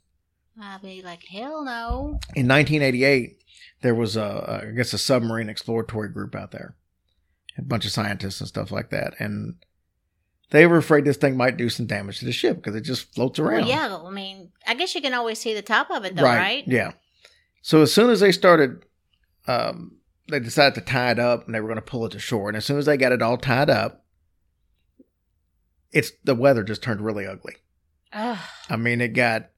I'll 0.62 0.80
be 0.80 1.02
like, 1.02 1.24
hell 1.24 1.64
no. 1.64 2.20
In 2.36 2.48
1988, 2.48 3.38
there 3.82 3.96
was 3.96 4.18
a, 4.18 4.64
I 4.64 4.72
guess, 4.76 4.94
a 4.94 4.98
submarine 4.98 5.50
exploratory 5.50 6.10
group 6.10 6.36
out 6.36 6.52
there, 6.52 6.76
a 7.58 7.62
bunch 7.62 7.86
of 7.86 7.92
scientists 7.92 8.42
and 8.42 8.48
stuff 8.48 8.72
like 8.72 8.90
that, 8.90 9.14
and 9.20 9.56
they 10.52 10.68
were 10.68 10.78
afraid 10.78 11.06
this 11.06 11.18
thing 11.18 11.38
might 11.38 11.58
do 11.58 11.70
some 11.70 11.86
damage 11.86 12.20
to 12.20 12.26
the 12.26 12.34
ship 12.34 12.58
because 12.58 12.76
it 12.76 12.82
just 12.82 13.14
floats 13.16 13.40
around. 13.40 13.62
Well, 13.62 13.70
yeah. 13.70 13.98
I 13.98 14.10
mean, 14.12 14.52
I 14.68 14.74
guess 14.76 14.94
you 14.94 15.02
can 15.02 15.14
always 15.14 15.40
see 15.40 15.54
the 15.54 15.62
top 15.62 15.90
of 15.90 16.04
it, 16.04 16.16
though, 16.16 16.24
right? 16.24 16.64
Yeah. 16.68 16.92
So 17.62 17.82
as 17.82 17.94
soon 17.94 18.10
as 18.10 18.20
they 18.20 18.34
started, 18.34 18.84
um, 19.48 19.98
they 20.30 20.40
decided 20.40 20.76
to 20.76 20.82
tie 20.82 21.12
it 21.12 21.20
up 21.20 21.46
and 21.46 21.54
they 21.54 21.60
were 21.60 21.68
going 21.68 21.76
to 21.76 21.82
pull 21.82 22.06
it 22.06 22.12
to 22.12 22.20
shore. 22.20 22.48
And 22.48 22.58
as 22.58 22.66
soon 22.66 22.78
as 22.78 22.86
they 22.86 22.98
got 22.98 23.12
it 23.12 23.22
all 23.22 23.38
tied 23.38 23.70
up, 23.70 24.06
it's 25.92 26.12
the 26.24 26.36
weather 26.36 26.64
just 26.64 26.84
turned 26.84 27.02
really 27.02 27.26
ugly. 27.26 27.56
Ugh. 28.14 28.38
I 28.70 28.76
mean, 28.78 29.02
it 29.02 29.10
got 29.10 29.50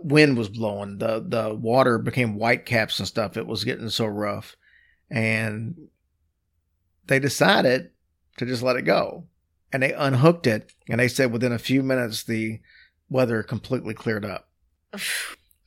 wind 0.00 0.36
was 0.36 0.48
blowing. 0.48 0.98
The 0.98 1.24
the 1.26 1.54
water 1.54 1.98
became 1.98 2.36
white 2.36 2.66
caps 2.66 2.98
and 2.98 3.08
stuff. 3.08 3.36
It 3.36 3.46
was 3.46 3.64
getting 3.64 3.88
so 3.88 4.06
rough, 4.06 4.56
and 5.10 5.88
they 7.06 7.18
decided 7.18 7.90
to 8.36 8.46
just 8.46 8.62
let 8.62 8.76
it 8.76 8.82
go. 8.82 9.26
and 9.72 9.82
they 9.82 9.92
unhooked 9.92 10.46
it, 10.46 10.72
and 10.88 11.00
they 11.00 11.08
said 11.08 11.32
within 11.32 11.52
a 11.52 11.58
few 11.58 11.82
minutes 11.82 12.22
the 12.22 12.60
weather 13.10 13.42
completely 13.42 13.94
cleared 13.94 14.24
up. 14.24 14.48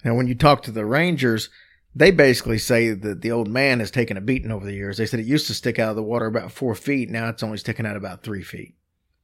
and 0.03 0.15
when 0.15 0.27
you 0.27 0.36
talk 0.36 0.63
to 0.63 0.71
the 0.71 0.86
rangers, 0.86 1.49
they 1.95 2.11
basically 2.11 2.57
say 2.57 2.91
that 2.91 3.21
the 3.21 3.31
old 3.31 3.47
man 3.47 3.79
has 3.79 3.91
taken 3.91 4.17
a 4.17 4.21
beating 4.21 4.51
over 4.51 4.65
the 4.65 4.73
years. 4.73 4.97
They 4.97 5.05
said 5.05 5.19
it 5.19 5.25
used 5.25 5.47
to 5.47 5.53
stick 5.53 5.79
out 5.79 5.89
of 5.91 5.95
the 5.95 6.03
water 6.03 6.25
about 6.27 6.51
four 6.51 6.75
feet. 6.75 7.09
Now 7.09 7.29
it's 7.29 7.43
only 7.43 7.57
sticking 7.57 7.85
out 7.85 7.95
about 7.95 8.23
three 8.23 8.43
feet. 8.43 8.75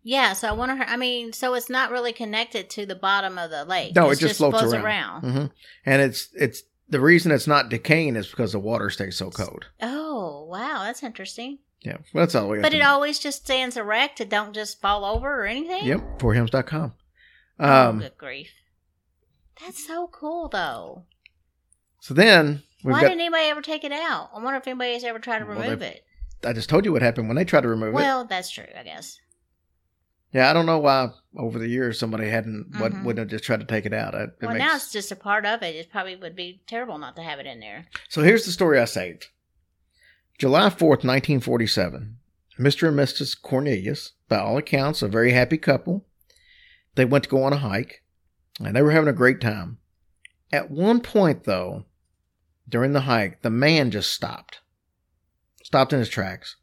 Yeah, 0.03 0.33
so 0.33 0.47
I 0.49 0.51
wonder. 0.51 0.83
I 0.87 0.97
mean, 0.97 1.33
so 1.33 1.55
it's 1.55 1.69
not 1.69 1.89
really 1.91 2.13
connected 2.13 2.69
to 2.71 2.85
the 2.85 2.95
bottom 2.95 3.37
of 3.39 3.49
the 3.49 3.65
lake. 3.65 3.95
No, 3.95 4.09
It's 4.11 4.21
it 4.21 4.27
just, 4.27 4.37
floats, 4.37 4.61
around. 4.61 4.83
around. 4.85 5.21
hmm 5.21 5.45
And 5.85 6.01
it's 6.01 6.29
it's 6.35 6.61
the 6.89 6.99
reason 6.99 7.31
it's 7.31 7.47
not 7.47 7.69
decaying 7.69 8.15
is 8.15 8.27
because 8.27 8.51
the 8.51 8.59
water 8.59 8.91
stays 8.91 9.15
so 9.17 9.31
cold. 9.31 9.65
Oh, 9.81 10.45
wow, 10.47 10.83
that's 10.83 11.01
interesting. 11.01 11.57
Yeah, 11.81 11.97
well, 12.13 12.21
that's 12.23 12.35
all 12.35 12.49
we. 12.49 12.59
But 12.61 12.75
it 12.75 12.81
always 12.83 13.17
just 13.17 13.43
stands 13.45 13.77
erect. 13.77 14.21
It 14.21 14.29
don't 14.29 14.53
just 14.53 14.79
fall 14.79 15.05
over 15.05 15.41
or 15.41 15.45
anything. 15.45 15.85
Yep, 15.85 16.19
forhims.com. 16.19 16.93
Oh, 17.59 17.89
Um, 17.89 17.99
good 17.99 18.17
grief. 18.17 18.51
That's 19.61 19.85
so 19.87 20.07
cool, 20.11 20.49
though. 20.49 21.03
So 22.05 22.13
then 22.13 22.61
Why 22.83 22.91
got. 23.01 23.07
didn't 23.07 23.21
anybody 23.21 23.45
ever 23.45 23.63
take 23.63 23.83
it 23.83 23.91
out? 23.91 24.29
I 24.31 24.39
wonder 24.43 24.57
if 24.59 24.67
anybody's 24.67 25.03
ever 25.03 25.17
tried 25.17 25.39
to 25.39 25.45
Well, 25.45 25.59
remove 25.59 25.81
it. 25.81 26.03
I 26.45 26.53
just 26.53 26.69
told 26.69 26.85
you 26.85 26.91
what 26.93 27.01
happened 27.01 27.27
when 27.27 27.35
they 27.35 27.45
tried 27.45 27.61
to 27.61 27.67
remove 27.67 27.89
it. 27.89 27.93
Well, 27.95 28.25
that's 28.25 28.51
true, 28.51 28.67
I 28.77 28.83
guess. 28.83 29.17
Yeah, 30.31 30.49
I 30.49 30.53
don't 30.53 30.67
know 30.67 30.77
why 30.77 31.09
over 31.35 31.57
the 31.57 31.67
years 31.67 31.97
somebody 31.97 32.29
hadn't 32.29 32.75
what 32.77 32.91
Mhm. 32.91 33.03
wouldn't 33.05 33.19
have 33.19 33.29
just 33.29 33.43
tried 33.43 33.61
to 33.61 33.65
take 33.65 33.87
it 33.87 33.93
out. 33.93 34.13
It, 34.13 34.29
it 34.39 34.45
well, 34.45 34.51
makes- 34.53 34.59
now 34.63 34.75
it's 34.75 34.91
just 34.91 35.11
a 35.11 35.15
part 35.15 35.47
of 35.47 35.63
it. 35.63 35.75
It 35.75 35.89
probably 35.89 36.15
would 36.15 36.35
be 36.35 36.61
terrible 36.67 36.99
not 36.99 37.15
to 37.15 37.23
have 37.23 37.39
it 37.39 37.47
in 37.47 37.59
there. 37.59 37.85
So 38.09 38.21
here's 38.21 38.45
the 38.45 38.51
story 38.51 38.79
I 38.79 38.85
saved. 38.85 39.27
July 40.37 40.69
4th, 40.69 41.03
1947. 41.03 42.17
Mr. 42.59 42.87
and 42.89 42.99
Mrs. 42.99 43.41
Cornelius, 43.41 44.11
by 44.29 44.37
all 44.37 44.57
accounts, 44.57 45.01
a 45.01 45.07
very 45.07 45.31
happy 45.31 45.57
couple. 45.57 46.05
They 46.93 47.05
went 47.05 47.23
to 47.23 47.29
go 47.31 47.41
on 47.43 47.53
a 47.53 47.57
hike 47.57 48.03
and 48.63 48.75
they 48.75 48.81
were 48.83 48.91
having 48.91 49.09
a 49.09 49.13
great 49.13 49.41
time. 49.41 49.79
At 50.53 50.69
one 50.69 51.01
point, 51.01 51.45
though, 51.45 51.85
during 52.67 52.93
the 52.93 53.01
hike, 53.01 53.41
the 53.41 53.49
man 53.49 53.91
just 53.91 54.11
stopped. 54.11 54.61
Stopped 55.63 55.93
in 55.93 55.99
his 55.99 56.09
tracks. 56.09 56.57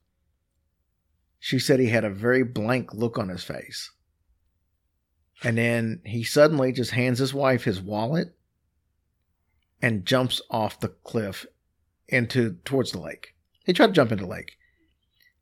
She 1.39 1.59
said 1.59 1.81
he 1.81 1.89
had 1.89 2.05
a 2.05 2.11
very 2.11 2.45
blank 2.45 2.95
look 2.95 3.19
on 3.19 3.29
his 3.29 3.43
face. 3.43 3.91
And 5.43 5.59
then 5.59 6.01
he 6.05 6.23
suddenly 6.23 6.73
just 6.73 6.93
hands 6.93 7.19
his 7.19 7.35
wife 7.35 7.65
his 7.65 7.81
wallet 7.81 8.37
and 9.81 10.07
jumps 10.07 10.41
off 10.51 10.79
the 10.79 10.89
cliff 10.89 11.47
into 12.09 12.59
towards 12.65 12.93
the 12.93 13.01
lake. 13.01 13.35
He 13.65 13.73
tried 13.73 13.89
to 13.89 13.93
jump 13.93 14.13
into 14.13 14.25
the 14.25 14.31
lake. 14.31 14.57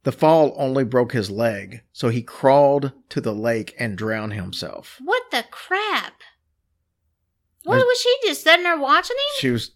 The 0.02 0.12
fall 0.12 0.54
only 0.56 0.84
broke 0.84 1.12
his 1.12 1.30
leg, 1.30 1.82
so 1.92 2.08
he 2.08 2.22
crawled 2.22 2.92
to 3.10 3.20
the 3.20 3.34
lake 3.34 3.74
and 3.78 3.98
drowned 3.98 4.32
himself. 4.32 4.98
What 5.04 5.24
the 5.30 5.44
crap? 5.50 6.14
What 7.64 7.86
was 7.86 8.00
she 8.00 8.16
just 8.26 8.42
sitting 8.42 8.64
there 8.64 8.78
watching 8.78 9.16
him? 9.16 9.40
She 9.40 9.50
was 9.50 9.72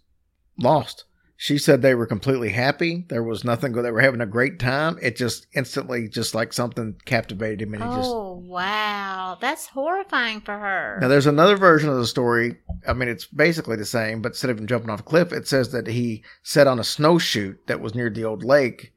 lost. 0.59 1.05
She 1.37 1.59
said 1.59 1.83
they 1.83 1.97
were 1.97 2.07
completely 2.07 2.51
happy. 2.51 3.05
There 3.09 3.23
was 3.23 3.45
nothing. 3.45 3.73
They 3.73 3.91
were 3.91 4.01
having 4.01 4.21
a 4.21 4.27
great 4.27 4.61
time. 4.61 4.99
It 5.03 5.17
just 5.17 5.47
instantly, 5.53 6.09
just 6.09 6.35
like 6.35 6.53
something 6.53 6.95
captivated 7.05 7.63
him, 7.63 7.75
and 7.75 7.83
he 7.83 7.89
just 7.91 8.11
Oh 8.11 8.35
wow, 8.47 9.37
that's 9.41 9.67
horrifying 9.67 10.41
for 10.41 10.57
her. 10.57 10.99
Now, 11.01 11.09
there's 11.09 11.27
another 11.27 11.57
version 11.57 11.91
of 11.91 11.97
the 11.97 12.07
story. 12.07 12.59
I 12.87 12.93
mean, 12.93 13.09
it's 13.09 13.27
basically 13.27 13.77
the 13.77 13.85
same, 13.85 14.23
but 14.23 14.31
instead 14.31 14.51
of 14.51 14.59
him 14.59 14.69
jumping 14.69 14.91
off 14.91 15.01
a 15.01 15.05
cliff, 15.05 15.33
it 15.33 15.49
says 15.49 15.73
that 15.73 15.89
he 15.89 16.23
sat 16.45 16.69
on 16.69 16.79
a 16.79 16.85
snowshoot 16.85 17.67
that 17.67 17.81
was 17.81 17.97
near 17.97 18.11
the 18.11 18.25
old 18.25 18.45
lake, 18.45 18.93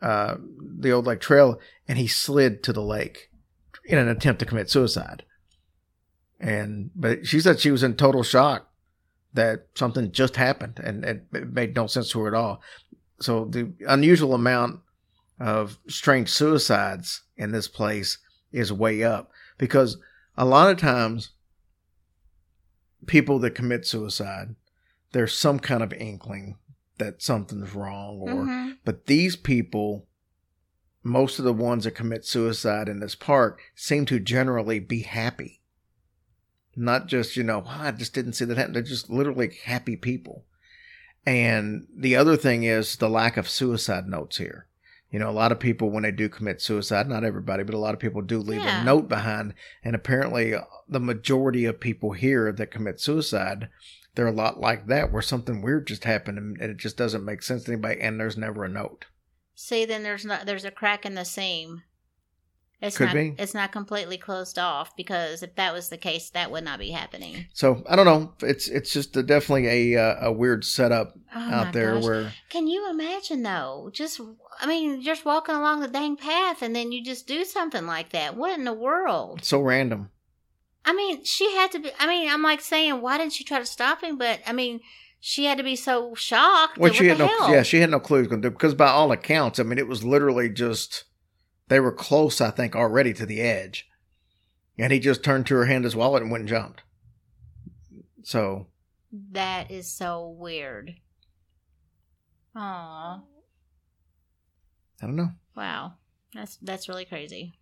uh, 0.00 0.36
the 0.78 0.92
old 0.92 1.06
lake 1.06 1.20
trail, 1.20 1.58
and 1.88 1.98
he 1.98 2.06
slid 2.06 2.62
to 2.62 2.72
the 2.72 2.82
lake 2.82 3.30
in 3.84 3.98
an 3.98 4.08
attempt 4.08 4.38
to 4.38 4.46
commit 4.46 4.70
suicide. 4.70 5.24
And 6.38 6.92
but 6.94 7.26
she 7.26 7.40
said 7.40 7.58
she 7.58 7.72
was 7.72 7.82
in 7.82 7.96
total 7.96 8.22
shock 8.22 8.70
that 9.34 9.66
something 9.74 10.10
just 10.12 10.36
happened, 10.36 10.80
and 10.82 11.04
it, 11.04 11.52
made 11.52 11.74
no 11.74 11.86
sense 11.86 12.10
to 12.10 12.20
her 12.20 12.28
at 12.28 12.34
all. 12.34 12.62
So 13.20 13.44
the 13.44 13.72
unusual 13.86 14.34
amount 14.34 14.80
of 15.38 15.78
strange 15.88 16.28
suicides 16.30 17.22
in 17.36 17.52
this 17.52 17.68
place 17.68 18.18
is 18.52 18.72
way 18.72 19.02
up 19.02 19.30
because 19.58 19.98
a 20.36 20.44
lot 20.44 20.70
of 20.70 20.78
times 20.78 21.30
people 23.06 23.38
that 23.40 23.54
commit 23.54 23.86
suicide 23.86 24.54
there's 25.12 25.36
some 25.36 25.58
kind 25.58 25.82
of 25.82 25.92
inkling 25.92 26.56
that 26.98 27.20
something's 27.22 27.74
wrong 27.74 28.18
or 28.20 28.44
Mhm. 28.44 28.78
but 28.84 29.06
these 29.06 29.36
people 29.36 30.06
most 31.02 31.38
of 31.38 31.44
the 31.44 31.52
ones 31.52 31.84
that 31.84 31.90
commit 31.90 32.24
suicide 32.24 32.88
in 32.88 33.00
this 33.00 33.14
park 33.14 33.60
seem 33.74 34.06
to 34.06 34.18
generally 34.20 34.78
be 34.78 35.00
happy 35.02 35.60
not 36.76 37.06
just 37.06 37.36
you 37.36 37.42
know 37.42 37.62
"Ah, 37.66 37.84
i 37.84 37.90
just 37.90 38.14
didn't 38.14 38.32
see 38.34 38.44
that 38.44 38.56
happen. 38.58 38.72
They're 38.74 38.82
just 38.82 39.10
literally 39.10 39.50
happy 39.64 39.96
people. 39.96 40.44
And 41.26 41.86
the 41.96 42.16
other 42.16 42.36
thing 42.36 42.64
is 42.64 42.96
the 42.96 43.08
lack 43.08 43.36
of 43.36 43.48
suicide 43.48 44.06
notes 44.06 44.36
here. 44.38 44.66
You 45.10 45.18
know 45.20 45.30
a 45.30 45.32
lot 45.32 45.52
of 45.52 45.60
people 45.60 45.90
when 45.90 46.02
they 46.02 46.10
do 46.10 46.28
commit 46.28 46.60
suicide 46.60 47.08
not 47.08 47.22
everybody 47.24 47.62
but 47.62 47.74
a 47.74 47.78
lot 47.78 47.94
of 47.94 48.00
people 48.00 48.20
do 48.20 48.38
leave 48.40 48.60
Yeah. 48.62 48.82
a 48.82 48.84
note 48.84 49.08
behind. 49.08 49.54
And 49.84 49.94
apparently 49.94 50.54
uh, 50.54 50.62
the 50.88 51.00
majority 51.00 51.64
of 51.66 51.78
people 51.80 52.12
here 52.12 52.50
that 52.52 52.70
commit 52.70 53.00
suicide 53.00 53.68
they're 54.16 54.26
a 54.28 54.32
lot 54.32 54.60
like 54.60 54.86
that 54.86 55.10
where 55.10 55.22
something 55.22 55.60
weird 55.62 55.86
just 55.88 56.04
happened 56.04 56.38
and 56.38 56.60
it 56.60 56.76
just 56.76 56.96
doesn't 56.96 57.24
make 57.24 57.42
sense 57.42 57.64
to 57.64 57.72
anybody 57.72 58.00
and 58.00 58.18
there's 58.20 58.36
never 58.36 58.64
a 58.64 58.68
note. 58.68 59.06
See, 59.56 59.84
then 59.84 60.02
there's 60.02 60.24
not 60.24 60.46
there's 60.46 60.64
a 60.64 60.70
crack 60.70 61.06
in 61.06 61.14
the 61.14 61.24
seam. 61.24 61.82
It's 62.80 62.98
Could 62.98 63.06
not 63.06 63.14
be. 63.14 63.34
it's 63.38 63.54
not 63.54 63.72
completely 63.72 64.18
closed 64.18 64.58
off 64.58 64.94
because 64.96 65.42
if 65.42 65.54
that 65.54 65.72
was 65.72 65.88
the 65.88 65.96
case, 65.96 66.28
that 66.30 66.50
would 66.50 66.64
not 66.64 66.78
be 66.78 66.90
happening. 66.90 67.46
so 67.54 67.82
i 67.88 67.96
don't 67.96 68.04
know 68.04 68.32
it's 68.42 68.68
it's 68.68 68.92
just 68.92 69.16
a, 69.16 69.22
definitely 69.22 69.94
a 69.94 70.00
uh, 70.02 70.26
a 70.28 70.32
weird 70.32 70.64
setup 70.64 71.14
Oh 71.34 71.40
out 71.50 71.72
there 71.72 71.94
gosh. 71.94 72.04
where 72.04 72.32
Can 72.50 72.66
you 72.68 72.88
imagine 72.90 73.42
though? 73.42 73.90
Just 73.92 74.20
I 74.60 74.66
mean, 74.66 75.02
just 75.02 75.24
walking 75.24 75.54
along 75.54 75.80
the 75.80 75.88
dang 75.88 76.16
path 76.16 76.62
and 76.62 76.76
then 76.76 76.92
you 76.92 77.02
just 77.02 77.26
do 77.26 77.44
something 77.44 77.86
like 77.86 78.10
that. 78.10 78.36
What 78.36 78.56
in 78.58 78.64
the 78.64 78.72
world? 78.74 79.38
it's 79.38 79.48
so 79.48 79.60
random 79.60 80.10
I 80.84 80.92
mean, 80.92 81.24
she 81.24 81.50
had 81.56 81.72
to 81.72 81.78
be. 81.78 81.90
I 81.98 82.06
mean, 82.06 82.28
I'm 82.28 82.42
like 82.42 82.60
saying, 82.60 83.00
why 83.00 83.16
didn't 83.16 83.32
she 83.32 83.42
try 83.42 83.58
to 83.58 83.64
stop 83.64 84.02
him? 84.04 84.18
But 84.18 84.40
I 84.46 84.52
mean, 84.52 84.80
she 85.18 85.46
had 85.46 85.56
to 85.56 85.64
be 85.64 85.76
so 85.76 86.14
shocked. 86.14 86.76
well 86.76 86.92
she 86.92 87.06
had 87.08 87.16
no 87.18 87.26
hell? 87.26 87.50
yeah 87.50 87.62
she 87.62 87.80
had 87.80 87.88
no 87.90 87.98
clue 87.98 88.26
going 88.26 88.42
to 88.42 88.48
do 88.50 88.52
because 88.52 88.74
by 88.74 88.88
all 88.88 89.10
accounts 89.10 89.58
i 89.58 89.62
mean 89.62 89.78
it 89.78 89.88
was 89.88 90.04
literally 90.04 90.50
just 90.50 91.04
they 91.68 91.80
were 91.80 91.92
close 91.92 92.40
i 92.40 92.50
think 92.50 92.74
already 92.74 93.12
to 93.12 93.26
the 93.26 93.40
edge 93.40 93.88
and 94.78 94.92
he 94.92 94.98
just 94.98 95.22
turned 95.22 95.46
to 95.46 95.54
her 95.54 95.66
hand 95.66 95.84
his 95.84 95.96
wallet 95.96 96.22
and 96.22 96.30
went 96.30 96.42
and 96.42 96.48
jumped 96.48 96.82
so 98.22 98.66
That 99.32 99.70
is 99.70 99.90
so 99.90 100.28
weird. 100.28 100.94
Aw, 102.56 103.20
i 105.02 105.06
don't 105.06 105.16
know 105.16 105.30
wow, 105.56 105.94
that's 106.34 106.56
that's 106.62 106.88
really 106.88 107.04
crazy. 107.04 107.52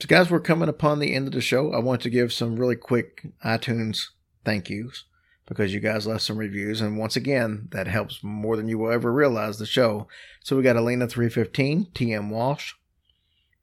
So, 0.00 0.08
guys, 0.08 0.30
we're 0.30 0.40
coming 0.40 0.68
upon 0.68 0.98
the 0.98 1.14
end 1.14 1.26
of 1.28 1.32
the 1.32 1.40
show. 1.40 1.72
I 1.72 1.78
want 1.78 2.00
to 2.02 2.10
give 2.10 2.32
some 2.32 2.56
really 2.56 2.76
quick 2.76 3.26
iTunes 3.44 4.06
thank 4.44 4.68
yous 4.68 5.04
because 5.46 5.72
you 5.72 5.80
guys 5.80 6.06
left 6.06 6.22
some 6.22 6.36
reviews. 6.36 6.80
And 6.80 6.98
once 6.98 7.14
again, 7.14 7.68
that 7.70 7.86
helps 7.86 8.22
more 8.24 8.56
than 8.56 8.66
you 8.66 8.78
will 8.78 8.90
ever 8.90 9.12
realize 9.12 9.58
the 9.58 9.66
show. 9.66 10.08
So, 10.42 10.56
we 10.56 10.62
got 10.62 10.76
Elena315, 10.76 11.92
TM 11.92 12.28
Walsh, 12.30 12.72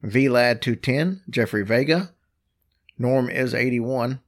VLAD210, 0.03 1.21
Jeffrey 1.29 1.63
Vega, 1.63 2.11
Norm 2.97 3.29
is 3.29 3.53
81. 3.53 4.19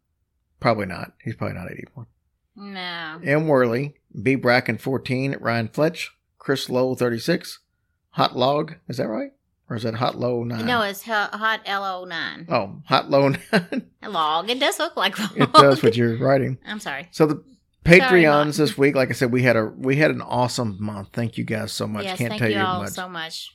Probably 0.60 0.86
not. 0.86 1.14
He's 1.24 1.36
probably 1.36 1.58
not 1.58 1.72
81. 1.72 2.06
No, 2.56 3.20
M. 3.24 3.48
Worley, 3.48 3.96
B. 4.22 4.36
Bracken 4.36 4.78
14, 4.78 5.38
Ryan 5.40 5.68
Fletch, 5.68 6.12
Chris 6.38 6.70
Lowe 6.70 6.94
36, 6.96 7.60
Hot 8.12 8.38
Log. 8.38 8.76
Is 8.88 8.98
that 8.98 9.08
right? 9.08 9.32
Or 9.70 9.76
is 9.76 9.84
that 9.84 9.96
Hot 9.96 10.18
Low 10.20 10.44
9? 10.44 10.66
no, 10.66 10.82
it's 10.84 11.02
hot, 11.04 11.34
hot 11.34 11.62
LO 11.68 12.08
Oh, 12.50 12.82
Hot 12.86 13.10
Low 13.10 13.30
9. 13.52 13.84
log. 14.08 14.50
It 14.50 14.60
does 14.60 14.78
look 14.78 14.96
like 14.96 15.18
log. 15.18 15.32
it 15.38 15.52
does 15.54 15.82
what 15.82 15.96
you're 15.98 16.18
writing. 16.24 16.60
I'm 16.66 16.80
sorry. 16.80 17.08
So 17.12 17.26
the 17.26 17.44
Patreons 17.84 18.46
Mom. 18.46 18.52
this 18.52 18.78
week, 18.78 18.96
like 18.96 19.10
I 19.10 19.14
said, 19.14 19.32
we 19.32 19.42
had 19.42 19.56
a 19.58 19.66
we 19.66 19.96
had 19.96 20.12
an 20.12 20.22
awesome 20.22 20.78
month. 20.80 21.10
Thank 21.14 21.38
you 21.38 21.44
guys 21.44 21.72
so 21.72 21.88
much. 21.88 22.04
yes, 22.06 22.18
Can't 22.18 22.30
thank 22.30 22.42
tell 22.42 22.50
you 22.52 22.58
you 22.58 22.64
all 22.64 22.84
much. 22.84 22.92
so 22.92 23.10
much. 23.10 23.50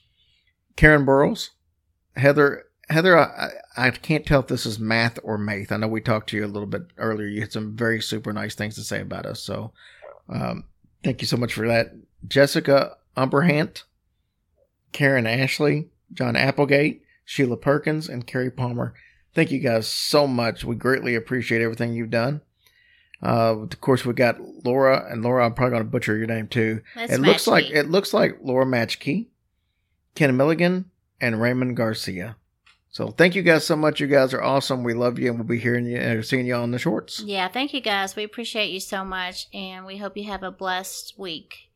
Karen 0.77 1.05
Burrows, 1.05 1.51
Heather, 2.19 2.65
Heather. 2.89 3.19
I, 3.19 3.51
I 3.77 3.91
can't 3.91 4.27
tell 4.27 4.41
if 4.41 4.49
this 4.49 4.67
is 4.67 4.79
math 4.79 5.19
or 5.23 5.39
math. 5.39 5.73
I 5.73 5.77
know 5.77 5.89
we 5.89 6.01
talked 6.01 6.31
to 6.31 6.37
you 6.37 6.45
a 6.45 6.47
little 6.47 6.67
bit 6.67 6.83
earlier. 6.97 7.27
You 7.27 7.41
had 7.41 7.53
some 7.53 7.77
very 7.77 8.01
super 8.01 8.33
nice 8.33 8.55
things 8.55 8.75
to 8.75 8.83
say 8.83 9.01
about 9.01 9.27
us. 9.27 9.41
So, 9.41 9.73
um, 10.29 10.65
thank 11.03 11.21
you 11.21 11.27
so 11.27 11.37
much 11.37 11.55
for 11.55 11.67
that, 11.69 11.93
Jessica 12.27 12.97
Umberhant, 13.17 13.85
Karen 14.93 15.27
Ashley, 15.27 15.89
John 16.13 16.37
Applegate, 16.37 17.03
Sheila 17.25 17.57
Perkins, 17.57 18.09
and 18.09 18.27
Carrie 18.27 18.51
Palmer. 18.51 18.95
Thank 19.35 19.51
you 19.51 19.61
guys 19.61 19.87
so 19.87 20.27
much. 20.27 20.65
We 20.65 20.75
greatly 20.75 21.15
appreciate 21.15 21.63
everything 21.63 21.93
you've 21.93 22.11
done. 22.11 22.41
Uh, 23.23 23.59
of 23.59 23.81
course, 23.81 24.05
we 24.05 24.13
got 24.13 24.41
Laura 24.65 25.07
and 25.11 25.23
Laura. 25.23 25.45
I'm 25.45 25.55
probably 25.55 25.73
going 25.73 25.85
to 25.85 25.91
butcher 25.91 26.17
your 26.17 26.27
name 26.27 26.47
too. 26.49 26.81
That's 26.95 27.13
it 27.13 27.21
looks 27.21 27.47
like 27.47 27.69
it 27.71 27.91
looks 27.91 28.15
like 28.15 28.39
Laura 28.43 28.65
Matchkey, 28.65 29.27
Ken 30.15 30.37
Milligan, 30.37 30.91
and 31.21 31.41
Raymond 31.41 31.77
Garcia. 31.77 32.37
So 32.91 33.09
thank 33.09 33.35
you 33.35 33.43
guys 33.43 33.65
so 33.65 33.77
much. 33.77 34.01
You 34.01 34.07
guys 34.07 34.33
are 34.33 34.43
awesome. 34.43 34.83
We 34.83 34.95
love 34.95 35.19
you, 35.19 35.29
and 35.29 35.39
we'll 35.39 35.47
be 35.47 35.59
hearing 35.59 35.87
you 35.87 35.99
or 35.99 36.23
seeing 36.23 36.47
you 36.47 36.55
on 36.55 36.71
the 36.71 36.79
shorts. 36.79 37.21
Yeah, 37.21 37.49
thank 37.49 37.75
you 37.75 37.81
guys. 37.81 38.17
We 38.17 38.25
appreciate 38.25 38.71
you 38.71 38.81
so 38.81 39.05
much, 39.05 39.47
and 39.53 39.85
we 39.85 39.99
hope 39.99 40.17
you 40.17 40.25
have 40.25 40.43
a 40.43 40.51
blessed 40.51 41.15
week. 41.19 41.69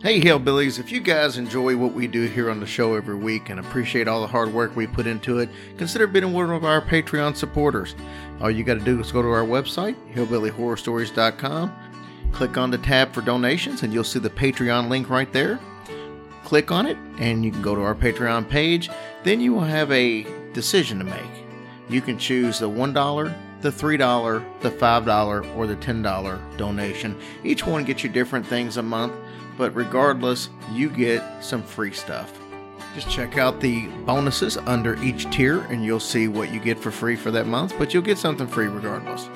Hey, 0.00 0.20
Hillbillies, 0.20 0.78
if 0.78 0.92
you 0.92 1.00
guys 1.00 1.38
enjoy 1.38 1.76
what 1.76 1.92
we 1.92 2.06
do 2.06 2.28
here 2.28 2.50
on 2.50 2.60
the 2.60 2.66
show 2.66 2.94
every 2.94 3.16
week 3.16 3.50
and 3.50 3.58
appreciate 3.58 4.06
all 4.06 4.20
the 4.20 4.28
hard 4.28 4.54
work 4.54 4.76
we 4.76 4.86
put 4.86 5.08
into 5.08 5.40
it, 5.40 5.48
consider 5.76 6.06
being 6.06 6.32
one 6.32 6.50
of 6.50 6.64
our 6.64 6.80
Patreon 6.80 7.34
supporters. 7.34 7.96
All 8.40 8.48
you 8.48 8.62
got 8.62 8.74
to 8.74 8.84
do 8.84 9.00
is 9.00 9.10
go 9.10 9.22
to 9.22 9.28
our 9.28 9.42
website, 9.42 9.96
hillbillyhorrorstories.com, 10.14 11.74
click 12.30 12.56
on 12.56 12.70
the 12.70 12.78
tab 12.78 13.12
for 13.12 13.22
donations, 13.22 13.82
and 13.82 13.92
you'll 13.92 14.04
see 14.04 14.20
the 14.20 14.30
Patreon 14.30 14.88
link 14.88 15.10
right 15.10 15.32
there. 15.32 15.58
Click 16.48 16.72
on 16.72 16.86
it, 16.86 16.96
and 17.18 17.44
you 17.44 17.52
can 17.52 17.62
go 17.62 17.74
to 17.74 17.82
our 17.82 17.94
Patreon 17.94 18.48
page. 18.48 18.90
Then 19.22 19.40
you 19.40 19.52
will 19.52 19.60
have 19.60 19.92
a 19.92 20.26
decision 20.52 20.98
to 20.98 21.04
make. 21.04 21.44
You 21.88 22.00
can 22.00 22.18
choose 22.18 22.58
the 22.58 22.68
$1, 22.68 23.34
the 23.60 23.70
$3, 23.70 24.60
the 24.60 24.70
$5, 24.70 25.56
or 25.56 25.66
the 25.66 25.76
$10 25.76 26.56
donation. 26.56 27.16
Each 27.44 27.64
one 27.64 27.84
gets 27.84 28.02
you 28.02 28.10
different 28.10 28.46
things 28.46 28.76
a 28.76 28.82
month 28.82 29.12
but 29.58 29.74
regardless, 29.74 30.48
you 30.72 30.88
get 30.88 31.22
some 31.44 31.62
free 31.62 31.92
stuff. 31.92 32.32
Just 32.94 33.10
check 33.10 33.36
out 33.36 33.60
the 33.60 33.88
bonuses 34.06 34.56
under 34.56 34.94
each 35.02 35.30
tier 35.30 35.60
and 35.62 35.84
you'll 35.84 36.00
see 36.00 36.28
what 36.28 36.54
you 36.54 36.60
get 36.60 36.78
for 36.78 36.90
free 36.90 37.16
for 37.16 37.30
that 37.32 37.46
month, 37.46 37.74
but 37.76 37.92
you'll 37.92 38.02
get 38.02 38.16
something 38.16 38.46
free 38.46 38.68
regardless. 38.68 39.28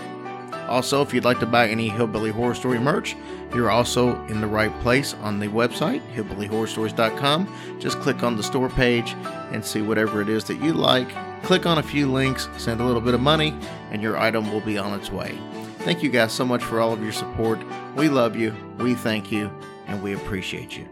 Also, 0.72 1.02
if 1.02 1.12
you'd 1.12 1.22
like 1.22 1.38
to 1.38 1.44
buy 1.44 1.68
any 1.68 1.90
Hillbilly 1.90 2.30
Horror 2.30 2.54
Story 2.54 2.78
merch, 2.78 3.14
you're 3.54 3.70
also 3.70 4.18
in 4.28 4.40
the 4.40 4.46
right 4.46 4.72
place 4.80 5.12
on 5.20 5.38
the 5.38 5.46
website, 5.48 6.00
hillbillyhorrorstories.com. 6.14 7.78
Just 7.78 8.00
click 8.00 8.22
on 8.22 8.38
the 8.38 8.42
store 8.42 8.70
page 8.70 9.14
and 9.52 9.62
see 9.62 9.82
whatever 9.82 10.22
it 10.22 10.30
is 10.30 10.44
that 10.44 10.62
you 10.62 10.72
like. 10.72 11.10
Click 11.42 11.66
on 11.66 11.76
a 11.76 11.82
few 11.82 12.10
links, 12.10 12.48
send 12.56 12.80
a 12.80 12.84
little 12.84 13.02
bit 13.02 13.12
of 13.12 13.20
money, 13.20 13.54
and 13.90 14.00
your 14.00 14.16
item 14.16 14.50
will 14.50 14.62
be 14.62 14.78
on 14.78 14.98
its 14.98 15.12
way. 15.12 15.38
Thank 15.80 16.02
you 16.02 16.08
guys 16.08 16.32
so 16.32 16.46
much 16.46 16.64
for 16.64 16.80
all 16.80 16.94
of 16.94 17.02
your 17.02 17.12
support. 17.12 17.60
We 17.94 18.08
love 18.08 18.34
you, 18.34 18.54
we 18.78 18.94
thank 18.94 19.30
you, 19.30 19.50
and 19.88 20.02
we 20.02 20.14
appreciate 20.14 20.78
you. 20.78 20.88